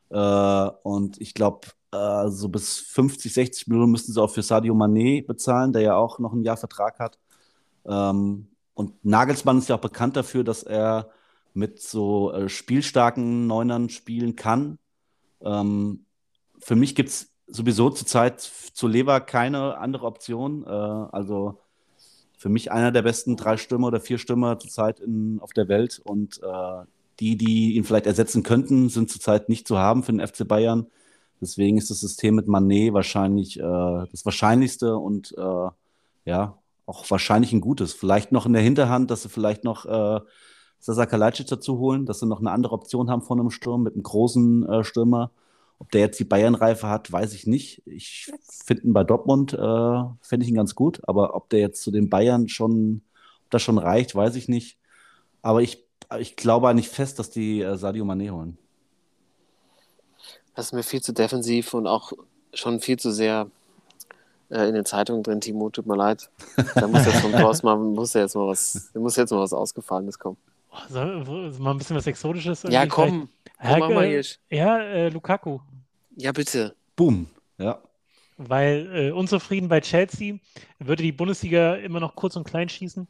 Äh, 0.09 0.69
und 0.83 1.19
ich 1.21 1.33
glaube, 1.33 1.67
äh, 1.91 2.29
so 2.29 2.49
bis 2.49 2.77
50, 2.79 3.33
60 3.33 3.67
Millionen 3.67 3.91
müssten 3.91 4.11
sie 4.11 4.21
auch 4.21 4.29
für 4.29 4.43
Sadio 4.43 4.73
Mané 4.73 5.25
bezahlen, 5.25 5.73
der 5.73 5.81
ja 5.81 5.95
auch 5.95 6.19
noch 6.19 6.33
ein 6.33 6.43
Jahr 6.43 6.57
Vertrag 6.57 6.99
hat. 6.99 7.17
Ähm, 7.85 8.47
und 8.73 9.05
Nagelsmann 9.05 9.57
ist 9.59 9.69
ja 9.69 9.75
auch 9.75 9.81
bekannt 9.81 10.17
dafür, 10.17 10.43
dass 10.43 10.63
er 10.63 11.09
mit 11.53 11.81
so 11.81 12.31
äh, 12.33 12.49
spielstarken 12.49 13.47
Neunern 13.47 13.89
spielen 13.89 14.35
kann. 14.35 14.77
Ähm, 15.41 16.05
für 16.59 16.75
mich 16.75 16.93
gibt 16.93 17.09
es 17.09 17.33
sowieso 17.47 17.89
zurzeit 17.89 18.41
zu 18.41 18.87
Lever 18.87 19.19
keine 19.21 19.77
andere 19.77 20.05
Option. 20.05 20.63
Äh, 20.65 20.69
also 20.69 21.59
für 22.37 22.49
mich 22.49 22.71
einer 22.71 22.91
der 22.91 23.01
besten 23.01 23.35
drei 23.35 23.57
Stürmer 23.57 23.87
oder 23.87 23.99
vier 23.99 24.17
Stürmer 24.17 24.59
zurzeit 24.59 24.99
in, 24.99 25.39
auf 25.41 25.53
der 25.53 25.67
Welt. 25.67 26.01
Und 26.03 26.41
äh, 26.43 26.85
die, 27.19 27.35
die 27.35 27.75
ihn 27.75 27.83
vielleicht 27.83 28.05
ersetzen 28.05 28.43
könnten, 28.43 28.89
sind 28.89 29.09
zurzeit 29.09 29.49
nicht 29.49 29.67
zu 29.67 29.77
haben 29.77 30.03
für 30.03 30.11
den 30.11 30.25
FC 30.25 30.47
Bayern. 30.47 30.87
Deswegen 31.41 31.77
ist 31.77 31.89
das 31.89 31.99
System 31.99 32.35
mit 32.35 32.47
Manet 32.47 32.93
wahrscheinlich 32.93 33.59
äh, 33.59 33.63
das 34.11 34.25
Wahrscheinlichste 34.25 34.97
und 34.97 35.35
äh, 35.37 35.69
ja, 36.25 36.57
auch 36.85 37.09
wahrscheinlich 37.09 37.53
ein 37.53 37.61
gutes. 37.61 37.93
Vielleicht 37.93 38.31
noch 38.31 38.45
in 38.45 38.53
der 38.53 38.61
Hinterhand, 38.61 39.11
dass 39.11 39.23
sie 39.23 39.29
vielleicht 39.29 39.63
noch 39.63 39.85
äh, 39.85 40.19
Sasa 40.79 41.05
Kalajdzic 41.05 41.47
dazu 41.47 41.79
holen, 41.79 42.05
dass 42.05 42.19
sie 42.19 42.27
noch 42.27 42.39
eine 42.39 42.51
andere 42.51 42.73
Option 42.73 43.09
haben 43.09 43.21
von 43.21 43.39
einem 43.39 43.49
Sturm 43.49 43.83
mit 43.83 43.93
einem 43.93 44.03
großen 44.03 44.67
äh, 44.67 44.83
Stürmer. 44.83 45.31
Ob 45.79 45.91
der 45.91 46.01
jetzt 46.01 46.19
die 46.19 46.25
Bayern-Reife 46.25 46.87
hat, 46.87 47.11
weiß 47.11 47.33
ich 47.33 47.45
nicht. 47.45 47.83
Ich 47.85 48.31
finde 48.65 48.83
ihn 48.83 48.93
bei 48.93 49.03
Dortmund, 49.03 49.53
äh, 49.53 49.57
fände 50.21 50.43
ich 50.43 50.49
ihn 50.49 50.55
ganz 50.55 50.73
gut. 50.73 51.01
Aber 51.07 51.35
ob 51.35 51.49
der 51.49 51.59
jetzt 51.59 51.83
zu 51.83 51.91
den 51.91 52.09
Bayern 52.09 52.47
schon, 52.47 53.01
ob 53.45 53.51
das 53.51 53.61
schon 53.61 53.77
reicht, 53.77 54.15
weiß 54.15 54.35
ich 54.35 54.47
nicht. 54.47 54.79
Aber 55.41 55.61
ich, 55.61 55.85
ich 56.19 56.35
glaube 56.35 56.73
nicht 56.73 56.89
fest, 56.89 57.19
dass 57.19 57.29
die 57.29 57.61
äh, 57.61 57.77
Sadio 57.77 58.05
Mané 58.05 58.31
holen. 58.31 58.57
Das 60.55 60.67
ist 60.67 60.73
mir 60.73 60.83
viel 60.83 61.01
zu 61.01 61.13
defensiv 61.13 61.75
und 61.75 61.85
auch 61.85 62.13
schon 62.53 62.79
viel 62.79 62.97
zu 62.97 63.11
sehr 63.11 63.51
äh, 64.49 64.67
in 64.67 64.73
den 64.73 64.85
Zeitungen 64.85 65.23
drin, 65.23 65.41
Timo, 65.41 65.69
tut 65.69 65.85
mir 65.85 65.95
leid. 65.95 66.29
Da 66.73 66.87
muss 66.87 67.05
jetzt 67.05 67.19
von 67.19 67.31
Thorsten 67.31 67.65
mal, 67.67 67.77
muss 67.77 68.13
jetzt 68.13 68.35
mal 68.35 68.47
was, 68.47 68.89
muss 68.93 69.15
jetzt 69.15 69.31
mal 69.31 69.41
was 69.41 69.53
Ausgefallenes 69.53 70.17
kommen. 70.17 70.37
Oh, 70.71 70.77
soll, 70.89 71.25
soll 71.25 71.51
mal 71.59 71.71
ein 71.71 71.77
bisschen 71.77 71.95
was 71.95 72.07
Exotisches? 72.07 72.63
Ja, 72.63 72.83
irgendwie 72.83 72.87
komm, 72.89 73.29
vielleicht? 73.59 73.79
komm, 73.81 73.93
mal 73.93 74.05
äh, 74.05 74.23
hier. 74.23 74.57
Ja, 74.57 74.79
äh, 74.79 75.09
Lukaku. 75.09 75.59
Ja, 76.15 76.31
bitte. 76.31 76.75
Boom. 76.95 77.27
Ja. 77.57 77.81
Weil 78.37 78.89
äh, 78.93 79.11
unzufrieden 79.11 79.67
bei 79.67 79.81
Chelsea 79.81 80.35
würde 80.79 81.03
die 81.03 81.11
Bundesliga 81.11 81.75
immer 81.75 81.99
noch 81.99 82.15
kurz 82.15 82.35
und 82.35 82.43
klein 82.43 82.69
schießen. 82.69 83.07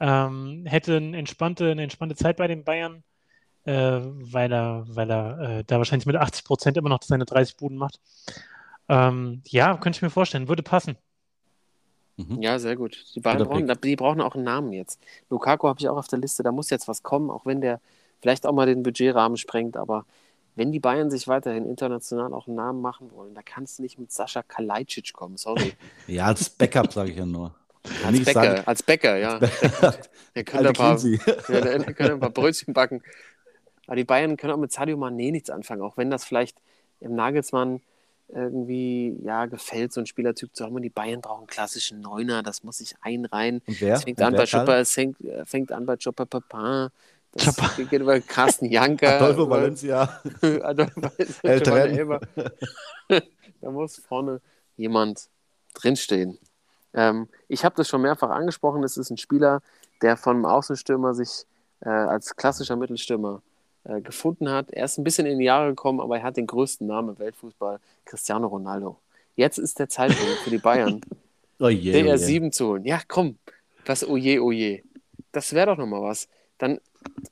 Ähm, 0.00 0.64
hätte 0.66 0.96
eine 0.96 1.16
entspannte, 1.16 1.70
eine 1.70 1.82
entspannte 1.82 2.16
Zeit 2.16 2.36
bei 2.38 2.46
den 2.46 2.64
Bayern, 2.64 3.02
äh, 3.64 4.00
weil 4.02 4.52
er, 4.52 4.84
weil 4.88 5.10
er 5.10 5.38
äh, 5.38 5.64
da 5.66 5.78
wahrscheinlich 5.78 6.06
mit 6.06 6.16
80 6.16 6.44
Prozent 6.44 6.76
immer 6.76 6.88
noch 6.88 7.02
seine 7.02 7.26
30 7.26 7.56
Buden 7.56 7.76
macht. 7.76 8.00
Ähm, 8.88 9.42
ja, 9.46 9.76
könnte 9.76 9.98
ich 9.98 10.02
mir 10.02 10.10
vorstellen, 10.10 10.48
würde 10.48 10.62
passen. 10.62 10.96
Mhm. 12.28 12.42
Ja, 12.42 12.58
sehr 12.58 12.76
gut. 12.76 13.04
Die 13.14 13.20
Bayern 13.20 13.38
brauchen, 13.44 13.80
die 13.82 13.96
brauchen 13.96 14.20
auch 14.20 14.34
einen 14.34 14.44
Namen 14.44 14.72
jetzt. 14.72 15.00
Lukaku 15.30 15.68
habe 15.68 15.80
ich 15.80 15.88
auch 15.88 15.96
auf 15.96 16.08
der 16.08 16.18
Liste, 16.18 16.42
da 16.42 16.52
muss 16.52 16.70
jetzt 16.70 16.88
was 16.88 17.02
kommen, 17.02 17.30
auch 17.30 17.46
wenn 17.46 17.60
der 17.60 17.80
vielleicht 18.20 18.46
auch 18.46 18.52
mal 18.52 18.66
den 18.66 18.82
Budgetrahmen 18.82 19.36
sprengt, 19.36 19.76
aber 19.76 20.04
wenn 20.56 20.72
die 20.72 20.80
Bayern 20.80 21.10
sich 21.10 21.26
weiterhin 21.28 21.64
international 21.64 22.34
auch 22.34 22.46
einen 22.46 22.56
Namen 22.56 22.80
machen 22.82 23.10
wollen, 23.12 23.34
da 23.34 23.40
kannst 23.42 23.78
du 23.78 23.82
nicht 23.82 23.98
mit 23.98 24.12
Sascha 24.12 24.42
Kalajdzic 24.42 25.12
kommen, 25.12 25.36
sorry. 25.36 25.72
Ja, 26.06 26.26
als 26.26 26.50
Backup 26.50 26.92
sage 26.92 27.10
ich 27.12 27.16
ja 27.16 27.24
nur. 27.24 27.54
Als 28.04 28.18
Bäcker, 28.24 28.32
sagen- 28.32 28.62
als 28.66 28.82
Bäcker, 28.82 29.16
ja. 29.18 29.38
Der 29.38 29.48
Alte 30.52 30.68
ein 30.68 30.72
paar, 30.74 30.98
ja, 31.48 31.60
der, 31.60 31.78
der 31.78 31.94
könnte 31.94 32.12
ein 32.12 32.20
paar 32.20 32.30
Brötchen 32.30 32.74
backen. 32.74 33.02
Aber 33.86 33.96
die 33.96 34.04
Bayern 34.04 34.36
können 34.36 34.52
auch 34.52 34.58
mit 34.58 34.70
Sadio 34.72 34.96
Mané 34.98 35.32
nichts 35.32 35.50
anfangen, 35.50 35.82
auch 35.82 35.96
wenn 35.96 36.10
das 36.10 36.24
vielleicht 36.24 36.58
im 37.00 37.14
Nagelsmann 37.14 37.80
irgendwie 38.32 39.16
ja 39.22 39.46
gefällt, 39.46 39.92
so 39.92 40.00
ein 40.00 40.06
Spielertyp 40.06 40.54
zu 40.54 40.64
haben. 40.64 40.74
Und 40.74 40.82
die 40.82 40.90
Bayern 40.90 41.20
brauchen 41.20 41.40
einen 41.40 41.46
klassischen 41.46 42.00
Neuner, 42.00 42.42
das 42.42 42.62
muss 42.62 42.78
sich 42.78 42.94
einreihen. 43.00 43.62
Und 43.66 43.80
wer? 43.80 43.94
Es 43.94 44.04
fängt 44.04 44.20
an 44.22 44.34
bei? 44.34 44.46
Chopper, 44.46 44.78
es 44.78 44.92
fängt, 44.92 45.20
äh, 45.22 45.44
fängt 45.44 45.72
an 45.72 45.86
bei 45.86 45.96
Chopper 45.96 46.26
Papin. 46.26 46.88
Das 47.32 47.44
Chopper. 47.56 47.84
geht 47.90 48.00
über 48.00 48.20
Carsten 48.20 48.66
Janker. 48.66 49.16
Adolfo 49.16 49.42
über- 49.44 49.56
Valencia. 49.56 50.20
Adolfo 50.62 51.00
da 53.60 53.70
muss 53.70 53.96
vorne 53.98 54.40
jemand 54.76 55.28
drinstehen. 55.74 56.38
Ähm, 56.92 57.28
ich 57.48 57.64
habe 57.64 57.76
das 57.76 57.88
schon 57.88 58.02
mehrfach 58.02 58.30
angesprochen. 58.30 58.82
Es 58.82 58.96
ist 58.96 59.10
ein 59.10 59.16
Spieler, 59.16 59.60
der 60.02 60.16
vom 60.16 60.44
Außenstürmer 60.44 61.14
sich 61.14 61.46
äh, 61.80 61.88
als 61.88 62.34
klassischer 62.34 62.76
Mittelstürmer 62.76 63.42
äh, 63.84 64.00
gefunden 64.00 64.48
hat. 64.50 64.70
Er 64.70 64.84
ist 64.84 64.98
ein 64.98 65.04
bisschen 65.04 65.26
in 65.26 65.38
die 65.38 65.44
Jahre 65.46 65.70
gekommen, 65.70 66.00
aber 66.00 66.18
er 66.18 66.22
hat 66.22 66.36
den 66.36 66.46
größten 66.46 66.86
Namen 66.86 67.10
im 67.10 67.18
Weltfußball, 67.18 67.78
Cristiano 68.04 68.46
Ronaldo. 68.46 68.98
Jetzt 69.36 69.58
ist 69.58 69.78
der 69.78 69.88
Zeitpunkt 69.88 70.38
für 70.44 70.50
die 70.50 70.58
Bayern, 70.58 71.00
Oh 71.60 71.68
je, 71.68 71.92
oh 71.92 71.96
je. 71.96 72.12
DR7 72.14 72.50
zu 72.52 72.68
holen. 72.68 72.84
Ja, 72.84 73.00
komm, 73.06 73.38
was 73.84 74.06
oje, 74.06 74.42
oje. 74.42 74.82
Das 75.32 75.52
wäre 75.52 75.66
doch 75.66 75.76
nochmal 75.76 76.02
was. 76.02 76.28
Dann 76.58 76.80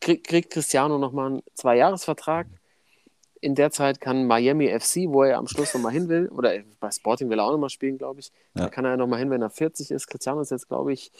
krieg, 0.00 0.24
kriegt 0.24 0.50
Cristiano 0.52 0.98
nochmal 0.98 1.30
einen 1.32 1.42
Zwei-Jahres-Vertrag. 1.54 2.46
In 3.40 3.54
der 3.54 3.70
Zeit 3.70 4.00
kann 4.00 4.26
Miami 4.26 4.68
FC, 4.68 5.06
wo 5.08 5.22
er 5.22 5.38
am 5.38 5.46
Schluss 5.46 5.72
nochmal 5.72 5.92
hin 5.92 6.08
will, 6.08 6.28
oder 6.28 6.58
bei 6.80 6.90
Sporting 6.90 7.30
will 7.30 7.38
er 7.38 7.44
auch 7.44 7.52
nochmal 7.52 7.70
spielen, 7.70 7.96
glaube 7.96 8.20
ich. 8.20 8.32
Ja. 8.54 8.62
Da 8.64 8.68
kann 8.68 8.84
er 8.84 8.96
nochmal 8.96 9.20
hin, 9.20 9.30
wenn 9.30 9.42
er 9.42 9.50
40 9.50 9.92
ist. 9.92 10.08
Cristiano 10.08 10.40
ist 10.40 10.50
jetzt, 10.50 10.68
glaube 10.68 10.92
ich, 10.92 11.12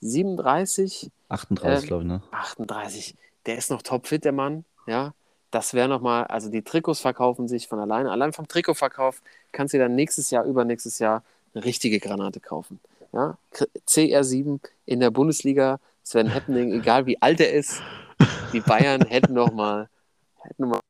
37, 0.00 1.10
38, 1.28 1.82
Ähm, 1.82 1.86
glaube 1.86 2.02
ich, 2.04 2.08
ne? 2.08 2.22
38. 2.30 3.14
Der 3.44 3.58
ist 3.58 3.70
noch 3.70 3.82
topfit, 3.82 4.24
der 4.24 4.32
Mann. 4.32 4.64
Ja, 4.86 5.12
das 5.50 5.74
wäre 5.74 5.88
nochmal, 5.88 6.24
also 6.24 6.50
die 6.50 6.62
Trikots 6.62 7.00
verkaufen 7.00 7.48
sich 7.48 7.68
von 7.68 7.78
alleine. 7.78 8.10
Allein 8.10 8.32
vom 8.32 8.48
Trikotverkauf 8.48 9.22
kannst 9.52 9.74
du 9.74 9.78
dann 9.78 9.94
nächstes 9.94 10.30
Jahr, 10.30 10.44
übernächstes 10.44 10.98
Jahr 10.98 11.22
eine 11.54 11.64
richtige 11.64 12.00
Granate 12.00 12.40
kaufen. 12.40 12.80
Ja, 13.12 13.38
CR7 13.88 14.60
in 14.84 15.00
der 15.00 15.10
Bundesliga, 15.10 15.80
Sven 16.02 16.32
Happening, 16.34 16.72
egal 16.72 17.06
wie 17.06 17.20
alt 17.22 17.40
er 17.40 17.52
ist, 17.52 17.80
die 18.52 18.60
Bayern 18.60 19.02
hätten 19.02 19.32
nochmal, 19.32 19.88
hätten 20.42 20.62
noch 20.62 20.68
mal 20.68 20.80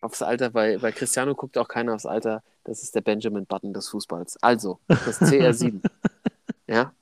aufs 0.00 0.22
Alter, 0.22 0.50
bei, 0.50 0.78
bei 0.78 0.92
Cristiano 0.92 1.34
guckt 1.34 1.58
auch 1.58 1.68
keiner 1.68 1.94
aufs 1.94 2.06
Alter, 2.06 2.42
das 2.64 2.82
ist 2.82 2.94
der 2.94 3.00
Benjamin 3.00 3.46
Button 3.46 3.72
des 3.72 3.88
Fußballs. 3.88 4.36
Also, 4.42 4.78
das 4.86 5.20
CR7. 5.20 5.80
ja. 6.68 6.92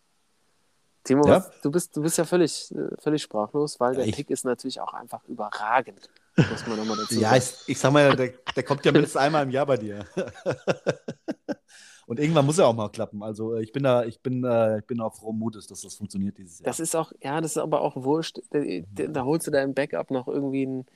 Timo, 1.06 1.26
Ja. 1.26 1.36
was- 1.36 1.50
du, 1.62 1.70
bist, 1.70 1.96
du 1.96 2.02
bist 2.02 2.18
ja 2.18 2.24
völlig, 2.24 2.70
äh, 2.74 2.88
völlig 2.98 3.22
sprachlos, 3.22 3.78
weil 3.80 3.92
Ja, 3.94 3.98
der 4.00 4.08
ich- 4.08 4.16
Pick 4.16 4.30
ist 4.30 4.44
natürlich 4.44 4.80
auch 4.80 4.92
einfach 4.94 5.24
überragend. 5.24 6.08
Muss 6.36 6.66
man 6.66 6.76
nochmal 6.78 6.96
dazu 6.98 7.14
Ja, 7.20 7.30
sagen. 7.30 7.42
ich, 7.64 7.68
ich 7.72 7.78
sag 7.78 7.92
mal, 7.92 8.14
der, 8.14 8.32
der 8.54 8.62
kommt 8.62 8.84
ja 8.84 8.92
mindestens 8.92 9.16
einmal 9.20 9.42
im 9.44 9.50
Jahr 9.50 9.64
bei 9.66 9.76
dir. 9.78 10.04
Und 12.06 12.20
irgendwann 12.20 12.46
muss 12.46 12.58
er 12.58 12.68
auch 12.68 12.74
mal 12.74 12.88
klappen. 12.88 13.22
Also 13.24 13.54
äh, 13.56 13.62
ich 13.62 13.72
bin 13.72 13.82
da, 13.82 14.04
ich 14.04 14.20
bin, 14.20 14.44
äh, 14.44 14.78
ich 14.78 14.84
bin 14.86 15.00
auch 15.00 15.14
frohen 15.14 15.38
Mutes, 15.38 15.66
dass 15.66 15.80
das 15.80 15.94
funktioniert 15.96 16.38
dieses 16.38 16.60
Jahr. 16.60 16.66
Das 16.66 16.78
ist 16.78 16.94
auch, 16.94 17.10
ja, 17.20 17.40
das 17.40 17.52
ist 17.52 17.58
aber 17.58 17.80
auch 17.80 17.96
wurscht. 17.96 18.38
Da, 18.50 18.60
da, 18.94 19.06
da 19.08 19.24
holst 19.24 19.46
du 19.48 19.50
da 19.50 19.60
im 19.62 19.74
Backup 19.74 20.10
noch 20.10 20.28
irgendwie 20.28 20.62
einen. 20.66 20.86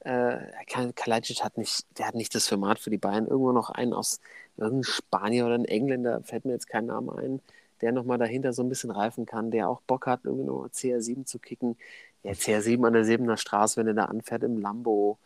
Äh, 0.00 0.38
Kal- 0.68 0.92
Kalajdzic 0.92 1.42
hat 1.42 1.56
nicht, 1.58 1.84
der 1.98 2.06
hat 2.06 2.14
nicht 2.14 2.32
das 2.34 2.46
Format 2.46 2.78
für 2.78 2.90
die 2.90 2.98
Bayern. 2.98 3.26
Irgendwo 3.26 3.50
noch 3.52 3.70
einen 3.70 3.92
aus 3.94 4.20
irgendeinem 4.56 4.84
Spanier 4.84 5.46
oder 5.46 5.54
ein 5.56 5.64
Engländer, 5.64 6.22
fällt 6.22 6.44
mir 6.44 6.52
jetzt 6.52 6.68
kein 6.68 6.86
Name 6.86 7.16
ein, 7.16 7.40
der 7.80 7.92
nochmal 7.92 8.18
dahinter 8.18 8.52
so 8.52 8.62
ein 8.62 8.68
bisschen 8.68 8.90
reifen 8.90 9.26
kann, 9.26 9.50
der 9.50 9.68
auch 9.68 9.80
Bock 9.82 10.06
hat, 10.06 10.20
irgendwie 10.24 10.44
noch 10.44 10.68
CR7 10.68 11.24
zu 11.24 11.38
kicken. 11.38 11.76
Ja, 12.22 12.32
CR7 12.32 12.86
an 12.86 12.92
der 12.92 13.04
Siebener 13.04 13.36
Straße, 13.36 13.76
wenn 13.76 13.86
er 13.86 13.94
da 13.94 14.04
anfährt 14.06 14.42
im 14.42 14.58
Lambo. 14.58 15.18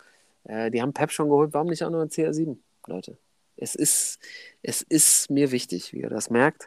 Äh, 0.44 0.70
die 0.70 0.82
haben 0.82 0.92
Pep 0.92 1.10
schon 1.10 1.28
geholt, 1.28 1.54
warum 1.54 1.68
nicht 1.68 1.82
auch 1.84 1.90
nur 1.90 2.04
CR7, 2.04 2.56
Leute? 2.86 3.16
Es 3.56 3.74
ist, 3.74 4.18
es 4.62 4.82
ist 4.82 5.30
mir 5.30 5.50
wichtig, 5.52 5.92
wie 5.92 6.00
ihr 6.00 6.10
das 6.10 6.30
merkt. 6.30 6.66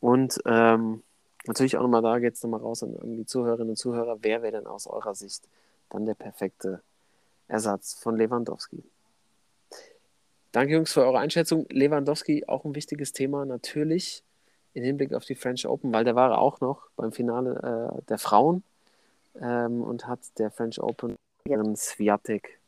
Und 0.00 0.40
ähm, 0.46 1.02
natürlich 1.46 1.76
auch 1.76 1.82
nochmal 1.82 2.02
da 2.02 2.18
geht 2.18 2.34
es 2.34 2.42
nochmal 2.42 2.60
raus 2.60 2.82
an, 2.82 2.96
an 3.00 3.16
die 3.16 3.26
Zuhörerinnen 3.26 3.70
und 3.70 3.76
Zuhörer. 3.76 4.18
Wer 4.22 4.42
wäre 4.42 4.52
denn 4.52 4.66
aus 4.66 4.86
eurer 4.86 5.14
Sicht 5.14 5.48
dann 5.90 6.06
der 6.06 6.14
perfekte 6.14 6.82
Ersatz 7.46 7.94
von 7.94 8.16
Lewandowski? 8.16 8.82
Danke, 10.52 10.74
Jungs, 10.74 10.92
für 10.92 11.04
eure 11.04 11.18
Einschätzung. 11.18 11.66
Lewandowski 11.68 12.44
auch 12.46 12.64
ein 12.64 12.74
wichtiges 12.74 13.12
Thema, 13.12 13.44
natürlich 13.44 14.22
im 14.78 14.84
Hinblick 14.84 15.12
auf 15.14 15.24
die 15.24 15.34
French 15.34 15.66
Open, 15.66 15.92
weil 15.92 16.04
der 16.04 16.14
war 16.14 16.38
auch 16.38 16.60
noch 16.60 16.88
beim 16.96 17.12
Finale 17.12 17.92
äh, 17.98 18.02
der 18.08 18.18
Frauen 18.18 18.62
ähm, 19.40 19.82
und 19.82 20.06
hat 20.06 20.20
der 20.38 20.50
French 20.50 20.80
Open 20.80 21.16
ihren 21.46 21.76
Swiatek, 21.76 22.58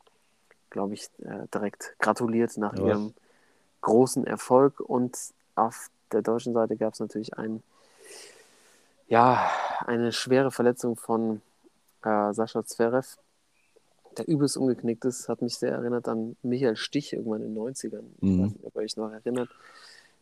glaube 0.69 0.93
ich, 0.93 1.09
äh, 1.19 1.47
direkt 1.53 1.95
gratuliert 1.99 2.57
nach 2.57 2.73
Ja. 2.77 2.85
ihrem 2.87 3.13
großen 3.81 4.25
Erfolg. 4.27 4.79
Und 4.79 5.17
auf 5.55 5.89
der 6.11 6.21
deutschen 6.21 6.53
Seite 6.53 6.77
gab 6.77 6.93
es 6.93 6.99
natürlich 6.99 7.37
ein, 7.37 7.63
ja, 9.07 9.49
eine 9.85 10.11
schwere 10.11 10.51
Verletzung 10.51 10.95
von 10.95 11.41
äh, 12.03 12.33
Sascha 12.33 12.63
Zverev. 12.63 13.17
der 14.17 14.27
übelst 14.27 14.57
umgeknickt 14.57 15.05
ist, 15.05 15.29
hat 15.29 15.41
mich 15.41 15.57
sehr 15.57 15.71
erinnert 15.71 16.07
an 16.09 16.35
Michael 16.43 16.75
Stich 16.75 17.13
irgendwann 17.13 17.41
in 17.43 17.53
den 17.53 17.63
90ern. 17.63 18.03
Ich 18.17 18.23
Mhm. 18.23 18.43
weiß 18.43 18.51
nicht, 18.55 18.65
ob 18.65 18.75
ihr 18.75 18.81
euch 18.81 18.97
noch 18.97 19.09
erinnert. 19.11 19.49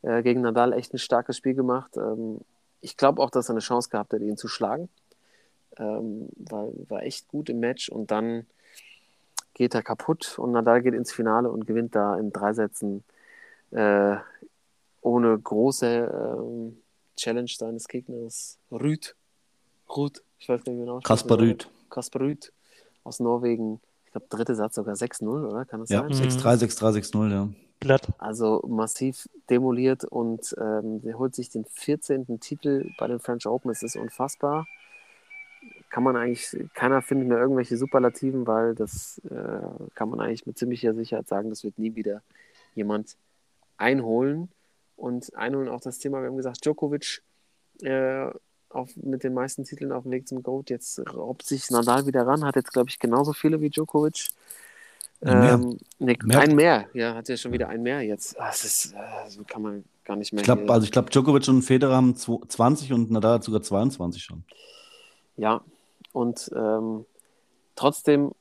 Äh, 0.02 0.24
gegen 0.24 0.42
Nadal 0.42 0.74
echt 0.74 0.94
ein 0.94 0.98
starkes 1.00 1.38
Spiel 1.38 1.54
gemacht. 1.56 1.98
Ähm, 1.98 2.40
ich 2.82 2.96
glaube 2.98 3.22
auch, 3.22 3.30
dass 3.30 3.50
er 3.50 3.52
eine 3.54 3.60
Chance 3.60 3.90
gehabt 3.90 4.14
hätte, 4.14 4.24
ihn 4.26 4.38
zu 4.38 4.48
schlagen. 4.48 4.90
Ähm, 5.78 6.30
war, 6.38 6.68
war 6.88 7.04
echt 7.04 7.28
gut 7.28 7.50
im 7.50 7.60
Match 7.60 7.90
und 7.90 8.12
dann 8.12 8.46
geht 9.54 9.76
er 9.76 9.84
kaputt 9.84 10.38
und 10.40 10.52
Nadal 10.52 10.82
geht 10.82 10.94
ins 10.94 11.12
Finale 11.12 11.52
und 11.52 11.68
gewinnt 11.68 11.96
da 11.96 12.18
in 12.18 12.32
drei 12.32 12.54
Sätzen 12.54 13.04
äh, 13.72 14.16
ohne 15.02 15.38
große 15.38 16.38
ähm, 16.38 16.82
Challenge 17.18 17.50
seines 17.50 17.88
Gegners. 17.88 18.58
Rüd. 18.72 19.16
Rüd. 19.96 20.24
Ich 20.40 20.48
weiß 20.48 20.64
nicht 20.66 20.80
genau. 20.80 21.00
Kaspar 21.00 21.40
Rüd. 21.40 21.70
Kaspar 21.90 22.22
Rüd 22.22 22.52
aus 23.04 23.20
Norwegen. 23.20 23.82
Ich 24.06 24.12
glaube, 24.12 24.28
dritte 24.30 24.56
Satz 24.56 24.76
sogar 24.76 24.96
6-0, 24.96 25.48
oder? 25.48 25.66
Kann 25.66 25.82
das 25.82 25.90
Ja, 25.90 26.02
sein? 26.02 26.30
6-3, 26.30 26.66
6-3, 26.66 27.00
6-0, 27.12 27.32
ja. 27.32 27.50
Glatt. 27.80 28.08
Also 28.18 28.62
massiv 28.68 29.30
demoliert 29.50 30.04
und 30.04 30.56
ähm, 30.60 31.02
der 31.02 31.18
holt 31.18 31.34
sich 31.36 31.50
den 31.50 31.66
14. 31.66 32.40
Titel 32.40 32.90
bei 32.98 33.08
den 33.08 33.20
French 33.20 33.48
Open. 33.48 33.72
Es 33.72 33.84
ist 33.84 33.96
unfassbar. 33.96 34.68
Kann 35.90 36.04
man 36.04 36.16
eigentlich, 36.16 36.56
keiner 36.74 37.02
findet 37.02 37.30
mehr 37.30 37.40
irgendwelche 37.40 37.78
Superlativen, 37.78 38.46
weil 38.46 38.76
das 38.76 39.22
äh, 39.30 39.90
kann 39.96 40.10
man 40.10 40.20
eigentlich 40.20 40.46
mit 40.46 40.58
ziemlicher 40.58 40.94
Sicherheit 40.94 41.28
sagen, 41.28 41.50
das 41.50 41.64
wird 41.64 41.80
nie 41.80 41.96
wieder 41.96 42.22
jemand 42.76 43.16
einholen. 43.78 44.50
Und 44.96 45.34
einholen 45.36 45.70
auch 45.70 45.82
das 45.82 46.00
Thema, 46.00 46.22
wir 46.22 46.28
haben 46.28 46.38
gesagt, 46.38 46.66
Djokovic 46.66 47.24
äh, 47.82 48.30
auf, 48.70 48.96
mit 48.98 49.24
den 49.24 49.34
meisten 49.34 49.64
Titeln 49.64 49.92
auf 49.92 50.04
dem 50.04 50.12
Weg 50.12 50.28
zum 50.28 50.44
GOAT. 50.44 50.70
Jetzt 50.70 51.00
raubt 51.14 51.46
sich 51.46 51.72
Nadal 51.72 52.06
wieder 52.06 52.28
ran, 52.28 52.46
hat 52.46 52.56
jetzt, 52.56 52.74
glaube 52.74 52.90
ich, 52.90 53.00
genauso 53.00 53.34
viele 53.34 53.62
wie 53.62 53.70
Djokovic. 53.70 54.28
Ein 55.22 55.40
mehr. 55.40 55.54
Ähm, 55.54 55.78
nee, 56.00 56.18
Mehr. 56.24 56.40
Ein 56.40 56.56
mehr, 56.56 56.86
ja, 56.94 57.16
hat 57.16 57.28
ja 57.30 57.36
schon 57.38 57.52
wieder 57.52 57.68
ein 57.70 57.82
mehr 57.84 58.02
jetzt. 58.02 58.40
Ah, 58.40 58.48
Das 58.48 58.64
ist, 58.64 58.94
äh, 58.94 59.30
so 59.30 59.44
kann 59.44 59.62
man 59.62 59.84
gar 60.06 60.16
nicht 60.16 60.32
mehr. 60.32 60.42
Ich 60.42 60.46
glaube, 60.46 60.62
hier- 60.64 60.72
also 60.72 60.86
ich 60.86 60.92
glaube, 60.92 61.10
Djokovic 61.10 61.48
und 61.50 61.62
Federer 61.62 61.96
haben 61.96 62.14
zwo- 62.16 62.48
20 62.48 62.94
und 62.94 63.12
Nadal 63.12 63.36
hat 63.36 63.44
sogar 63.44 63.62
22 63.62 64.24
schon. 64.24 64.44
Ja, 65.38 65.62
und 66.14 66.50
ähm, 66.56 67.06
trotzdem, 67.76 68.32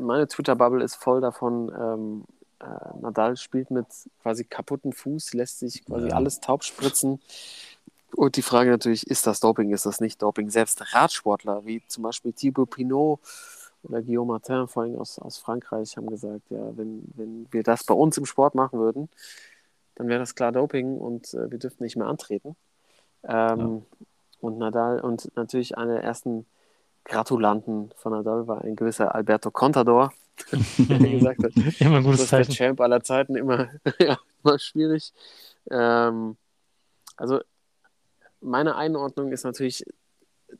meine 0.00 0.26
Twitter-Bubble 0.28 0.82
ist 0.84 0.96
voll 0.96 1.20
davon, 1.20 1.72
ähm, 1.80 2.24
äh, 2.60 2.98
Nadal 3.00 3.36
spielt 3.36 3.70
mit 3.70 3.86
quasi 4.22 4.44
kaputten 4.44 4.92
Fuß, 4.92 5.32
lässt 5.34 5.60
sich 5.60 5.84
quasi 5.84 6.08
Ja. 6.08 6.16
alles 6.16 6.40
taub 6.40 6.64
spritzen. 6.64 7.20
Und 8.16 8.36
die 8.36 8.42
Frage 8.42 8.70
natürlich, 8.70 9.06
ist 9.06 9.26
das 9.26 9.38
Doping, 9.40 9.70
ist 9.72 9.86
das 9.86 10.00
nicht 10.00 10.20
Doping? 10.22 10.50
Selbst 10.50 10.94
Radsportler 10.94 11.64
wie 11.66 11.82
zum 11.86 12.02
Beispiel 12.04 12.32
Thibaut 12.32 12.70
Pinot 12.70 13.20
oder 13.82 14.02
Guillaume 14.02 14.32
Martin, 14.32 14.68
vor 14.68 14.82
allem 14.84 14.96
aus, 14.98 15.18
aus 15.18 15.38
Frankreich, 15.38 15.96
haben 15.96 16.08
gesagt, 16.08 16.50
ja, 16.50 16.76
wenn, 16.76 17.04
wenn 17.16 17.46
wir 17.50 17.62
das 17.62 17.84
bei 17.84 17.94
uns 17.94 18.18
im 18.18 18.26
Sport 18.26 18.54
machen 18.54 18.78
würden, 18.80 19.08
dann 19.96 20.08
wäre 20.08 20.20
das 20.20 20.34
klar 20.34 20.52
Doping 20.52 20.98
und 20.98 21.34
äh, 21.34 21.50
wir 21.50 21.58
dürften 21.58 21.84
nicht 21.84 21.96
mehr 21.96 22.06
antreten. 22.08 22.56
Ähm, 23.24 23.84
Und 24.40 24.58
Nadal 24.58 25.00
und 25.00 25.34
natürlich 25.36 25.76
einer 25.78 25.94
der 25.94 26.04
ersten 26.04 26.46
Gratulanten 27.04 27.92
von 27.96 28.12
Nadal 28.12 28.46
war 28.48 28.62
ein 28.62 28.76
gewisser 28.76 29.14
Alberto 29.14 29.50
Contador, 29.50 30.12
der 30.78 30.98
gesagt 30.98 31.42
hat, 31.44 31.52
Immer 31.80 32.02
gutes 32.02 32.20
das 32.20 32.32
ist 32.32 32.36
der 32.36 32.48
Zeichen. 32.48 32.52
Champ 32.52 32.80
aller 32.80 33.02
Zeiten, 33.02 33.34
immer, 33.36 33.68
ja, 34.00 34.18
immer 34.44 34.58
schwierig. 34.58 35.12
Ähm, 35.70 36.36
also 37.16 37.40
meine 38.40 38.76
Einordnung 38.76 39.32
ist 39.32 39.44
natürlich 39.44 39.84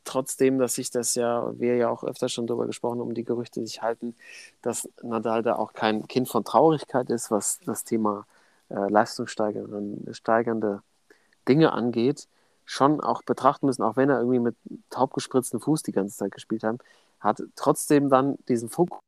trotzdem, 0.04 0.58
dass 0.58 0.74
sich 0.74 0.90
das 0.90 1.14
ja, 1.14 1.52
wir 1.58 1.76
ja 1.76 1.88
auch 1.88 2.04
öfter 2.04 2.28
schon 2.28 2.46
darüber 2.46 2.66
gesprochen 2.66 3.00
haben, 3.00 3.08
um 3.08 3.14
die 3.14 3.24
Gerüchte 3.24 3.64
sich 3.64 3.82
halten, 3.82 4.14
dass 4.62 4.88
Nadal 5.02 5.42
da 5.42 5.56
auch 5.56 5.72
kein 5.72 6.06
Kind 6.08 6.28
von 6.28 6.44
Traurigkeit 6.44 7.10
ist, 7.10 7.30
was 7.30 7.60
das 7.64 7.84
Thema 7.84 8.26
äh, 8.70 8.88
leistungssteigernde 8.90 10.14
steigernde 10.14 10.82
Dinge 11.48 11.72
angeht, 11.72 12.28
schon 12.64 13.00
auch 13.00 13.22
betrachten 13.22 13.66
müssen, 13.66 13.82
auch 13.82 13.96
wenn 13.96 14.10
er 14.10 14.18
irgendwie 14.18 14.40
mit 14.40 14.56
taub 14.90 15.14
gespritzten 15.14 15.60
Fuß 15.60 15.82
die 15.82 15.92
ganze 15.92 16.16
Zeit 16.16 16.32
gespielt 16.32 16.62
hat, 16.62 16.80
hat 17.20 17.42
trotzdem 17.56 18.10
dann 18.10 18.36
diesen 18.48 18.68
Fokus, 18.68 19.00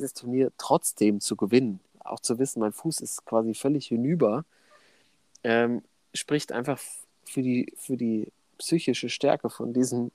dieses 0.00 0.14
Turnier 0.14 0.50
trotzdem 0.56 1.20
zu 1.20 1.36
gewinnen, 1.36 1.80
auch 2.00 2.20
zu 2.20 2.38
wissen, 2.38 2.60
mein 2.60 2.72
Fuß 2.72 3.00
ist 3.00 3.26
quasi 3.26 3.54
völlig 3.54 3.86
hinüber, 3.86 4.44
ähm, 5.44 5.82
spricht 6.14 6.52
einfach 6.52 6.80
für 7.24 7.42
die, 7.42 7.72
für 7.76 7.96
die 7.96 8.32
psychische 8.58 9.08
Stärke 9.08 9.50
von 9.50 9.72
diesem 9.72 10.10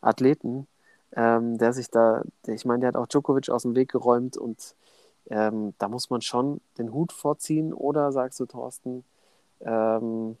Athleten, 0.00 0.66
ähm, 1.16 1.58
der 1.58 1.72
sich 1.72 1.90
da, 1.90 2.22
der, 2.46 2.54
ich 2.54 2.64
meine, 2.64 2.80
der 2.80 2.88
hat 2.88 2.96
auch 2.96 3.06
Djokovic 3.06 3.50
aus 3.50 3.62
dem 3.62 3.74
Weg 3.74 3.90
geräumt 3.90 4.36
und 4.36 4.74
ähm, 5.30 5.74
da 5.78 5.88
muss 5.88 6.10
man 6.10 6.22
schon 6.22 6.60
den 6.78 6.92
Hut 6.92 7.12
vorziehen 7.12 7.72
oder 7.72 8.12
sagst 8.12 8.40
du, 8.40 8.46
Thorsten, 8.46 9.04
ähm, 9.60 10.36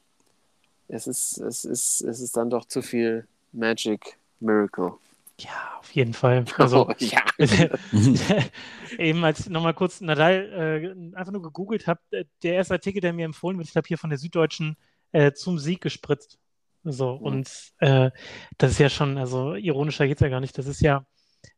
es, 0.88 1.06
ist, 1.06 1.38
es, 1.38 1.64
ist, 1.64 2.02
es 2.02 2.20
ist 2.20 2.36
dann 2.36 2.50
doch 2.50 2.66
zu 2.66 2.82
viel 2.82 3.26
Magic 3.52 4.18
Miracle. 4.40 4.94
Ja, 5.40 5.78
auf 5.78 5.92
jeden 5.92 6.14
Fall. 6.14 6.44
Also, 6.58 6.88
Oh, 6.88 6.94
ja. 6.98 7.22
eben 8.98 9.24
als 9.24 9.40
ich 9.40 9.50
nochmal 9.50 9.74
kurz 9.74 10.00
Nadal 10.00 10.94
äh, 11.14 11.16
einfach 11.16 11.32
nur 11.32 11.42
gegoogelt 11.42 11.86
habe, 11.86 12.00
äh, 12.10 12.24
der 12.42 12.54
erste 12.54 12.74
Artikel, 12.74 13.00
der 13.00 13.12
mir 13.12 13.26
empfohlen 13.26 13.58
wird, 13.58 13.68
ich 13.68 13.72
glaube 13.72 13.88
hier 13.88 13.98
von 13.98 14.10
der 14.10 14.18
Süddeutschen, 14.18 14.76
äh, 15.12 15.32
zum 15.32 15.58
Sieg 15.58 15.82
gespritzt. 15.82 16.39
So, 16.84 17.12
Mhm. 17.18 17.22
und 17.22 17.50
äh, 17.78 18.10
das 18.58 18.72
ist 18.72 18.78
ja 18.78 18.88
schon, 18.88 19.18
also 19.18 19.54
ironischer 19.54 20.06
geht 20.06 20.16
es 20.16 20.20
ja 20.22 20.28
gar 20.28 20.40
nicht. 20.40 20.56
Das 20.56 20.66
ist 20.66 20.80
ja, 20.80 21.04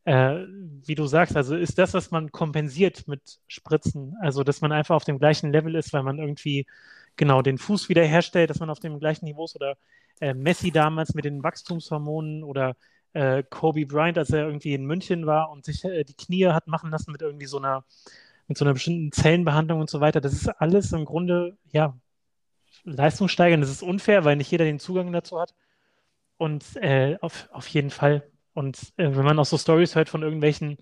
äh, 0.04 0.36
wie 0.86 0.94
du 0.96 1.06
sagst, 1.06 1.36
also 1.36 1.56
ist 1.56 1.78
das, 1.78 1.94
was 1.94 2.10
man 2.10 2.32
kompensiert 2.32 3.08
mit 3.08 3.40
Spritzen, 3.48 4.16
also 4.20 4.44
dass 4.44 4.60
man 4.62 4.72
einfach 4.72 4.96
auf 4.96 5.04
dem 5.04 5.18
gleichen 5.18 5.52
Level 5.52 5.74
ist, 5.76 5.92
weil 5.92 6.02
man 6.04 6.18
irgendwie 6.18 6.66
genau 7.16 7.42
den 7.42 7.58
Fuß 7.58 7.88
wiederherstellt, 7.88 8.50
dass 8.50 8.60
man 8.60 8.70
auf 8.70 8.80
dem 8.80 8.98
gleichen 9.00 9.26
Niveau 9.26 9.44
ist 9.46 9.56
oder 9.56 9.76
äh, 10.20 10.34
Messi 10.34 10.70
damals 10.72 11.14
mit 11.14 11.24
den 11.24 11.42
Wachstumshormonen 11.42 12.44
oder 12.44 12.76
äh, 13.14 13.42
Kobe 13.44 13.86
Bryant, 13.86 14.18
als 14.18 14.30
er 14.30 14.46
irgendwie 14.46 14.74
in 14.74 14.86
München 14.86 15.26
war 15.26 15.50
und 15.50 15.64
sich 15.64 15.84
äh, 15.84 16.04
die 16.04 16.14
Knie 16.16 16.46
hat 16.48 16.66
machen 16.68 16.90
lassen 16.90 17.12
mit 17.12 17.22
irgendwie 17.22 17.46
so 17.46 17.58
einer, 17.58 17.84
mit 18.48 18.58
so 18.58 18.64
einer 18.64 18.74
bestimmten 18.74 19.12
Zellenbehandlung 19.12 19.80
und 19.80 19.90
so 19.90 20.00
weiter. 20.00 20.20
Das 20.20 20.32
ist 20.32 20.48
alles 20.48 20.92
im 20.92 21.04
Grunde, 21.04 21.56
ja, 21.72 21.96
leistungssteigern. 22.84 23.60
Das 23.60 23.70
ist 23.70 23.82
unfair, 23.82 24.24
weil 24.24 24.36
nicht 24.36 24.50
jeder 24.50 24.64
den 24.64 24.78
Zugang 24.80 25.12
dazu 25.12 25.40
hat. 25.40 25.54
Und 26.36 26.76
äh, 26.76 27.18
auf, 27.20 27.48
auf 27.52 27.66
jeden 27.68 27.90
Fall. 27.90 28.24
Und 28.54 28.78
äh, 28.96 29.14
wenn 29.14 29.24
man 29.24 29.38
auch 29.38 29.46
so 29.46 29.58
Stories 29.58 29.94
hört 29.94 30.08
von 30.08 30.22
irgendwelchen 30.22 30.78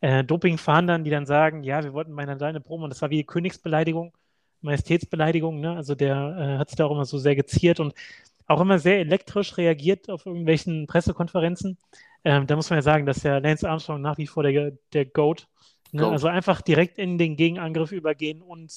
äh, 0.00 0.24
Dopingfahndern, 0.24 1.04
die 1.04 1.10
dann 1.10 1.26
sagen, 1.26 1.62
ja, 1.62 1.82
wir 1.82 1.92
wollten 1.92 2.14
bei 2.14 2.24
Nadal 2.24 2.50
eine 2.50 2.60
Promo 2.60 2.84
und 2.84 2.90
das 2.90 3.02
war 3.02 3.10
wie 3.10 3.24
Königsbeleidigung, 3.24 4.16
Majestätsbeleidigung, 4.60 5.60
ne? 5.60 5.74
Also 5.76 5.94
der 5.94 6.14
äh, 6.38 6.58
hat 6.58 6.70
sich 6.70 6.76
da 6.76 6.86
auch 6.86 6.92
immer 6.92 7.04
so 7.04 7.18
sehr 7.18 7.36
geziert 7.36 7.80
und 7.80 7.94
auch 8.46 8.60
immer 8.60 8.78
sehr 8.78 8.98
elektrisch 8.98 9.56
reagiert 9.56 10.10
auf 10.10 10.26
irgendwelchen 10.26 10.86
Pressekonferenzen. 10.86 11.78
Ähm, 12.24 12.46
da 12.46 12.56
muss 12.56 12.68
man 12.68 12.78
ja 12.78 12.82
sagen, 12.82 13.06
dass 13.06 13.22
ja 13.22 13.38
Lance 13.38 13.68
Armstrong 13.68 14.00
nach 14.00 14.18
wie 14.18 14.26
vor 14.26 14.42
der, 14.42 14.72
der 14.92 15.06
GOAT, 15.06 15.46
ne? 15.92 16.02
Goat. 16.02 16.12
also 16.12 16.28
einfach 16.28 16.60
direkt 16.60 16.98
in 16.98 17.18
den 17.18 17.36
Gegenangriff 17.36 17.92
übergehen 17.92 18.42
und 18.42 18.72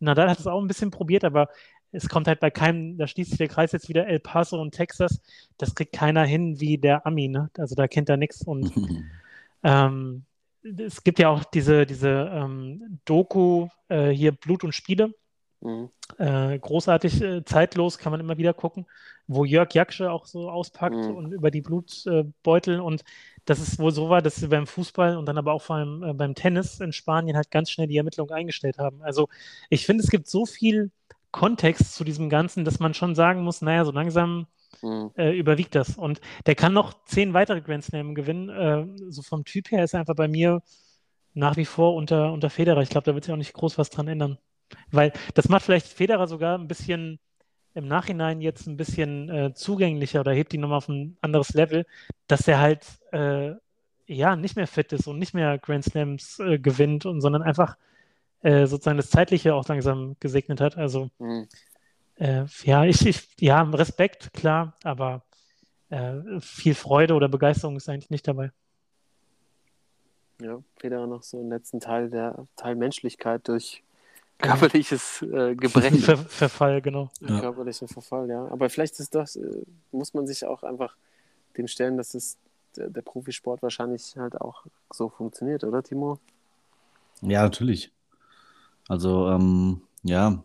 Nadal 0.00 0.30
hat 0.30 0.38
es 0.38 0.46
auch 0.46 0.60
ein 0.60 0.68
bisschen 0.68 0.90
probiert, 0.90 1.24
aber 1.24 1.48
es 1.92 2.08
kommt 2.08 2.28
halt 2.28 2.40
bei 2.40 2.50
keinem, 2.50 2.98
da 2.98 3.06
schließt 3.06 3.30
sich 3.30 3.38
der 3.38 3.48
Kreis 3.48 3.72
jetzt 3.72 3.88
wieder 3.88 4.06
El 4.06 4.20
Paso 4.20 4.60
und 4.60 4.72
Texas, 4.72 5.20
das 5.56 5.74
kriegt 5.74 5.92
keiner 5.92 6.24
hin 6.24 6.60
wie 6.60 6.78
der 6.78 7.06
Ami, 7.06 7.28
ne? 7.28 7.50
Also 7.56 7.74
da 7.74 7.88
kennt 7.88 8.08
er 8.08 8.16
nichts 8.16 8.42
und 8.42 8.72
ähm, 9.62 10.24
es 10.62 11.02
gibt 11.04 11.18
ja 11.18 11.28
auch 11.28 11.44
diese, 11.44 11.86
diese 11.86 12.30
ähm, 12.32 13.00
Doku 13.04 13.68
äh, 13.88 14.08
hier 14.10 14.32
Blut 14.32 14.64
und 14.64 14.72
Spiele, 14.74 15.14
Mhm. 15.60 15.90
äh, 16.18 16.56
großartig, 16.56 17.20
äh, 17.20 17.44
zeitlos, 17.44 17.98
kann 17.98 18.12
man 18.12 18.20
immer 18.20 18.38
wieder 18.38 18.54
gucken, 18.54 18.86
wo 19.26 19.44
Jörg 19.44 19.74
Jaksche 19.74 20.10
auch 20.12 20.24
so 20.26 20.50
auspackt 20.50 20.94
Mhm. 21.08 21.16
und 21.16 21.32
über 21.32 21.50
die 21.50 21.62
Blutbeutel 21.62 22.80
und 22.80 23.02
dass 23.44 23.58
es 23.58 23.76
wohl 23.78 23.90
so 23.90 24.08
war, 24.08 24.22
dass 24.22 24.36
sie 24.36 24.46
beim 24.46 24.68
Fußball 24.68 25.16
und 25.16 25.26
dann 25.26 25.36
aber 25.36 25.52
auch 25.52 25.62
vor 25.62 25.76
allem 25.76 26.04
äh, 26.04 26.12
beim 26.12 26.36
Tennis 26.36 26.78
in 26.80 26.92
Spanien 26.92 27.36
halt 27.36 27.50
ganz 27.50 27.70
schnell 27.70 27.88
die 27.88 27.96
Ermittlungen 27.96 28.32
eingestellt 28.32 28.78
haben. 28.78 29.02
Also 29.02 29.28
ich 29.68 29.84
finde, 29.84 30.04
es 30.04 30.10
gibt 30.10 30.28
so 30.28 30.46
viel 30.46 30.92
Kontext 31.30 31.94
zu 31.94 32.04
diesem 32.04 32.28
Ganzen, 32.30 32.64
dass 32.64 32.78
man 32.80 32.94
schon 32.94 33.14
sagen 33.14 33.42
muss, 33.42 33.62
naja, 33.62 33.84
so 33.84 33.92
langsam 33.92 34.46
Mhm. 34.82 35.10
äh, 35.16 35.36
überwiegt 35.36 35.74
das. 35.74 35.96
Und 35.96 36.20
der 36.46 36.54
kann 36.54 36.72
noch 36.72 37.04
zehn 37.04 37.34
weitere 37.34 37.60
Grand 37.60 37.84
Slam 37.84 38.14
gewinnen. 38.14 38.48
Äh, 38.48 39.10
so 39.10 39.22
vom 39.22 39.44
Typ 39.44 39.70
her 39.70 39.84
ist 39.84 39.94
er 39.94 40.00
einfach 40.00 40.14
bei 40.14 40.28
mir 40.28 40.62
nach 41.34 41.56
wie 41.56 41.64
vor 41.64 41.94
unter, 41.94 42.32
unter 42.32 42.50
Federer. 42.50 42.82
Ich 42.82 42.90
glaube, 42.90 43.04
da 43.04 43.14
wird 43.14 43.24
sich 43.24 43.32
auch 43.32 43.38
nicht 43.38 43.52
groß 43.54 43.78
was 43.78 43.90
dran 43.90 44.08
ändern. 44.08 44.38
Weil 44.90 45.12
das 45.34 45.48
macht 45.48 45.64
vielleicht 45.64 45.86
Federer 45.86 46.26
sogar 46.28 46.58
ein 46.58 46.68
bisschen 46.68 47.18
im 47.74 47.86
Nachhinein 47.86 48.40
jetzt 48.40 48.66
ein 48.66 48.76
bisschen 48.76 49.28
äh, 49.30 49.54
zugänglicher 49.54 50.20
oder 50.20 50.32
hebt 50.32 50.52
ihn 50.54 50.60
nochmal 50.60 50.78
auf 50.78 50.88
ein 50.88 51.16
anderes 51.20 51.54
Level, 51.54 51.86
dass 52.26 52.48
er 52.48 52.58
halt 52.60 52.86
äh, 53.12 53.52
ja 54.06 54.36
nicht 54.36 54.56
mehr 54.56 54.66
fit 54.66 54.92
ist 54.92 55.06
und 55.06 55.18
nicht 55.18 55.34
mehr 55.34 55.58
Grand 55.58 55.84
Slams 55.84 56.38
äh, 56.40 56.58
gewinnt 56.58 57.06
und 57.06 57.20
sondern 57.20 57.42
einfach 57.42 57.76
äh, 58.42 58.66
sozusagen 58.66 58.96
das 58.96 59.10
Zeitliche 59.10 59.54
auch 59.54 59.66
langsam 59.68 60.16
gesegnet 60.20 60.60
hat. 60.60 60.76
Also 60.76 61.10
Mhm. 61.18 61.48
äh, 62.16 62.44
ja, 62.62 62.84
ich, 62.84 63.06
ich, 63.06 63.28
ja, 63.40 63.62
Respekt, 63.62 64.32
klar, 64.32 64.76
aber 64.84 65.22
äh, 65.90 66.40
viel 66.40 66.74
Freude 66.74 67.14
oder 67.14 67.28
Begeisterung 67.28 67.76
ist 67.76 67.88
eigentlich 67.88 68.10
nicht 68.10 68.28
dabei. 68.28 68.52
Ja, 70.40 70.62
Federer 70.78 71.06
noch 71.06 71.22
so 71.24 71.38
einen 71.40 71.48
letzten 71.48 71.80
Teil 71.80 72.10
der 72.10 72.46
Teil 72.54 72.76
Menschlichkeit 72.76 73.48
durch 73.48 73.82
körperliches 74.38 75.22
äh, 75.22 75.56
Gebrechen. 75.56 75.98
Ver 75.98 76.16
Verfall, 76.16 76.80
genau. 76.80 77.10
Ja. 77.20 77.40
Körperlichen 77.40 77.88
Verfall, 77.88 78.28
ja. 78.28 78.46
Aber 78.46 78.70
vielleicht 78.70 79.00
ist 79.00 79.14
das, 79.14 79.34
äh, 79.36 79.62
muss 79.90 80.14
man 80.14 80.26
sich 80.26 80.44
auch 80.44 80.62
einfach 80.62 80.96
dem 81.56 81.66
stellen, 81.66 81.96
dass 81.96 82.14
es 82.14 82.38
der, 82.76 82.88
der 82.88 83.02
Profisport 83.02 83.62
wahrscheinlich 83.62 84.16
halt 84.16 84.40
auch 84.40 84.64
so 84.92 85.08
funktioniert, 85.08 85.64
oder 85.64 85.82
Timo? 85.82 86.20
Ja, 87.20 87.42
natürlich. 87.42 87.90
Also, 88.88 89.28
ähm, 89.30 89.82
ja. 90.02 90.42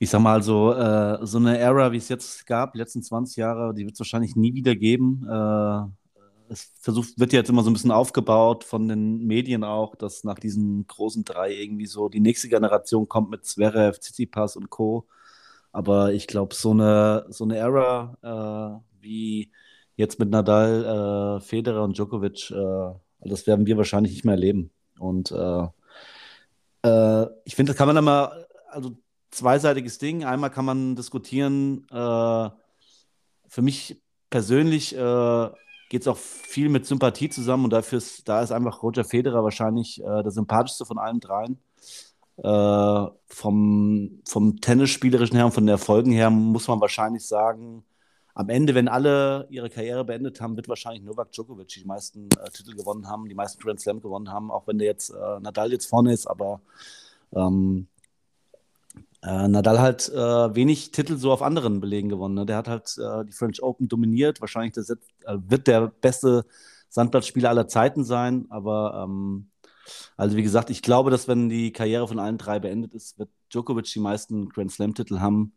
Ich 0.00 0.10
sag 0.10 0.20
mal, 0.20 0.42
so, 0.42 0.72
äh, 0.74 1.18
so 1.26 1.38
eine 1.38 1.58
Ära, 1.58 1.90
wie 1.92 1.96
es 1.96 2.08
jetzt 2.08 2.46
gab, 2.46 2.72
die 2.72 2.78
letzten 2.78 3.02
20 3.02 3.36
Jahre, 3.36 3.74
die 3.74 3.84
wird 3.84 3.94
es 3.94 4.00
wahrscheinlich 4.00 4.36
nie 4.36 4.54
wieder 4.54 4.76
geben. 4.76 5.26
Äh, 5.28 6.52
es 6.52 6.72
versucht, 6.80 7.18
wird 7.18 7.32
jetzt 7.32 7.50
immer 7.50 7.62
so 7.62 7.70
ein 7.70 7.72
bisschen 7.74 7.90
aufgebaut 7.90 8.64
von 8.64 8.88
den 8.88 9.26
Medien 9.26 9.64
auch, 9.64 9.96
dass 9.96 10.24
nach 10.24 10.38
diesen 10.38 10.86
großen 10.86 11.24
drei 11.24 11.52
irgendwie 11.52 11.86
so 11.86 12.08
die 12.08 12.20
nächste 12.20 12.48
Generation 12.48 13.08
kommt 13.08 13.30
mit 13.30 13.44
Zverev, 13.44 13.98
Tsitsipas 13.98 14.56
und 14.56 14.70
Co. 14.70 15.06
Aber 15.72 16.12
ich 16.12 16.26
glaube, 16.26 16.54
so 16.54 16.70
eine, 16.72 17.26
so 17.28 17.44
eine 17.44 17.56
Era 17.58 18.82
äh, 18.82 19.00
wie 19.00 19.50
jetzt 19.96 20.18
mit 20.18 20.30
Nadal, 20.30 21.38
äh, 21.38 21.40
Federer 21.40 21.84
und 21.84 21.96
Djokovic, 21.98 22.50
äh, 22.50 22.94
das 23.20 23.46
werden 23.46 23.66
wir 23.66 23.76
wahrscheinlich 23.76 24.12
nicht 24.12 24.24
mehr 24.24 24.34
erleben. 24.34 24.70
Und 24.98 25.32
äh, 25.32 25.66
äh, 26.82 27.26
ich 27.44 27.56
finde, 27.56 27.72
das 27.72 27.76
kann 27.76 27.88
man 27.88 27.96
immer, 27.96 28.32
also 28.70 28.96
zweiseitiges 29.30 29.98
Ding. 29.98 30.24
Einmal 30.24 30.50
kann 30.50 30.64
man 30.64 30.96
diskutieren, 30.96 31.86
äh, 31.90 32.50
für 33.48 33.62
mich 33.62 34.00
persönlich 34.30 34.94
äh, 34.94 35.48
geht 35.88 36.02
es 36.02 36.08
auch 36.08 36.16
viel 36.18 36.68
mit 36.68 36.86
Sympathie 36.86 37.30
zusammen 37.30 37.64
und 37.64 37.72
dafür 37.72 37.98
ist, 37.98 38.28
da 38.28 38.42
ist 38.42 38.52
einfach 38.52 38.82
Roger 38.82 39.04
Federer 39.04 39.42
wahrscheinlich 39.42 40.02
äh, 40.02 40.22
der 40.22 40.30
sympathischste 40.30 40.84
von 40.84 40.98
allen 40.98 41.20
dreien. 41.20 41.58
Äh, 42.36 43.06
vom, 43.26 44.20
vom 44.24 44.60
Tennisspielerischen 44.60 45.36
her 45.36 45.46
und 45.46 45.52
von 45.52 45.64
den 45.64 45.72
Erfolgen 45.72 46.12
her 46.12 46.30
muss 46.30 46.68
man 46.68 46.80
wahrscheinlich 46.80 47.26
sagen, 47.26 47.84
am 48.38 48.50
Ende, 48.50 48.76
wenn 48.76 48.86
alle 48.86 49.48
ihre 49.50 49.68
Karriere 49.68 50.04
beendet 50.04 50.40
haben, 50.40 50.54
wird 50.54 50.68
wahrscheinlich 50.68 51.02
Novak 51.02 51.32
Djokovic 51.32 51.66
die 51.70 51.84
meisten 51.84 52.28
äh, 52.40 52.48
Titel 52.50 52.76
gewonnen 52.76 53.08
haben, 53.08 53.28
die 53.28 53.34
meisten 53.34 53.60
Grand 53.60 53.80
Slam 53.80 54.00
gewonnen 54.00 54.30
haben, 54.30 54.52
auch 54.52 54.68
wenn 54.68 54.78
der 54.78 54.86
jetzt 54.86 55.10
äh, 55.10 55.40
Nadal 55.40 55.72
jetzt 55.72 55.86
vorne 55.86 56.12
ist, 56.12 56.28
aber 56.28 56.60
ähm, 57.34 57.88
äh, 59.22 59.48
Nadal 59.48 59.76
äh, 59.76 60.54
wenig 60.54 60.92
Titel 60.92 61.16
so 61.16 61.32
auf 61.32 61.42
anderen 61.42 61.80
Belegen 61.80 62.08
gewonnen. 62.08 62.36
Ne? 62.36 62.46
Der 62.46 62.58
hat 62.58 62.68
halt 62.68 62.96
äh, 62.98 63.24
die 63.24 63.32
French 63.32 63.60
Open 63.60 63.88
dominiert. 63.88 64.40
Wahrscheinlich 64.40 64.74
das 64.74 64.86
jetzt, 64.86 65.08
äh, 65.24 65.36
wird 65.48 65.66
der 65.66 65.88
beste 65.88 66.46
Sandplatzspieler 66.90 67.48
aller 67.48 67.66
Zeiten 67.66 68.04
sein. 68.04 68.46
Aber 68.50 69.04
ähm, 69.04 69.50
also 70.16 70.36
wie 70.36 70.44
gesagt, 70.44 70.70
ich 70.70 70.82
glaube, 70.82 71.10
dass 71.10 71.26
wenn 71.26 71.48
die 71.48 71.72
Karriere 71.72 72.06
von 72.06 72.20
allen 72.20 72.38
drei 72.38 72.60
beendet 72.60 72.94
ist, 72.94 73.18
wird 73.18 73.30
Djokovic 73.52 73.86
die 73.86 73.98
meisten 73.98 74.48
Grand 74.48 74.70
Slam-Titel 74.70 75.18
haben 75.18 75.54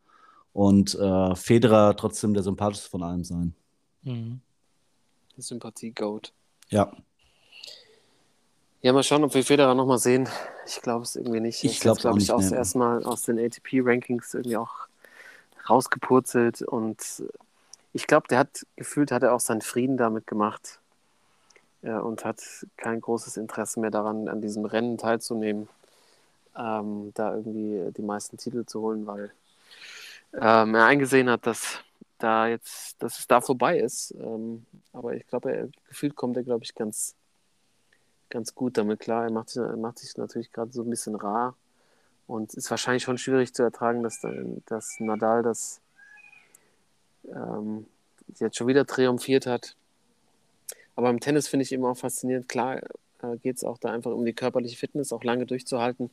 und 0.54 0.96
äh, 0.96 1.36
Federer 1.36 1.96
trotzdem 1.96 2.34
der 2.34 2.44
sympathischste 2.44 2.90
von 2.90 3.04
allen 3.04 3.24
sein. 3.24 3.56
Mhm. 4.04 4.42
Sympathie-Goat. 5.38 6.34
Ja, 6.70 6.92
Ja, 8.82 8.94
mal 8.94 9.04
schauen, 9.04 9.24
ob 9.24 9.34
wir 9.34 9.44
Federer 9.44 9.76
nochmal 9.76 10.00
sehen. 10.00 10.28
Ich 10.66 10.82
glaube 10.82 11.04
es 11.04 11.16
irgendwie 11.16 11.40
nicht. 11.40 11.64
Ich 11.64 11.74
Ist 11.74 11.82
glaub's 11.82 12.04
jetzt, 12.04 12.04
glaub 12.04 12.16
auch 12.16 12.18
ich, 12.18 12.32
auch 12.32 12.52
erstmal 12.52 13.04
aus 13.04 13.24
den 13.24 13.40
ATP-Rankings 13.40 14.34
irgendwie 14.34 14.58
auch 14.58 14.88
rausgepurzelt 15.70 16.62
und 16.64 17.24
ich 17.94 18.08
glaube, 18.08 18.28
der 18.30 18.40
hat 18.40 18.66
gefühlt, 18.76 19.12
hat 19.12 19.24
er 19.24 19.34
auch 19.34 19.40
seinen 19.40 19.62
Frieden 19.62 19.98
damit 19.98 20.28
gemacht 20.28 20.80
äh, 21.84 21.94
und 21.94 22.26
hat 22.26 22.42
kein 22.78 23.02
großes 23.02 23.38
Interesse 23.38 23.80
mehr 23.80 23.92
daran, 23.92 24.28
an 24.28 24.42
diesem 24.42 24.66
Rennen 24.66 24.98
teilzunehmen, 24.98 25.68
ähm, 26.58 27.12
da 27.14 27.36
irgendwie 27.36 27.92
die 27.96 28.02
meisten 28.02 28.38
Titel 28.38 28.66
zu 28.66 28.82
holen, 28.82 29.08
weil 29.08 29.32
ähm, 30.34 30.76
er 30.76 30.86
eingesehen 30.86 31.30
hat, 31.30 31.46
dass 31.46 31.80
da 32.18 32.48
jetzt, 32.48 33.02
dass 33.02 33.20
es 33.20 33.28
da 33.28 33.42
vorbei 33.42 33.80
ist. 33.80 34.12
Ähm, 34.20 34.66
aber 34.94 35.16
ich 35.16 35.28
glaube, 35.28 35.70
gefühlt 35.88 36.16
kommt 36.16 36.38
er, 36.38 36.44
glaube 36.44 36.64
ich, 36.64 36.76
ganz 36.76 37.16
ganz 38.32 38.56
gut 38.56 38.78
damit 38.78 39.00
klar. 39.00 39.26
Er 39.26 39.32
macht 39.32 39.50
sich, 39.50 39.62
er 39.62 39.78
macht 39.78 40.00
sich 40.00 40.18
natürlich 40.18 40.52
gerade 40.52 40.72
so 40.72 40.82
ein 40.82 40.90
bisschen 40.90 41.16
rar 41.16 41.56
und 42.26 42.56
ist 42.56 42.72
wahrscheinlich 42.72 43.04
schon 43.04 43.20
schwierig 43.20 43.54
zu 43.54 43.62
ertragen, 43.62 44.02
dass, 44.02 44.22
dass 44.66 45.00
Nadal 45.00 45.44
das 45.44 45.82
ähm, 47.28 47.86
jetzt 48.40 48.58
schon 48.58 48.68
wieder 48.68 48.88
triumphiert 48.88 49.46
hat. 49.46 49.76
Aber 50.96 51.12
im 51.12 51.20
Tennis 51.20 51.48
finde 51.48 51.64
ich 51.64 51.72
eben 51.72 51.86
auch 51.86 51.98
faszinierend. 51.98 52.50
Klar 52.50 52.78
äh, 53.22 53.38
geht 53.44 53.58
es 53.58 53.64
auch 53.64 53.78
da 53.78 53.92
einfach 53.92 54.12
um 54.12 54.26
die 54.26 54.34
körperliche 54.34 54.78
Fitness, 54.78 55.14
auch 55.14 55.24
lange 55.24 55.46
durchzuhalten. 55.46 56.10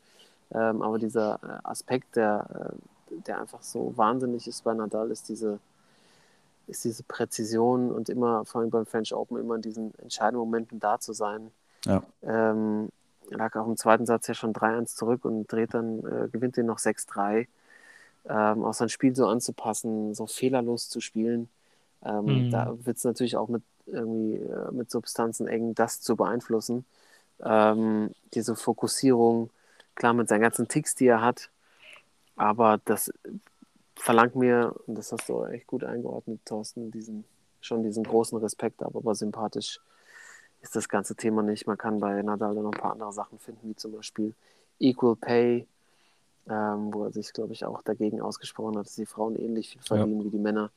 Ähm, 0.53 0.83
aber 0.83 0.99
dieser 0.99 1.41
äh, 1.43 1.67
Aspekt, 1.69 2.17
der, 2.17 2.73
äh, 2.73 2.77
der 3.11 3.41
einfach 3.41 3.63
so 3.63 3.93
wahnsinnig 3.97 4.47
ist 4.49 4.65
bei 4.65 4.75
Nadal, 4.75 5.11
ist 5.11 5.29
diese, 5.29 5.59
ist 6.67 6.85
diese 6.85 7.03
Präzision 7.05 7.91
und 7.93 8.09
immer, 8.09 8.45
vor 8.45 8.61
allem 8.61 8.71
beim 8.71 8.87
French 8.87 9.15
Open, 9.15 9.39
immer 9.39 9.57
in 9.57 9.63
diesen 9.63 9.95
entscheidenden 9.99 10.41
Momenten 10.41 10.81
da 10.81 10.99
zu 11.01 11.13
sein. 11.13 11.51
ja. 11.85 12.03
Ähm, 12.23 12.89
er 13.31 13.37
lag 13.39 13.55
auch 13.57 13.67
im 13.67 13.77
zweiten 13.77 14.07
Satz 14.07 14.27
ja 14.29 14.35
schon 14.35 14.55
3-1 14.55 14.97
zurück 14.97 15.25
und 15.25 15.53
dreht 15.53 15.75
dann, 15.75 15.99
äh, 16.01 16.29
gewinnt 16.33 16.57
den 16.57 16.67
noch 16.67 16.79
6-3. 16.79 17.47
Ähm, 18.27 18.65
auch 18.65 18.75
sein 18.75 18.89
Spiel 18.89 19.15
so 19.15 19.27
anzupassen, 19.27 20.15
so 20.15 20.27
fehlerlos 20.27 20.89
zu 20.89 21.01
spielen. 21.01 21.49
Ähm, 22.05 22.47
Mhm. 22.47 22.51
Da 22.51 22.75
wird 22.85 22.97
es 22.99 23.05
natürlich 23.05 23.37
auch 23.37 23.49
mit 23.49 23.63
irgendwie 23.87 24.37
äh, 24.37 24.71
mit 24.73 24.91
Substanzen 24.91 25.49
eng, 25.49 25.75
das 25.75 26.01
zu 26.01 26.17
beeinflussen. 26.17 26.85
Ähm, 27.43 28.11
diese 28.35 28.57
Fokussierung, 28.57 29.51
klar 29.95 30.15
mit 30.15 30.29
seinen 30.29 30.43
ganzen 30.43 30.69
Ticks, 30.69 30.95
die 30.95 31.07
er 31.07 31.23
hat, 31.23 31.51
aber 32.39 32.81
das 32.85 33.13
verlangt 33.97 34.37
mir, 34.37 34.75
und 34.87 34.97
das 34.97 35.13
hast 35.13 35.29
du 35.29 35.45
echt 35.45 35.67
gut 35.67 35.85
eingeordnet, 35.85 36.41
Thorsten, 36.45 36.91
diesen, 36.91 37.25
schon 37.61 37.83
diesen 37.83 38.05
großen 38.05 38.39
Respekt, 38.39 38.83
aber, 38.83 39.01
aber 39.01 39.15
sympathisch 39.15 39.81
ist 40.63 40.77
das 40.77 40.89
ganze 40.89 41.15
Thema 41.15 41.43
nicht. 41.43 41.67
Man 41.67 41.79
kann 41.79 42.01
bei 42.01 42.23
Nadal 42.23 42.55
dann 42.55 42.65
noch 42.65 42.73
ein 42.73 42.81
paar 42.81 42.93
andere 42.93 43.13
Sachen 43.13 43.39
finden, 43.39 43.69
wie 43.69 43.77
zum 43.77 43.93
Beispiel 43.93 44.35
Equal 44.81 45.17
Pay, 45.17 45.67
ähm, 46.49 46.95
wo 46.95 47.05
er 47.05 47.13
sich, 47.13 47.33
glaube 47.33 47.53
ich, 47.53 47.65
auch 47.65 47.83
dagegen 47.83 48.21
ausgesprochen 48.21 48.79
hat, 48.79 48.87
dass 48.87 48.95
die 48.95 49.07
Frauen 49.07 49.37
ähnlich 49.37 49.71
viel 49.71 49.83
verdienen 49.83 50.25
wie 50.25 50.31
die 50.31 50.39
Männer. 50.39 50.71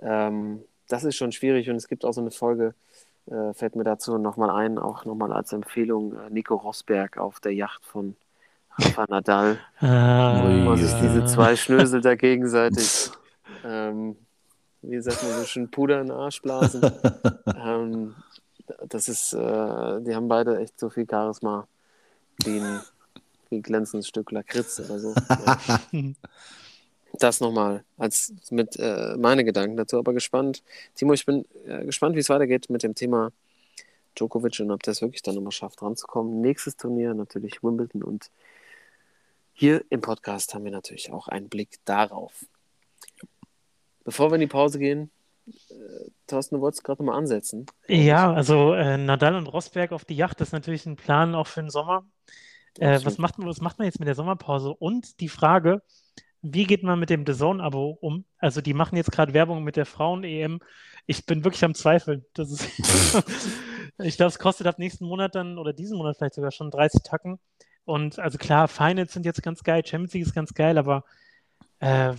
Ähm, 0.00 0.62
das 0.88 1.04
ist 1.04 1.16
schon 1.16 1.32
schwierig 1.32 1.68
und 1.68 1.76
es 1.76 1.88
gibt 1.88 2.04
auch 2.04 2.12
so 2.12 2.20
eine 2.20 2.30
Folge, 2.30 2.74
äh, 3.26 3.52
fällt 3.52 3.76
mir 3.76 3.84
dazu 3.84 4.16
nochmal 4.18 4.50
ein, 4.50 4.78
auch 4.78 5.04
nochmal 5.04 5.32
als 5.32 5.52
Empfehlung, 5.52 6.14
äh, 6.14 6.30
Nico 6.30 6.54
Rosberg 6.54 7.18
auf 7.18 7.40
der 7.40 7.52
Yacht 7.52 7.84
von 7.84 8.16
Rafa 8.78 9.06
Nadal, 9.08 9.58
Ah, 9.80 10.42
wo 10.64 10.76
sich 10.76 10.92
diese 11.00 11.24
zwei 11.26 11.56
Schnösel 11.56 12.00
da 12.00 12.14
gegenseitig, 12.14 13.10
ähm, 13.64 14.16
wie 14.82 15.00
sagt 15.00 15.22
man 15.22 15.32
so 15.32 15.44
schön, 15.44 15.70
Puder 15.70 16.00
in 16.00 16.08
den 16.08 16.16
Arsch 16.16 16.40
blasen. 16.42 16.82
ähm, 17.46 18.14
das 18.88 19.08
ist, 19.08 19.32
äh, 19.32 20.00
die 20.00 20.14
haben 20.14 20.28
beide 20.28 20.58
echt 20.58 20.78
so 20.78 20.90
viel 20.90 21.06
Charisma 21.08 21.66
wie 22.44 22.60
ein, 22.60 22.80
wie 23.50 23.56
ein 23.56 23.62
glänzendes 23.62 24.08
Stück 24.08 24.30
Lakritz 24.30 24.80
oder 24.80 24.98
so. 24.98 25.14
Das 27.18 27.40
nochmal 27.40 27.82
als 27.96 28.32
mit 28.50 28.78
äh, 28.78 29.16
meine 29.18 29.42
Gedanken 29.42 29.76
dazu, 29.76 29.98
aber 29.98 30.12
gespannt. 30.12 30.62
Timo, 30.94 31.14
ich 31.14 31.24
bin 31.24 31.46
äh, 31.66 31.84
gespannt, 31.84 32.14
wie 32.14 32.20
es 32.20 32.28
weitergeht 32.28 32.68
mit 32.70 32.82
dem 32.82 32.94
Thema 32.94 33.32
Djokovic 34.14 34.60
und 34.60 34.70
ob 34.70 34.82
der 34.82 34.92
es 34.92 35.00
wirklich 35.02 35.22
dann 35.22 35.34
nochmal 35.34 35.50
schafft, 35.50 35.82
ranzukommen. 35.82 36.40
Nächstes 36.40 36.76
Turnier 36.76 37.14
natürlich 37.14 37.62
Wimbledon 37.62 38.02
und 38.04 38.30
hier 39.58 39.84
im 39.90 40.00
Podcast 40.00 40.54
haben 40.54 40.64
wir 40.64 40.70
natürlich 40.70 41.10
auch 41.10 41.26
einen 41.26 41.48
Blick 41.48 41.80
darauf. 41.84 42.46
Bevor 44.04 44.30
wir 44.30 44.36
in 44.36 44.42
die 44.42 44.46
Pause 44.46 44.78
gehen, 44.78 45.10
äh, 45.48 45.72
Thorsten, 46.28 46.54
du 46.54 46.60
wolltest 46.60 46.84
gerade 46.84 47.02
nochmal 47.02 47.18
ansetzen. 47.18 47.66
Ja, 47.88 48.32
also 48.32 48.72
äh, 48.74 48.96
Nadal 48.96 49.34
und 49.34 49.48
Rosberg 49.48 49.90
auf 49.90 50.04
die 50.04 50.14
Yacht 50.14 50.40
ist 50.40 50.52
natürlich 50.52 50.86
ein 50.86 50.94
Plan 50.94 51.34
auch 51.34 51.48
für 51.48 51.60
den 51.60 51.70
Sommer. 51.70 52.06
Äh, 52.78 53.00
was, 53.02 53.18
macht, 53.18 53.38
man- 53.38 53.48
was 53.48 53.60
macht 53.60 53.78
man 53.80 53.86
jetzt 53.86 53.98
mit 53.98 54.06
der 54.06 54.14
Sommerpause? 54.14 54.70
Und 54.72 55.18
die 55.18 55.28
Frage, 55.28 55.82
wie 56.40 56.64
geht 56.64 56.84
man 56.84 57.00
mit 57.00 57.10
dem 57.10 57.24
DAZN-Abo 57.24 57.98
um? 58.00 58.26
Also 58.38 58.60
die 58.60 58.74
machen 58.74 58.94
jetzt 58.94 59.10
gerade 59.10 59.34
Werbung 59.34 59.64
mit 59.64 59.74
der 59.74 59.86
Frauen-EM. 59.86 60.60
Ich 61.06 61.26
bin 61.26 61.42
wirklich 61.42 61.64
am 61.64 61.74
Zweifeln. 61.74 62.24
Das 62.34 62.52
ist 62.52 62.64
ich 63.98 64.16
glaube, 64.16 64.28
es 64.28 64.38
kostet 64.38 64.68
ab 64.68 64.78
nächsten 64.78 65.04
Monat 65.06 65.34
dann 65.34 65.58
oder 65.58 65.72
diesen 65.72 65.98
Monat 65.98 66.16
vielleicht 66.16 66.34
sogar 66.34 66.52
schon 66.52 66.70
30 66.70 67.02
Tacken. 67.02 67.40
Und 67.88 68.18
also 68.18 68.36
klar, 68.36 68.68
Finals 68.68 69.14
sind 69.14 69.24
jetzt 69.24 69.42
ganz 69.42 69.64
geil, 69.64 69.82
Champions 69.82 70.12
League 70.12 70.26
ist 70.26 70.34
ganz 70.34 70.52
geil, 70.52 70.76
aber 70.76 71.04
äh, 71.80 72.12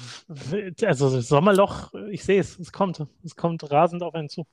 also 0.84 1.22
Sommerloch, 1.22 1.94
ich 2.10 2.24
sehe 2.24 2.42
es, 2.42 2.58
es 2.58 2.72
kommt. 2.72 3.06
Es 3.24 3.36
kommt 3.36 3.70
rasend 3.70 4.02
auf 4.02 4.16
einen 4.16 4.30
zu. 4.30 4.48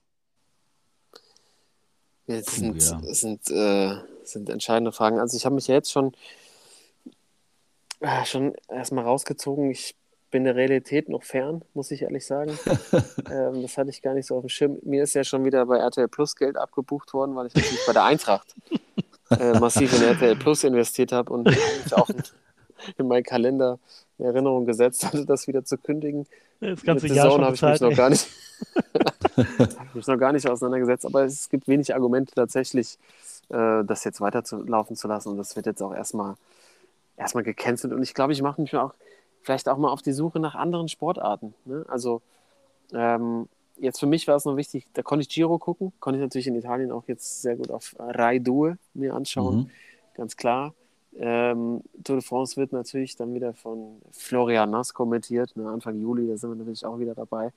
Puh, 2.27 2.39
sind, 2.43 2.83
ja. 2.83 3.01
sind, 3.01 3.49
äh, 3.49 3.95
sind 4.25 4.47
entscheidende 4.47 4.91
Fragen. 4.91 5.17
Also 5.17 5.37
ich 5.37 5.45
habe 5.45 5.55
mich 5.55 5.67
ja 5.67 5.73
jetzt 5.73 5.91
schon, 5.91 6.13
äh, 8.01 8.23
schon 8.25 8.53
erstmal 8.67 9.05
rausgezogen. 9.05 9.71
Ich 9.71 9.95
bin 10.29 10.43
der 10.43 10.55
Realität 10.55 11.09
noch 11.09 11.23
fern, 11.23 11.65
muss 11.73 11.89
ich 11.89 12.03
ehrlich 12.03 12.27
sagen. 12.27 12.51
ähm, 13.31 13.63
das 13.63 13.75
hatte 13.75 13.89
ich 13.89 14.03
gar 14.03 14.13
nicht 14.13 14.27
so 14.27 14.35
auf 14.35 14.43
dem 14.43 14.49
Schirm. 14.49 14.77
Mir 14.83 15.01
ist 15.01 15.15
ja 15.15 15.23
schon 15.23 15.45
wieder 15.45 15.65
bei 15.65 15.79
RTL 15.79 16.09
Plus 16.09 16.35
Geld 16.35 16.57
abgebucht 16.57 17.11
worden, 17.15 17.35
weil 17.35 17.47
ich 17.47 17.55
natürlich 17.55 17.85
bei 17.87 17.93
der 17.93 18.03
Eintracht 18.03 18.53
äh, 19.39 19.59
massiv 19.59 19.93
in 19.93 20.03
RTL 20.03 20.35
Plus 20.35 20.63
investiert 20.63 21.11
habe 21.11 21.31
und 21.33 21.49
auch 21.91 22.09
in, 22.09 22.23
in 22.97 23.07
meinen 23.07 23.23
Kalender 23.23 23.79
in 24.17 24.25
Erinnerung 24.25 24.65
gesetzt 24.65 25.05
hatte, 25.05 25.25
das 25.25 25.47
wieder 25.47 25.63
zu 25.63 25.77
kündigen. 25.77 26.25
Das 26.59 26.81
ganze 26.81 27.07
Mit 27.07 27.15
Jahr 27.15 27.31
schon 27.31 27.43
habe 27.43 27.55
ich 27.55 27.61
mich 27.61 27.81
noch 27.81 27.95
gar 27.95 28.09
nicht, 28.09 28.27
hab 29.37 29.87
ich 29.89 29.95
mich 29.95 30.07
noch 30.07 30.17
gar 30.17 30.33
nicht 30.33 30.49
auseinandergesetzt, 30.49 31.05
aber 31.05 31.23
es 31.23 31.49
gibt 31.49 31.67
wenig 31.67 31.93
Argumente 31.93 32.33
tatsächlich, 32.33 32.97
äh, 33.49 33.83
das 33.83 34.03
jetzt 34.03 34.21
weiterlaufen 34.21 34.95
zu 34.95 35.07
lassen 35.07 35.29
und 35.29 35.37
das 35.37 35.55
wird 35.55 35.65
jetzt 35.67 35.81
auch 35.81 35.93
erstmal 35.93 36.35
erstmal 37.15 37.43
gecancelt 37.43 37.93
und 37.93 38.03
ich 38.03 38.13
glaube, 38.13 38.33
ich 38.33 38.41
mache 38.41 38.61
mich 38.61 38.75
auch 38.75 38.93
vielleicht 39.41 39.69
auch 39.69 39.77
mal 39.77 39.89
auf 39.89 40.01
die 40.01 40.11
Suche 40.11 40.39
nach 40.39 40.55
anderen 40.55 40.87
Sportarten. 40.87 41.53
Ne? 41.65 41.85
Also 41.87 42.21
ähm, 42.93 43.47
jetzt 43.79 43.99
für 43.99 44.07
mich 44.07 44.27
war 44.27 44.35
es 44.35 44.45
noch 44.45 44.57
wichtig, 44.57 44.85
da 44.93 45.03
konnte 45.03 45.21
ich 45.23 45.29
Giro 45.29 45.57
gucken, 45.59 45.93
konnte 45.99 46.19
ich 46.19 46.23
natürlich 46.23 46.47
in 46.47 46.55
Italien 46.55 46.91
auch 46.91 47.03
jetzt 47.07 47.41
sehr 47.41 47.55
gut 47.55 47.71
auf 47.71 47.95
Rai 47.99 48.39
Due 48.39 48.77
mir 48.93 49.13
anschauen, 49.15 49.59
Mhm. 49.61 49.71
ganz 50.15 50.35
klar. 50.37 50.73
Ähm, 51.17 51.81
Tour 52.03 52.17
de 52.17 52.25
France 52.25 52.57
wird 52.57 52.73
natürlich 52.73 53.15
dann 53.15 53.33
wieder 53.33 53.53
von 53.53 54.01
Florian 54.11 54.69
Nass 54.71 54.93
kommentiert, 54.93 55.55
ne, 55.57 55.69
Anfang 55.69 55.99
Juli, 55.99 56.27
da 56.27 56.37
sind 56.37 56.51
wir 56.51 56.55
natürlich 56.55 56.85
auch 56.85 56.99
wieder 56.99 57.15
dabei. 57.15 57.51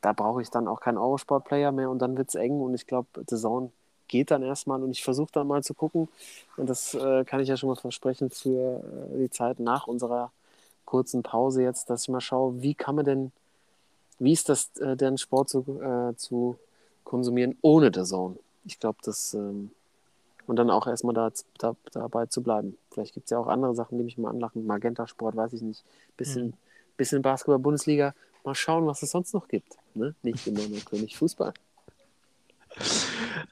Da 0.00 0.12
brauche 0.12 0.42
ich 0.42 0.50
dann 0.50 0.68
auch 0.68 0.80
keinen 0.80 0.98
Eurosport-Player 0.98 1.72
mehr 1.72 1.90
und 1.90 2.00
dann 2.00 2.16
wird 2.16 2.28
es 2.28 2.34
eng 2.34 2.60
und 2.60 2.74
ich 2.74 2.86
glaube, 2.86 3.08
The 3.28 3.36
Zone 3.36 3.70
geht 4.08 4.30
dann 4.30 4.42
erstmal 4.42 4.82
und 4.82 4.90
ich 4.92 5.02
versuche 5.02 5.32
dann 5.32 5.46
mal 5.46 5.62
zu 5.62 5.74
gucken 5.74 6.08
und 6.56 6.68
das 6.68 6.94
äh, 6.94 7.24
kann 7.24 7.40
ich 7.40 7.48
ja 7.48 7.56
schon 7.56 7.70
mal 7.70 7.76
versprechen 7.76 8.30
für 8.30 8.82
äh, 9.14 9.18
die 9.18 9.30
Zeit 9.30 9.60
nach 9.60 9.86
unserer 9.86 10.30
kurzen 10.84 11.22
Pause 11.22 11.62
jetzt, 11.62 11.90
dass 11.90 12.02
ich 12.02 12.08
mal 12.10 12.20
schaue, 12.20 12.60
wie 12.62 12.74
kann 12.74 12.96
man 12.96 13.04
denn, 13.06 13.32
wie 14.18 14.32
ist 14.32 14.48
das 14.48 14.76
äh, 14.78 14.96
denn 14.96 15.18
Sport 15.18 15.48
zu, 15.48 15.64
äh, 15.82 16.14
zu 16.16 16.56
konsumieren 17.04 17.56
ohne 17.62 17.90
The 17.94 18.02
Zone? 18.04 18.36
Ich 18.64 18.78
glaube, 18.80 18.98
das 19.04 19.34
ähm, 19.34 19.70
und 20.46 20.56
dann 20.56 20.70
auch 20.70 20.86
erstmal 20.86 21.14
da, 21.14 21.30
da, 21.58 21.74
dabei 21.92 22.26
zu 22.26 22.42
bleiben. 22.42 22.76
Vielleicht 22.90 23.14
gibt 23.14 23.26
es 23.26 23.30
ja 23.30 23.38
auch 23.38 23.46
andere 23.46 23.74
Sachen, 23.74 23.96
die 23.98 24.04
mich 24.04 24.18
mal 24.18 24.28
anlachen. 24.30 24.66
Magenta-Sport, 24.66 25.36
weiß 25.36 25.54
ich 25.54 25.62
nicht. 25.62 25.82
Bisschen, 26.18 26.48
Mhm. 26.48 26.52
bisschen 26.98 27.22
Basketball-Bundesliga. 27.22 28.14
Mal 28.44 28.54
schauen, 28.54 28.86
was 28.86 29.02
es 29.02 29.10
sonst 29.10 29.32
noch 29.32 29.48
gibt. 29.48 29.76
Ne? 29.94 30.14
Nicht 30.22 30.46
immer 30.46 30.60
nur 30.68 30.80
König 30.80 31.16
Fußball. 31.16 31.54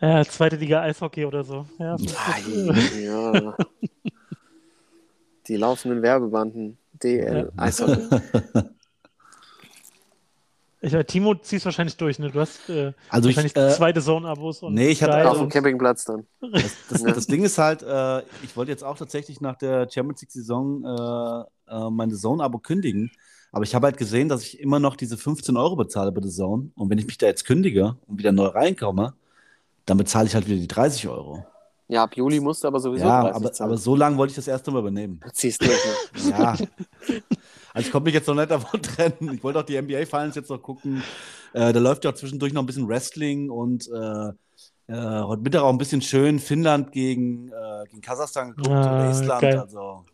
Ja, 0.00 0.22
zweite 0.24 0.56
Liga 0.56 0.82
Eishockey 0.82 1.24
oder 1.24 1.44
so. 1.44 1.64
Ja, 1.78 1.94
Ei, 1.96 3.00
ja. 3.00 3.56
Die 5.48 5.56
laufenden 5.56 6.02
Werbebanden. 6.02 6.76
DL, 7.02 7.50
Ja. 7.56 7.62
Eishockey. 7.62 8.08
ich, 10.82 10.92
äh, 10.92 11.04
Timo 11.04 11.34
ziehst 11.36 11.64
wahrscheinlich 11.64 11.96
durch, 11.96 12.18
ne? 12.18 12.30
Du 12.30 12.40
hast 12.40 12.68
äh, 12.68 12.92
Also 13.08 13.28
ich, 13.28 13.36
wahrscheinlich 13.36 13.56
äh, 13.56 13.74
zweite 13.74 14.02
Zone-Abos 14.02 14.62
und 14.62 14.74
nee, 14.74 14.88
ich 14.88 15.02
hatte 15.02 15.30
Auf 15.30 15.38
dem 15.38 15.48
Campingplatz 15.48 16.04
dann. 16.04 16.26
Das, 16.40 16.72
das, 16.90 17.02
Ja. 17.02 17.12
das 17.12 17.26
Ding 17.26 17.44
ist 17.44 17.56
halt, 17.58 17.82
äh, 17.82 18.20
ich 18.42 18.56
wollte 18.56 18.72
jetzt 18.72 18.84
auch 18.84 18.98
tatsächlich 18.98 19.40
nach 19.40 19.56
der 19.56 19.88
Champions 19.88 20.20
League-Saison 20.22 20.84
äh, 20.84 21.72
äh, 21.72 21.90
meine 21.90 22.14
Zone-Abo 22.14 22.58
kündigen. 22.58 23.10
Aber 23.52 23.64
ich 23.64 23.74
habe 23.74 23.86
halt 23.86 23.96
gesehen, 23.96 24.28
dass 24.28 24.42
ich 24.42 24.60
immer 24.60 24.80
noch 24.80 24.96
diese 24.96 25.16
15 25.16 25.56
Euro 25.56 25.76
bezahle 25.76 26.10
bei 26.10 26.20
der 26.20 26.30
Zone. 26.30 26.70
Und 26.74 26.90
wenn 26.90 26.98
ich 26.98 27.06
mich 27.06 27.18
da 27.18 27.26
jetzt 27.26 27.44
kündige 27.44 27.96
und 28.06 28.18
wieder 28.18 28.32
neu 28.32 28.46
reinkomme, 28.46 29.14
dann 29.86 29.98
bezahle 29.98 30.26
ich 30.26 30.34
halt 30.34 30.46
wieder 30.46 30.58
die 30.58 30.68
30 30.68 31.06
Euro. 31.08 31.44
Ja, 31.88 32.04
ab 32.04 32.16
Juli 32.16 32.40
musst 32.40 32.64
du 32.64 32.68
aber 32.68 32.80
sowieso 32.80 33.04
Ja, 33.04 33.30
30 33.30 33.36
aber, 33.60 33.64
aber 33.66 33.76
so 33.76 33.94
lange 33.94 34.16
wollte 34.16 34.30
ich 34.30 34.36
das 34.36 34.48
erst 34.48 34.66
mal 34.68 34.78
übernehmen. 34.78 35.20
Du 35.22 35.30
ziehst 35.32 35.60
durch. 35.60 35.78
Ne? 36.24 36.30
Ja. 36.30 36.56
Also 37.74 37.86
ich 37.86 37.92
konnte 37.92 38.06
mich 38.06 38.14
jetzt 38.14 38.26
noch 38.28 38.34
nicht 38.34 38.50
davon 38.50 38.82
trennen. 38.82 39.34
Ich 39.34 39.42
wollte 39.42 39.60
auch 39.60 39.64
die 39.64 39.80
NBA 39.80 40.06
Finals 40.06 40.34
jetzt 40.34 40.50
noch 40.50 40.58
gucken. 40.62 41.02
Äh, 41.52 41.72
da 41.72 41.78
läuft 41.80 42.04
ja 42.04 42.10
auch 42.10 42.14
zwischendurch 42.14 42.52
noch 42.52 42.62
ein 42.62 42.66
bisschen 42.66 42.88
Wrestling 42.88 43.50
und 43.50 43.88
äh, 43.88 44.28
äh, 44.88 45.22
heute 45.22 45.42
Mittag 45.42 45.62
auch 45.62 45.70
ein 45.70 45.78
bisschen 45.78 46.02
schön 46.02 46.38
Finnland 46.38 46.92
gegen, 46.92 47.48
äh, 47.48 47.84
gegen 47.90 48.00
Kasachstan 48.02 48.50
geguckt 48.50 48.68
Ah, 48.68 49.00
oder 49.00 49.10
Island. 49.10 49.40
geil. 49.40 49.58
Also 49.58 50.04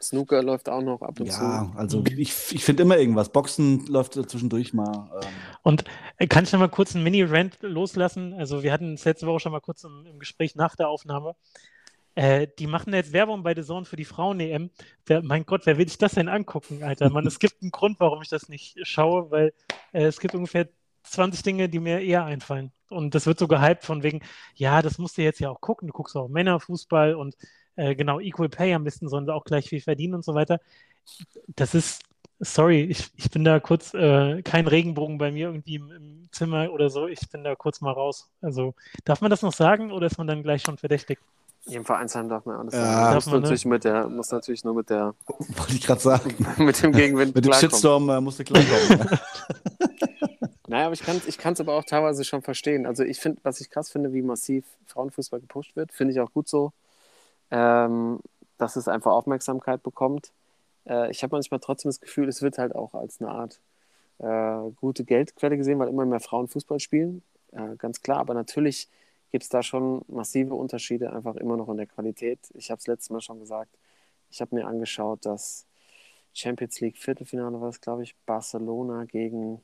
Snooker 0.00 0.42
läuft 0.44 0.68
auch 0.68 0.80
noch 0.80 1.02
ab 1.02 1.18
und 1.18 1.26
ja, 1.26 1.68
zu. 1.72 1.78
also 1.78 2.04
ich, 2.06 2.32
ich 2.52 2.64
finde 2.64 2.84
immer 2.84 2.98
irgendwas. 2.98 3.30
Boxen 3.30 3.84
läuft 3.86 4.14
zwischendurch 4.14 4.72
mal. 4.72 5.10
Ähm, 5.20 5.28
Und 5.62 5.84
äh, 6.18 6.26
kann 6.28 6.44
ich 6.44 6.52
noch 6.52 6.60
mal 6.60 6.68
kurz 6.68 6.94
einen 6.94 7.02
Mini-Rant 7.04 7.58
loslassen? 7.62 8.32
Also 8.34 8.62
wir 8.62 8.72
hatten 8.72 8.94
es 8.94 9.04
letzte 9.04 9.26
Woche 9.26 9.40
schon 9.40 9.52
mal 9.52 9.60
kurz 9.60 9.82
im, 9.84 10.06
im 10.06 10.18
Gespräch 10.20 10.54
nach 10.54 10.76
der 10.76 10.88
Aufnahme. 10.88 11.34
Äh, 12.18 12.48
die 12.58 12.66
machen 12.66 12.92
jetzt 12.92 13.12
Werbung 13.12 13.44
bei 13.44 13.54
The 13.54 13.62
Zone 13.62 13.84
für 13.84 13.94
die 13.94 14.04
Frauen-EM. 14.04 14.70
Mein 15.22 15.46
Gott, 15.46 15.66
wer 15.66 15.78
will 15.78 15.86
sich 15.86 15.98
das 15.98 16.14
denn 16.14 16.28
angucken, 16.28 16.82
Alter? 16.82 17.10
Mann, 17.10 17.24
es 17.28 17.38
gibt 17.38 17.62
einen 17.62 17.70
Grund, 17.70 18.00
warum 18.00 18.22
ich 18.22 18.28
das 18.28 18.48
nicht 18.48 18.76
schaue, 18.82 19.30
weil 19.30 19.52
äh, 19.92 20.02
es 20.02 20.18
gibt 20.18 20.34
ungefähr 20.34 20.68
20 21.04 21.44
Dinge, 21.44 21.68
die 21.68 21.78
mir 21.78 22.00
eher 22.00 22.24
einfallen. 22.24 22.72
Und 22.90 23.14
das 23.14 23.26
wird 23.26 23.38
so 23.38 23.46
gehypt 23.46 23.84
von 23.84 24.02
wegen, 24.02 24.20
ja, 24.56 24.82
das 24.82 24.98
musst 24.98 25.16
du 25.16 25.22
jetzt 25.22 25.38
ja 25.38 25.48
auch 25.48 25.60
gucken. 25.60 25.86
Du 25.86 25.92
guckst 25.92 26.16
auch 26.16 26.26
Männerfußball 26.26 27.14
und 27.14 27.36
äh, 27.76 27.94
genau, 27.94 28.18
Equal 28.18 28.48
Pay, 28.48 28.74
am 28.74 28.82
besten 28.82 29.08
sollen 29.08 29.26
sie 29.26 29.32
auch 29.32 29.44
gleich 29.44 29.68
viel 29.68 29.80
verdienen 29.80 30.14
und 30.14 30.24
so 30.24 30.34
weiter. 30.34 30.58
Das 31.54 31.72
ist, 31.76 32.02
sorry, 32.40 32.82
ich, 32.82 33.12
ich 33.14 33.30
bin 33.30 33.44
da 33.44 33.60
kurz, 33.60 33.94
äh, 33.94 34.42
kein 34.42 34.66
Regenbogen 34.66 35.18
bei 35.18 35.30
mir 35.30 35.46
irgendwie 35.46 35.76
im, 35.76 35.92
im 35.92 36.28
Zimmer 36.32 36.72
oder 36.72 36.90
so. 36.90 37.06
Ich 37.06 37.20
bin 37.30 37.44
da 37.44 37.54
kurz 37.54 37.80
mal 37.80 37.92
raus. 37.92 38.28
Also, 38.42 38.74
darf 39.04 39.20
man 39.20 39.30
das 39.30 39.42
noch 39.42 39.52
sagen 39.52 39.92
oder 39.92 40.08
ist 40.08 40.18
man 40.18 40.26
dann 40.26 40.42
gleich 40.42 40.62
schon 40.62 40.78
verdächtig? 40.78 41.20
Im 41.70 41.84
Vereinsheim 41.84 42.28
darf 42.28 42.44
man 42.46 42.56
alles 42.56 42.74
Ja, 42.74 42.80
sagen. 42.80 43.14
darf 43.14 43.14
Muss 43.14 43.26
man, 43.26 43.34
ne? 43.34 43.40
natürlich, 43.42 43.64
mit 43.66 43.84
der, 43.84 44.08
muss 44.08 44.30
natürlich 44.30 44.64
nur 44.64 44.74
mit, 44.74 44.90
der, 44.90 45.14
wollte 45.26 45.74
ich 45.74 45.82
gerade 45.86 46.00
sagen. 46.00 46.34
mit 46.64 46.82
dem 46.82 46.92
Gegenwind 46.92 47.34
Mit 47.34 47.44
dem. 47.44 47.52
Shitstorm 47.52 48.08
äh, 48.08 48.20
musste 48.20 48.44
klarkommen. 48.44 49.08
ja. 49.10 49.18
Naja, 50.70 50.84
aber 50.84 50.92
ich 50.92 51.02
kann 51.02 51.16
es 51.16 51.26
ich 51.26 51.38
kann's 51.38 51.60
aber 51.60 51.72
auch 51.72 51.84
teilweise 51.84 52.24
schon 52.24 52.42
verstehen. 52.42 52.84
Also 52.84 53.02
ich 53.02 53.18
finde, 53.20 53.40
was 53.42 53.58
ich 53.62 53.70
krass 53.70 53.90
finde, 53.90 54.12
wie 54.12 54.20
massiv 54.20 54.66
Frauenfußball 54.86 55.40
gepusht 55.40 55.74
wird, 55.76 55.92
finde 55.92 56.12
ich 56.12 56.20
auch 56.20 56.30
gut 56.30 56.46
so, 56.46 56.72
ähm, 57.50 58.20
dass 58.58 58.76
es 58.76 58.86
einfach 58.86 59.12
Aufmerksamkeit 59.12 59.82
bekommt. 59.82 60.30
Äh, 60.86 61.10
ich 61.10 61.22
habe 61.22 61.34
manchmal 61.34 61.60
trotzdem 61.60 61.88
das 61.88 62.00
Gefühl, 62.00 62.28
es 62.28 62.42
wird 62.42 62.58
halt 62.58 62.74
auch 62.74 62.92
als 62.92 63.18
eine 63.20 63.30
Art 63.30 63.60
äh, 64.18 64.70
gute 64.76 65.04
Geldquelle 65.04 65.56
gesehen, 65.56 65.78
weil 65.78 65.88
immer 65.88 66.04
mehr 66.04 66.20
Frauen 66.20 66.48
Fußball 66.48 66.80
spielen, 66.80 67.22
äh, 67.52 67.76
ganz 67.78 68.02
klar. 68.02 68.18
Aber 68.18 68.34
natürlich 68.34 68.90
gibt 69.30 69.44
es 69.44 69.48
da 69.48 69.62
schon 69.62 70.04
massive 70.08 70.54
Unterschiede 70.54 71.12
einfach 71.12 71.36
immer 71.36 71.56
noch 71.56 71.68
in 71.68 71.76
der 71.76 71.86
Qualität. 71.86 72.38
Ich 72.54 72.70
habe 72.70 72.78
es 72.78 72.86
letztes 72.86 73.10
Mal 73.10 73.20
schon 73.20 73.40
gesagt. 73.40 73.76
Ich 74.30 74.40
habe 74.40 74.54
mir 74.54 74.66
angeschaut, 74.66 75.24
dass 75.24 75.66
Champions 76.34 76.80
League 76.80 76.98
Viertelfinale 76.98 77.60
war 77.60 77.68
es, 77.68 77.80
glaube 77.80 78.02
ich, 78.02 78.14
Barcelona 78.26 79.04
gegen 79.04 79.62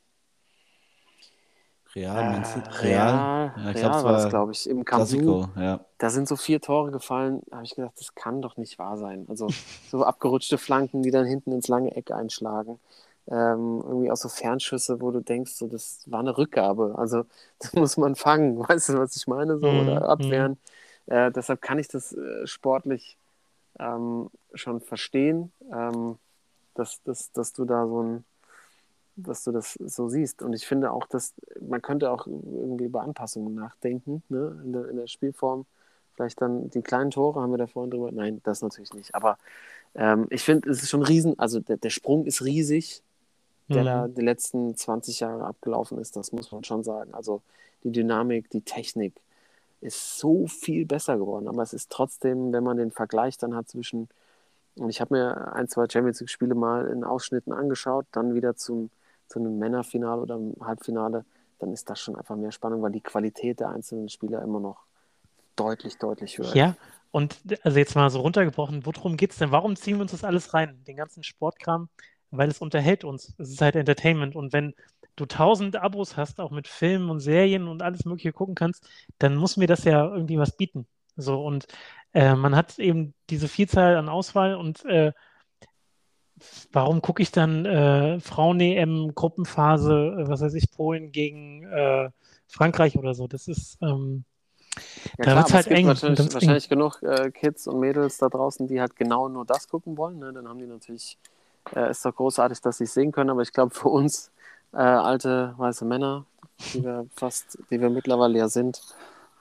Real, 1.95 2.41
äh, 2.41 2.45
City- 2.45 2.71
Real, 2.83 3.53
Ja, 3.57 3.71
ich 3.71 3.77
Real 3.77 3.99
es 3.99 4.05
war 4.05 4.13
das, 4.13 4.23
war 4.25 4.31
glaube 4.31 4.53
ich, 4.53 4.69
im 4.69 4.85
Camp 4.85 5.09
Nou. 5.13 5.47
Ja. 5.57 5.85
Da 5.99 6.11
sind 6.11 6.27
so 6.27 6.37
vier 6.37 6.61
Tore 6.61 6.91
gefallen, 6.91 7.43
da 7.47 7.57
habe 7.57 7.67
ich 7.67 7.77
gedacht, 7.77 7.95
das 7.99 8.15
kann 8.15 8.43
doch 8.43 8.57
nicht 8.57 8.79
wahr 8.79 8.97
sein. 8.97 9.27
Also 9.29 9.49
so 9.91 10.03
abgerutschte 10.05 10.59
Flanken, 10.59 11.03
die 11.03 11.11
dann 11.13 11.27
hinten 11.27 11.53
ins 11.53 11.69
lange 11.69 11.95
Eck 11.95 12.11
einschlagen. 12.11 12.81
Ähm, 13.29 13.83
irgendwie 13.85 14.11
auch 14.11 14.17
so 14.17 14.29
Fernschüsse, 14.29 15.01
wo 15.01 15.11
du 15.11 15.21
denkst, 15.21 15.53
so, 15.53 15.67
das 15.69 16.03
war 16.07 16.21
eine 16.21 16.37
Rückgabe. 16.37 16.95
Also 16.99 17.25
das 17.59 17.73
muss 17.75 17.97
man 17.97 18.15
fangen, 18.17 18.59
weißt 18.69 18.91
du, 18.91 18.99
was 18.99 19.17
ich 19.17 19.27
meine? 19.27 19.59
So, 19.59 19.69
Mhm, 19.69 19.81
oder 19.81 20.09
abwehren. 20.09 20.59
Äh, 21.07 21.31
deshalb 21.33 21.63
kann 21.63 21.79
ich 21.79 21.89
das 21.89 22.13
äh, 22.13 22.47
sportlich 22.47 23.19
ähm, 23.79 24.31
schon 24.55 24.81
verstehen, 24.81 25.53
ähm, 25.73 26.19
dass, 26.75 27.03
dass, 27.05 27.33
dass 27.33 27.53
du 27.55 27.65
da 27.65 27.87
so 27.87 28.03
ein 28.03 28.25
dass 29.17 29.45
du 29.45 29.53
das 29.53 29.75
so 29.75 30.09
siehst. 30.09 30.43
Und 30.43 30.53
ich 30.55 30.67
finde 30.67 30.91
auch, 30.91 31.07
dass 31.07 31.35
man 31.61 31.83
könnte 31.83 32.11
auch 32.11 32.27
irgendwie 32.27 32.85
über 32.85 33.03
Anpassungen 33.03 33.55
nachdenken 33.55 34.23
ne? 34.29 34.61
in, 34.65 34.73
der, 34.73 34.89
in 34.89 34.97
der 34.97 35.07
Spielform. 35.07 35.67
Vielleicht 36.15 36.41
dann 36.41 36.71
die 36.71 36.83
kleinen 36.83 37.11
Tore, 37.11 37.41
haben 37.41 37.53
wir 37.53 37.59
da 37.59 37.67
vorhin 37.67 37.91
drüber. 37.91 38.13
Nein, 38.13 38.41
das 38.45 38.63
natürlich 38.63 38.93
nicht. 38.95 39.15
Aber 39.15 39.39
ähm, 39.95 40.27
ich 40.31 40.43
finde, 40.43 40.71
es 40.71 40.83
ist 40.83 40.91
schon 40.91 41.03
riesen, 41.03 41.39
also 41.39 41.61
der, 41.61 41.77
der 41.77 41.91
Sprung 41.91 42.27
ist 42.27 42.45
riesig, 42.45 43.03
der 43.73 43.83
Mhm. 43.83 43.87
da 43.87 44.09
die 44.09 44.23
letzten 44.23 44.77
20 44.77 45.21
Jahre 45.21 45.45
abgelaufen 45.45 45.99
ist, 45.99 46.17
das 46.17 46.33
muss 46.33 46.53
man 46.53 46.65
schon 46.65 46.85
sagen. 46.85 47.15
Also 47.15 47.43
die 47.85 47.93
Dynamik, 47.93 48.51
die 48.51 48.63
Technik 48.63 49.15
ist 49.81 50.19
so 50.19 50.47
viel 50.47 50.87
besser 50.87 51.19
geworden. 51.19 51.49
Aber 51.49 51.63
es 51.63 51.73
ist 51.73 51.91
trotzdem, 51.91 52.53
wenn 52.53 52.65
man 52.65 52.77
den 52.79 52.91
Vergleich 52.91 53.37
dann 53.39 53.55
hat 53.55 53.69
zwischen, 53.69 54.09
und 54.77 54.91
ich 54.91 55.01
habe 55.01 55.15
mir 55.15 55.53
ein, 55.55 55.69
zwei 55.69 55.87
Champions 55.89 56.21
League-Spiele 56.21 56.55
mal 56.55 56.87
in 56.89 57.05
Ausschnitten 57.05 57.53
angeschaut, 57.53 58.07
dann 58.13 58.35
wieder 58.35 58.57
zum, 58.57 58.91
zu 59.29 59.39
einem 59.39 59.59
Männerfinale 59.59 60.23
oder 60.23 60.37
einem 60.37 60.55
Halbfinale, 60.61 61.25
dann 61.59 61.73
ist 61.73 61.89
das 61.91 62.01
schon 62.01 62.17
einfach 62.17 62.37
mehr 62.37 62.53
Spannung, 62.53 62.83
weil 62.83 62.93
die 62.93 63.01
Qualität 63.01 63.61
der 63.61 63.71
einzelnen 63.71 64.09
Spieler 64.09 64.43
immer 64.43 64.61
noch 64.61 64.85
deutlich, 65.57 65.99
deutlich 65.99 66.39
höher 66.39 66.57
ist. 66.57 66.57
Ja, 66.57 66.77
und 67.11 67.39
also 67.63 67.79
jetzt 67.79 67.95
mal 67.95 68.11
so 68.11 68.21
runtergebrochen, 68.21 68.85
worum 68.87 69.17
geht 69.17 69.33
es 69.33 69.39
denn? 69.39 69.53
Warum 69.53 69.77
ziehen 69.77 69.97
wir 69.97 70.03
uns 70.03 70.11
das 70.11 70.25
alles 70.25 70.53
rein? 70.55 70.83
Den 70.87 70.97
ganzen 70.97 71.23
Sportkram, 71.23 71.89
weil 72.37 72.49
es 72.49 72.61
unterhält 72.61 73.05
uns. 73.05 73.35
Es 73.39 73.51
ist 73.51 73.61
halt 73.61 73.77
Entertainment. 73.77 74.35
Und 74.37 74.53
wenn 74.53 74.75
du 75.17 75.27
tausend 75.27 75.77
Abos 75.77 76.17
hast, 76.17 76.41
auch 76.41 76.51
mit 76.51 76.69
Filmen 76.69 77.11
und 77.11 77.21
Serien 77.21 77.69
und 77.69 77.83
alles 77.83 78.05
Mögliche 78.05 78.33
gucken 78.33 78.55
kannst, 78.55 78.89
dann 79.19 79.37
muss 79.37 79.57
mir 79.57 79.67
das 79.69 79.85
ja 79.85 80.05
irgendwie 80.07 80.39
was 80.39 80.57
bieten. 80.57 80.87
So, 81.17 81.45
und 81.45 81.67
äh, 82.13 82.35
man 82.35 82.57
hat 82.57 82.79
eben 82.79 83.15
diese 83.31 83.49
Vielzahl 83.49 83.97
an 83.97 84.09
Auswahl 84.09 84.57
und 84.57 84.85
äh, 84.85 85.13
warum 86.73 87.01
gucke 87.03 87.23
ich 87.23 87.31
dann 87.31 87.65
äh, 87.65 88.21
Frauen-EM, 88.21 89.15
Gruppenphase, 89.15 90.17
äh, 90.19 90.29
was 90.29 90.41
weiß 90.41 90.55
ich, 90.55 90.71
Polen 90.71 91.13
gegen 91.13 91.63
äh, 91.65 92.11
Frankreich 92.49 92.99
oder 92.99 93.15
so? 93.15 93.29
Das 93.29 93.47
ist, 93.49 93.79
ähm, 93.83 94.25
Ja, 95.19 95.25
Da 95.25 95.33
aber 95.33 95.43
halt 95.43 95.55
es 95.55 95.65
gibt 95.67 95.79
eng. 95.79 95.87
wahrscheinlich, 95.87 96.35
wahrscheinlich 96.35 96.69
genug 96.69 97.01
äh, 97.03 97.31
Kids 97.31 97.69
und 97.69 97.79
Mädels 97.79 98.19
da 98.19 98.29
draußen, 98.29 98.67
die 98.67 98.81
halt 98.81 98.97
genau 98.97 99.29
nur 99.29 99.45
das 99.45 99.69
gucken 99.69 99.97
wollen. 99.97 100.19
Ne? 100.19 100.33
Dann 100.33 100.49
haben 100.49 100.59
die 100.59 100.67
natürlich, 100.67 101.17
äh, 101.75 101.91
ist 101.91 102.05
doch 102.05 102.15
großartig, 102.15 102.61
dass 102.61 102.79
sie 102.79 102.85
es 102.85 102.95
sehen 102.95 103.13
können, 103.13 103.31
aber 103.31 103.43
ich 103.43 103.53
glaube 103.53 103.75
für 103.75 103.89
uns 103.89 104.31
äh, 104.73 104.79
alte 104.79 105.55
weiße 105.57 105.85
Männer, 105.85 106.27
die 106.73 106.85
wir 106.85 107.07
fast, 107.17 107.59
die 107.71 107.81
wir 107.81 107.91
mittlerweile 107.91 108.39
ja 108.39 108.49
sind, 108.49 108.81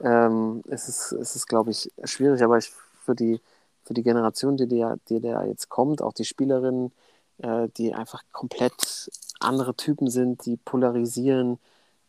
ähm, 0.00 0.62
ist 0.66 0.88
es, 0.88 1.12
ist 1.12 1.36
es 1.36 1.46
glaube 1.46 1.70
ich, 1.70 1.90
schwierig. 2.04 2.42
Aber 2.42 2.58
ich, 2.58 2.72
für 3.04 3.14
die, 3.14 3.40
für 3.84 3.94
die 3.94 4.02
Generation, 4.02 4.56
die, 4.56 4.66
die, 4.68 4.84
die 5.08 5.20
da 5.20 5.44
jetzt 5.44 5.68
kommt, 5.68 6.02
auch 6.02 6.12
die 6.12 6.24
Spielerinnen, 6.24 6.92
äh, 7.38 7.68
die 7.76 7.94
einfach 7.94 8.22
komplett 8.32 9.10
andere 9.40 9.74
Typen 9.74 10.08
sind, 10.10 10.46
die 10.46 10.56
polarisieren, 10.56 11.58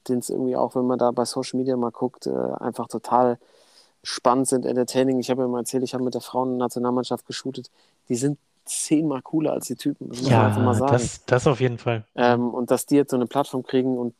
denen 0.07 0.20
es 0.20 0.30
irgendwie 0.30 0.55
auch, 0.55 0.76
wenn 0.76 0.86
man 0.86 0.99
da 0.99 1.11
bei 1.11 1.26
Social 1.26 1.59
Media 1.59 1.76
mal 1.78 1.91
guckt, 1.91 2.28
äh, 2.28 2.32
einfach 2.59 2.88
total 2.88 3.39
spannend 4.03 4.47
sind, 4.47 4.66
entertaining. 4.66 5.20
Ich 5.20 5.30
habe 5.32 5.41
ja 5.41 5.47
mal 5.47 5.59
erzählt, 5.59 5.84
ich 5.84 5.93
habe 5.93 6.03
mit 6.03 6.13
der 6.13 6.22
Frauennationalmannschaft 6.22 7.26
geshootet. 7.26 7.72
Die 8.09 8.16
sind 8.16 8.38
zehnmal 8.66 9.22
cooler 9.22 9.53
als 9.53 9.68
die 9.68 9.76
Typen. 9.76 10.09
Das 10.09 10.22
muss 10.22 10.30
man 10.30 10.41
einfach 10.41 10.57
ja, 10.57 10.63
mal 10.63 10.74
sagen. 10.74 10.91
das, 10.93 11.26
das 11.26 11.47
auf 11.47 11.59
jeden 11.59 11.78
Fall. 11.78 12.05
Ähm, 12.16 12.53
und 12.53 12.72
dass 12.72 12.86
die 12.86 12.95
jetzt 12.95 13.11
so 13.11 13.18
eine 13.18 13.28
Plattform 13.28 13.63
kriegen 13.63 13.97
und 13.97 14.13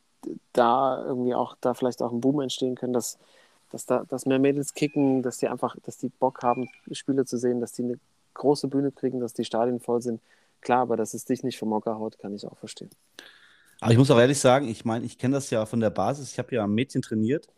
da 0.52 1.04
irgendwie 1.04 1.34
auch, 1.34 1.56
da 1.60 1.74
vielleicht 1.74 2.02
auch 2.02 2.12
ein 2.12 2.20
Boom 2.20 2.40
entstehen 2.40 2.74
können, 2.74 2.92
dass, 2.92 3.18
dass 3.70 3.86
da, 3.86 4.04
dass 4.08 4.26
mehr 4.26 4.38
Mädels 4.38 4.74
kicken, 4.74 5.22
dass 5.22 5.38
die 5.38 5.48
einfach, 5.48 5.76
dass 5.84 5.98
die 5.98 6.08
Bock 6.08 6.42
haben, 6.42 6.68
Spiele 6.92 7.24
zu 7.24 7.38
sehen, 7.38 7.60
dass 7.60 7.72
die 7.72 7.82
eine 7.82 7.98
große 8.34 8.68
Bühne 8.68 8.92
kriegen, 8.92 9.20
dass 9.20 9.32
die 9.32 9.44
Stadien 9.44 9.80
voll 9.80 10.02
sind. 10.02 10.20
Klar, 10.60 10.80
aber 10.80 10.96
dass 10.96 11.14
es 11.14 11.24
dich 11.24 11.42
nicht 11.42 11.58
vom 11.58 11.72
Hocker 11.72 11.98
haut, 11.98 12.18
kann 12.18 12.34
ich 12.34 12.46
auch 12.46 12.56
verstehen. 12.56 12.90
Aber 13.80 13.92
ich 13.92 13.98
muss 13.98 14.10
auch 14.10 14.18
ehrlich 14.18 14.38
sagen, 14.38 14.68
ich 14.68 14.84
meine, 14.84 15.04
ich 15.04 15.18
kenne 15.18 15.34
das 15.34 15.50
ja 15.50 15.66
von 15.66 15.80
der 15.80 15.90
Basis. 15.90 16.32
Ich 16.32 16.38
habe 16.38 16.54
ja 16.54 16.64
am 16.64 16.74
Mädchen 16.74 17.02
trainiert 17.02 17.48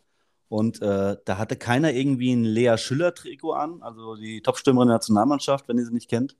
und 0.49 0.81
äh, 0.81 1.15
da 1.23 1.37
hatte 1.37 1.55
keiner 1.55 1.93
irgendwie 1.93 2.33
ein 2.33 2.43
Lea 2.43 2.75
Schüller-Trikot 2.77 3.53
an, 3.53 3.81
also 3.81 4.15
die 4.15 4.41
Topstürmerin 4.41 4.89
der 4.89 4.95
Nationalmannschaft, 4.95 5.67
wenn 5.67 5.77
ihr 5.77 5.85
sie 5.85 5.93
nicht 5.93 6.09
kennt, 6.09 6.35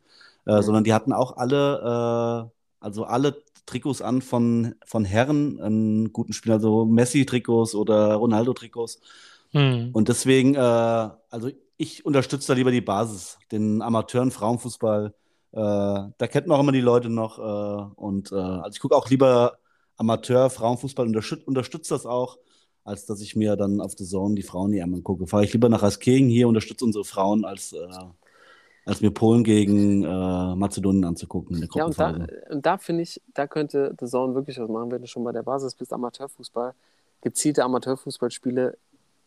äh, 0.45 0.57
Mhm. 0.57 0.61
sondern 0.61 0.83
die 0.83 0.93
hatten 0.93 1.13
auch 1.13 1.37
alle, 1.37 2.49
äh, 2.49 2.51
also 2.79 3.03
alle 3.05 3.43
Trikots 3.65 4.01
an 4.01 4.21
von, 4.21 4.75
von 4.85 5.05
Herren, 5.05 5.59
einen 5.61 6.13
guten 6.13 6.33
Spieler, 6.33 6.55
also 6.55 6.85
Messi-Trikots 6.85 7.75
oder 7.75 8.15
Ronaldo-Trikots. 8.15 8.99
Hm. 9.51 9.89
Und 9.93 10.09
deswegen, 10.09 10.55
äh, 10.55 10.59
also 10.59 11.49
ich 11.77 12.05
unterstütze 12.05 12.47
da 12.49 12.53
lieber 12.53 12.71
die 12.71 12.81
Basis, 12.81 13.37
den 13.51 13.81
Amateuren 13.81 14.31
Frauenfußball. 14.31 15.13
Äh, 15.51 15.57
da 15.57 16.27
kennt 16.27 16.47
man 16.47 16.57
auch 16.57 16.61
immer 16.61 16.71
die 16.71 16.81
Leute 16.81 17.09
noch. 17.09 17.39
Äh, 17.39 17.91
und 17.95 18.31
äh, 18.31 18.35
also 18.35 18.71
ich 18.75 18.79
gucke 18.79 18.95
auch 18.95 19.09
lieber 19.09 19.57
Amateur 19.97 20.49
Frauenfußball, 20.49 21.05
unterstütze 21.07 21.45
unterstütze 21.45 21.93
das 21.93 22.05
auch, 22.05 22.37
als 22.83 23.05
dass 23.05 23.21
ich 23.21 23.35
mir 23.35 23.55
dann 23.55 23.81
auf 23.81 23.93
The 23.97 24.05
Zone 24.05 24.35
die 24.35 24.43
Frauen 24.43 24.73
EM 24.73 24.93
angucke. 24.95 25.27
Fahre 25.27 25.43
ich 25.45 25.53
lieber 25.53 25.69
nach 25.69 25.81
Raskegen 25.83 26.29
hier, 26.29 26.47
unterstütze 26.47 26.85
unsere 26.85 27.05
Frauen, 27.05 27.45
als, 27.45 27.73
äh, 27.73 27.87
als 28.89 29.01
mir 29.01 29.11
Polen 29.11 29.43
gegen 29.43 30.03
äh, 30.03 30.07
Mazedonien 30.55 31.05
anzugucken 31.05 31.55
in 31.55 31.61
der 31.61 31.69
Ja, 31.75 31.85
und 31.85 31.97
da, 31.99 32.11
Gruppenphase. 32.11 32.41
und 32.49 32.65
da 32.65 32.77
finde 32.77 33.03
ich, 33.03 33.21
da 33.33 33.47
könnte 33.47 33.95
The 33.99 34.07
Zone 34.07 34.35
wirklich 34.35 34.59
was 34.59 34.67
machen, 34.69 34.91
wenn 34.91 35.01
du 35.01 35.07
schon 35.07 35.23
bei 35.23 35.31
der 35.31 35.43
Basis 35.43 35.75
bist, 35.75 35.93
Amateurfußball, 35.93 36.73
gezielte 37.21 37.63
Amateurfußballspiele 37.63 38.77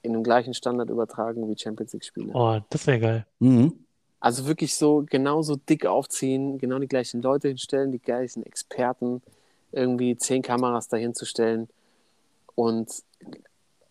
in 0.03 0.13
dem 0.13 0.23
gleichen 0.25 0.53
Standard 0.53 0.91
übertragen 0.91 1.49
wie 1.49 1.57
Champions 1.57 1.93
League-Spiele. 1.93 2.33
Oh, 2.35 2.59
das 2.71 2.87
wäre 2.87 2.99
geil. 3.01 3.27
Mhm. 3.39 3.73
Also 4.19 4.47
wirklich 4.47 4.75
so 4.75 5.05
genauso 5.09 5.57
dick 5.57 5.87
aufziehen, 5.87 6.59
genau 6.59 6.79
die 6.79 6.89
gleichen 6.89 7.23
Leute 7.23 7.49
hinstellen, 7.49 7.93
die 7.93 7.99
gleichen 8.01 8.45
Experten, 8.45 9.23
irgendwie 9.73 10.17
zehn 10.17 10.43
Kameras 10.43 10.89
dahin 10.89 11.15
zu 11.15 11.25
stellen 11.25 11.69
und 12.55 12.91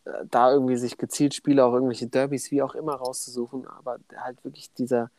äh, 0.05 0.11
da 0.29 0.51
irgendwie 0.51 0.77
sich 0.77 0.97
gezielt 0.97 1.33
Spiele, 1.33 1.65
auch 1.65 1.73
irgendwelche 1.73 2.07
Derbys, 2.07 2.51
wie 2.51 2.61
auch 2.61 2.75
immer 2.75 2.95
rauszusuchen, 2.95 3.65
aber 3.67 3.97
halt 4.17 4.43
wirklich 4.43 4.71
dieser 4.73 5.09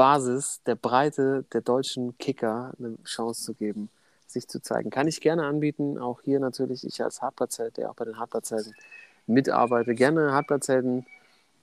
Basis, 0.00 0.62
der 0.62 0.76
Breite 0.76 1.44
der 1.52 1.60
deutschen 1.60 2.16
Kicker 2.16 2.72
eine 2.78 2.96
Chance 3.04 3.44
zu 3.44 3.52
geben, 3.52 3.90
sich 4.26 4.48
zu 4.48 4.62
zeigen. 4.62 4.88
Kann 4.88 5.06
ich 5.06 5.20
gerne 5.20 5.44
anbieten, 5.44 5.98
auch 5.98 6.22
hier 6.22 6.40
natürlich, 6.40 6.86
ich 6.86 7.04
als 7.04 7.20
Hartplatzheld, 7.20 7.76
der 7.76 7.90
auch 7.90 7.96
bei 7.96 8.06
den 8.06 8.18
Hartplatzhelden 8.18 8.72
mitarbeite, 9.26 9.94
gerne 9.94 10.32
Hartplatzhelden 10.32 11.04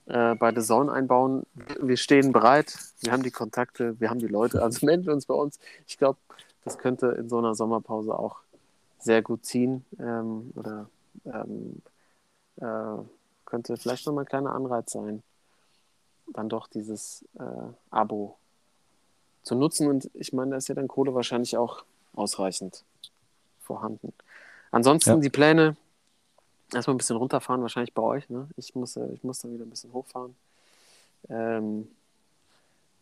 äh, 0.05 0.35
bei 0.35 0.53
The 0.53 0.61
Zone 0.61 0.91
einbauen. 0.91 1.47
Wir 1.81 1.97
stehen 1.97 2.31
bereit, 2.31 2.77
wir 2.99 3.11
haben 3.11 3.23
die 3.23 3.31
Kontakte, 3.31 3.99
wir 3.99 4.11
haben 4.11 4.19
die 4.19 4.27
Leute, 4.27 4.61
also 4.61 4.85
melden 4.85 5.09
uns 5.09 5.25
bei 5.25 5.33
uns. 5.33 5.57
Ich 5.87 5.97
glaube, 5.97 6.19
das 6.63 6.77
könnte 6.77 7.07
in 7.07 7.29
so 7.29 7.39
einer 7.39 7.55
Sommerpause 7.55 8.13
auch 8.19 8.41
sehr 8.99 9.23
gut 9.23 9.47
ziehen 9.47 9.83
ähm, 9.99 10.51
oder 10.53 10.91
ähm, 11.25 11.81
äh, 12.57 13.03
könnte 13.45 13.77
vielleicht 13.77 14.05
nochmal 14.05 14.25
ein 14.25 14.27
kleiner 14.27 14.53
Anreiz 14.53 14.91
sein, 14.91 15.23
dann 16.33 16.49
doch 16.49 16.67
dieses 16.67 17.23
äh, 17.39 17.43
Abo 17.89 18.37
zu 19.43 19.55
nutzen. 19.55 19.87
Und 19.87 20.09
ich 20.13 20.33
meine, 20.33 20.51
da 20.51 20.57
ist 20.57 20.67
ja 20.67 20.75
dann 20.75 20.87
Kohle 20.87 21.13
wahrscheinlich 21.13 21.57
auch 21.57 21.83
ausreichend 22.13 22.83
vorhanden. 23.61 24.13
Ansonsten 24.71 25.09
Ja. 25.11 25.17
die 25.17 25.29
Pläne, 25.29 25.75
erstmal 26.73 26.95
ein 26.95 26.97
bisschen 26.97 27.15
runterfahren, 27.17 27.61
wahrscheinlich 27.61 27.93
bei 27.93 28.01
euch. 28.01 28.29
Ne? 28.29 28.47
Ich, 28.57 28.75
muss, 28.75 28.97
äh, 28.97 29.07
ich 29.13 29.23
muss 29.23 29.39
dann 29.39 29.53
wieder 29.53 29.65
ein 29.65 29.69
bisschen 29.69 29.93
hochfahren. 29.93 30.35
Ähm, 31.29 31.87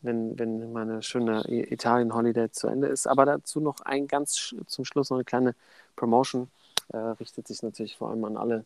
wenn, 0.01 0.37
wenn 0.37 0.71
meine 0.71 1.01
schöne 1.01 1.43
Italien-Holiday 1.47 2.51
zu 2.51 2.67
Ende 2.67 2.87
ist. 2.87 3.07
Aber 3.07 3.25
dazu 3.25 3.59
noch 3.59 3.81
ein 3.81 4.07
ganz 4.07 4.55
zum 4.67 4.85
Schluss 4.85 5.09
noch 5.09 5.17
eine 5.17 5.25
kleine 5.25 5.55
Promotion. 5.95 6.49
Äh, 6.89 6.97
richtet 6.97 7.47
sich 7.47 7.63
natürlich 7.63 7.97
vor 7.97 8.11
allem 8.11 8.23
an 8.25 8.37
alle 8.37 8.65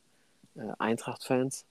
äh, 0.56 0.62
Eintracht-Fans. 0.78 1.64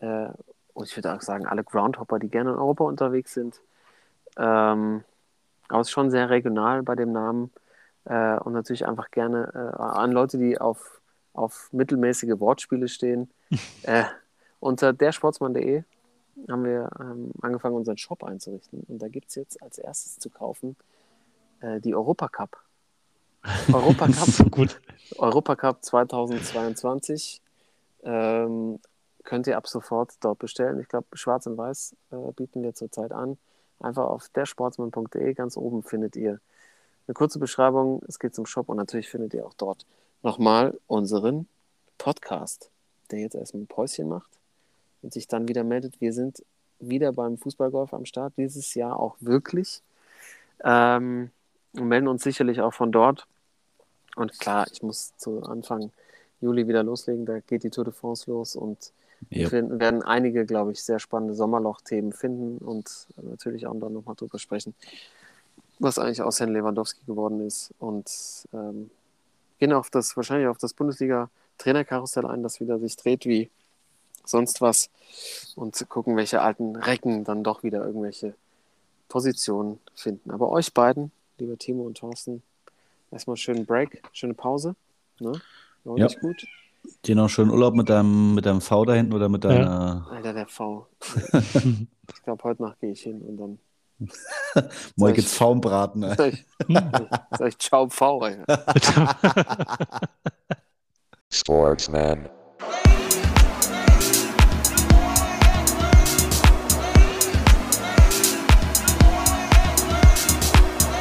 Äh, 0.00 0.28
und 0.76 0.86
ich 0.86 0.94
würde 0.96 1.14
auch 1.14 1.22
sagen, 1.22 1.46
alle 1.46 1.64
Groundhopper, 1.64 2.18
die 2.18 2.28
gerne 2.28 2.50
in 2.50 2.56
Europa 2.56 2.84
unterwegs 2.84 3.32
sind. 3.32 3.62
Ähm, 4.36 5.02
aber 5.68 5.80
es 5.80 5.88
ist 5.88 5.92
schon 5.92 6.10
sehr 6.10 6.28
regional 6.28 6.82
bei 6.82 6.94
dem 6.94 7.12
Namen. 7.12 7.50
Äh, 8.04 8.36
und 8.40 8.52
natürlich 8.52 8.86
einfach 8.86 9.10
gerne 9.10 9.50
äh, 9.54 9.82
an 9.82 10.12
Leute, 10.12 10.36
die 10.36 10.60
auf, 10.60 11.00
auf 11.32 11.70
mittelmäßige 11.72 12.38
Wortspiele 12.38 12.88
stehen. 12.88 13.30
äh, 13.84 14.04
unter 14.60 14.92
dersportsmann.de 14.92 15.82
haben 16.50 16.64
wir 16.64 16.90
ähm, 17.00 17.32
angefangen, 17.40 17.74
unseren 17.74 17.96
Shop 17.96 18.22
einzurichten. 18.22 18.84
Und 18.86 19.00
da 19.00 19.08
gibt 19.08 19.30
es 19.30 19.34
jetzt 19.36 19.62
als 19.62 19.78
erstes 19.78 20.18
zu 20.18 20.28
kaufen 20.28 20.76
äh, 21.60 21.80
die 21.80 21.94
Europacup. 21.94 22.54
Europacup, 23.72 24.14
so 24.26 24.44
gut. 24.44 24.78
Europacup 25.16 25.82
2022 25.82 27.40
ähm, 28.04 28.78
könnt 29.26 29.46
ihr 29.46 29.58
ab 29.58 29.68
sofort 29.68 30.14
dort 30.20 30.38
bestellen. 30.38 30.80
Ich 30.80 30.88
glaube, 30.88 31.06
Schwarz 31.12 31.46
und 31.46 31.58
Weiß 31.58 31.94
äh, 32.12 32.32
bieten 32.32 32.62
wir 32.62 32.74
zurzeit 32.74 33.12
an. 33.12 33.36
Einfach 33.78 34.04
auf 34.04 34.30
dersportsmann.de 34.30 35.34
ganz 35.34 35.58
oben 35.58 35.82
findet 35.82 36.16
ihr 36.16 36.40
eine 37.06 37.14
kurze 37.14 37.38
Beschreibung. 37.38 38.02
Es 38.08 38.18
geht 38.18 38.34
zum 38.34 38.46
Shop 38.46 38.70
und 38.70 38.78
natürlich 38.78 39.10
findet 39.10 39.34
ihr 39.34 39.44
auch 39.44 39.52
dort 39.54 39.84
nochmal 40.22 40.78
unseren 40.86 41.46
Podcast, 41.98 42.70
der 43.10 43.18
jetzt 43.20 43.34
erstmal 43.34 43.64
ein 43.64 43.66
Päuschen 43.66 44.08
macht 44.08 44.30
und 45.02 45.12
sich 45.12 45.28
dann 45.28 45.48
wieder 45.48 45.64
meldet. 45.64 46.00
Wir 46.00 46.14
sind 46.14 46.42
wieder 46.78 47.12
beim 47.12 47.36
Fußballgolf 47.36 47.92
am 47.92 48.06
Start, 48.06 48.32
dieses 48.36 48.74
Jahr 48.74 48.98
auch 48.98 49.16
wirklich. 49.20 49.82
Ähm, 50.64 51.30
und 51.74 51.88
melden 51.88 52.08
uns 52.08 52.22
sicherlich 52.22 52.60
auch 52.60 52.72
von 52.72 52.92
dort. 52.92 53.26
Und 54.14 54.38
klar, 54.38 54.66
ich 54.72 54.82
muss 54.82 55.14
zu 55.18 55.42
Anfang 55.42 55.92
Juli 56.40 56.66
wieder 56.68 56.82
loslegen. 56.82 57.26
Da 57.26 57.40
geht 57.40 57.64
die 57.64 57.70
Tour 57.70 57.84
de 57.84 57.92
France 57.92 58.30
los 58.30 58.56
und 58.56 58.92
wir 59.30 59.42
Ja. 59.42 59.48
finden- 59.48 59.80
werden 59.80 60.02
einige, 60.02 60.46
glaube 60.46 60.72
ich, 60.72 60.82
sehr 60.82 60.98
spannende 60.98 61.34
Sommerloch-Themen 61.34 62.12
finden 62.12 62.58
und 62.58 63.06
natürlich 63.20 63.66
auch 63.66 63.74
dann 63.78 63.92
nochmal 63.92 64.14
drüber 64.14 64.38
sprechen, 64.38 64.74
was 65.78 65.98
eigentlich 65.98 66.22
aus 66.22 66.40
Herrn 66.40 66.52
Lewandowski 66.52 67.00
geworden 67.06 67.46
ist. 67.46 67.72
Und 67.78 68.10
ähm, 68.52 68.90
gehen 69.58 69.72
auf 69.72 69.90
das, 69.90 70.16
wahrscheinlich 70.16 70.48
auf 70.48 70.58
das 70.58 70.74
Bundesliga-Trainerkarussell 70.74 72.26
ein, 72.26 72.42
das 72.42 72.60
wieder 72.60 72.78
sich 72.78 72.96
dreht 72.96 73.26
wie 73.26 73.50
sonst 74.24 74.60
was 74.60 74.90
und 75.54 75.88
gucken, 75.88 76.16
welche 76.16 76.40
alten 76.42 76.76
Recken 76.76 77.24
dann 77.24 77.44
doch 77.44 77.62
wieder 77.62 77.84
irgendwelche 77.84 78.34
Positionen 79.08 79.78
finden. 79.94 80.30
Aber 80.30 80.50
euch 80.50 80.74
beiden, 80.74 81.12
lieber 81.38 81.56
Timo 81.56 81.84
und 81.84 81.98
Thorsten, 81.98 82.42
erstmal 83.10 83.32
einen 83.34 83.38
schönen 83.38 83.66
Break, 83.66 84.02
schöne 84.12 84.34
Pause. 84.34 84.74
Ne? 85.20 85.40
Ja. 85.84 86.08
gut. 86.20 86.44
Dir 87.04 87.14
noch 87.16 87.28
schönen 87.28 87.50
Urlaub 87.50 87.74
mit 87.74 87.88
deinem, 87.88 88.34
mit 88.34 88.46
deinem 88.46 88.60
V 88.60 88.84
da 88.84 88.94
hinten 88.94 89.12
oder 89.12 89.28
mit 89.28 89.44
deiner. 89.44 90.06
Alter, 90.10 90.32
der 90.32 90.46
V. 90.48 90.88
ich 91.32 92.22
glaube, 92.24 92.42
heute 92.44 92.62
Nacht 92.62 92.80
gehe 92.80 92.92
ich 92.92 93.02
hin 93.02 93.20
und 93.22 93.36
dann 93.36 93.58
Moi 94.96 95.10
ich- 95.10 95.16
gibt's 95.16 95.34
Pfauenbraten. 95.34 96.02
ey. 96.02 96.14
sag 96.16 96.32
ich, 96.32 96.44
sag 97.38 97.48
ich 97.48 97.58
Ciao 97.58 97.88
V. 97.88 98.26
Ey. 98.26 98.36
Sportsman. 101.30 102.28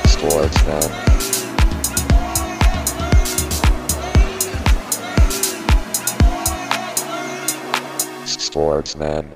Sportsman. 0.07 1.04
sportsman 8.55 9.35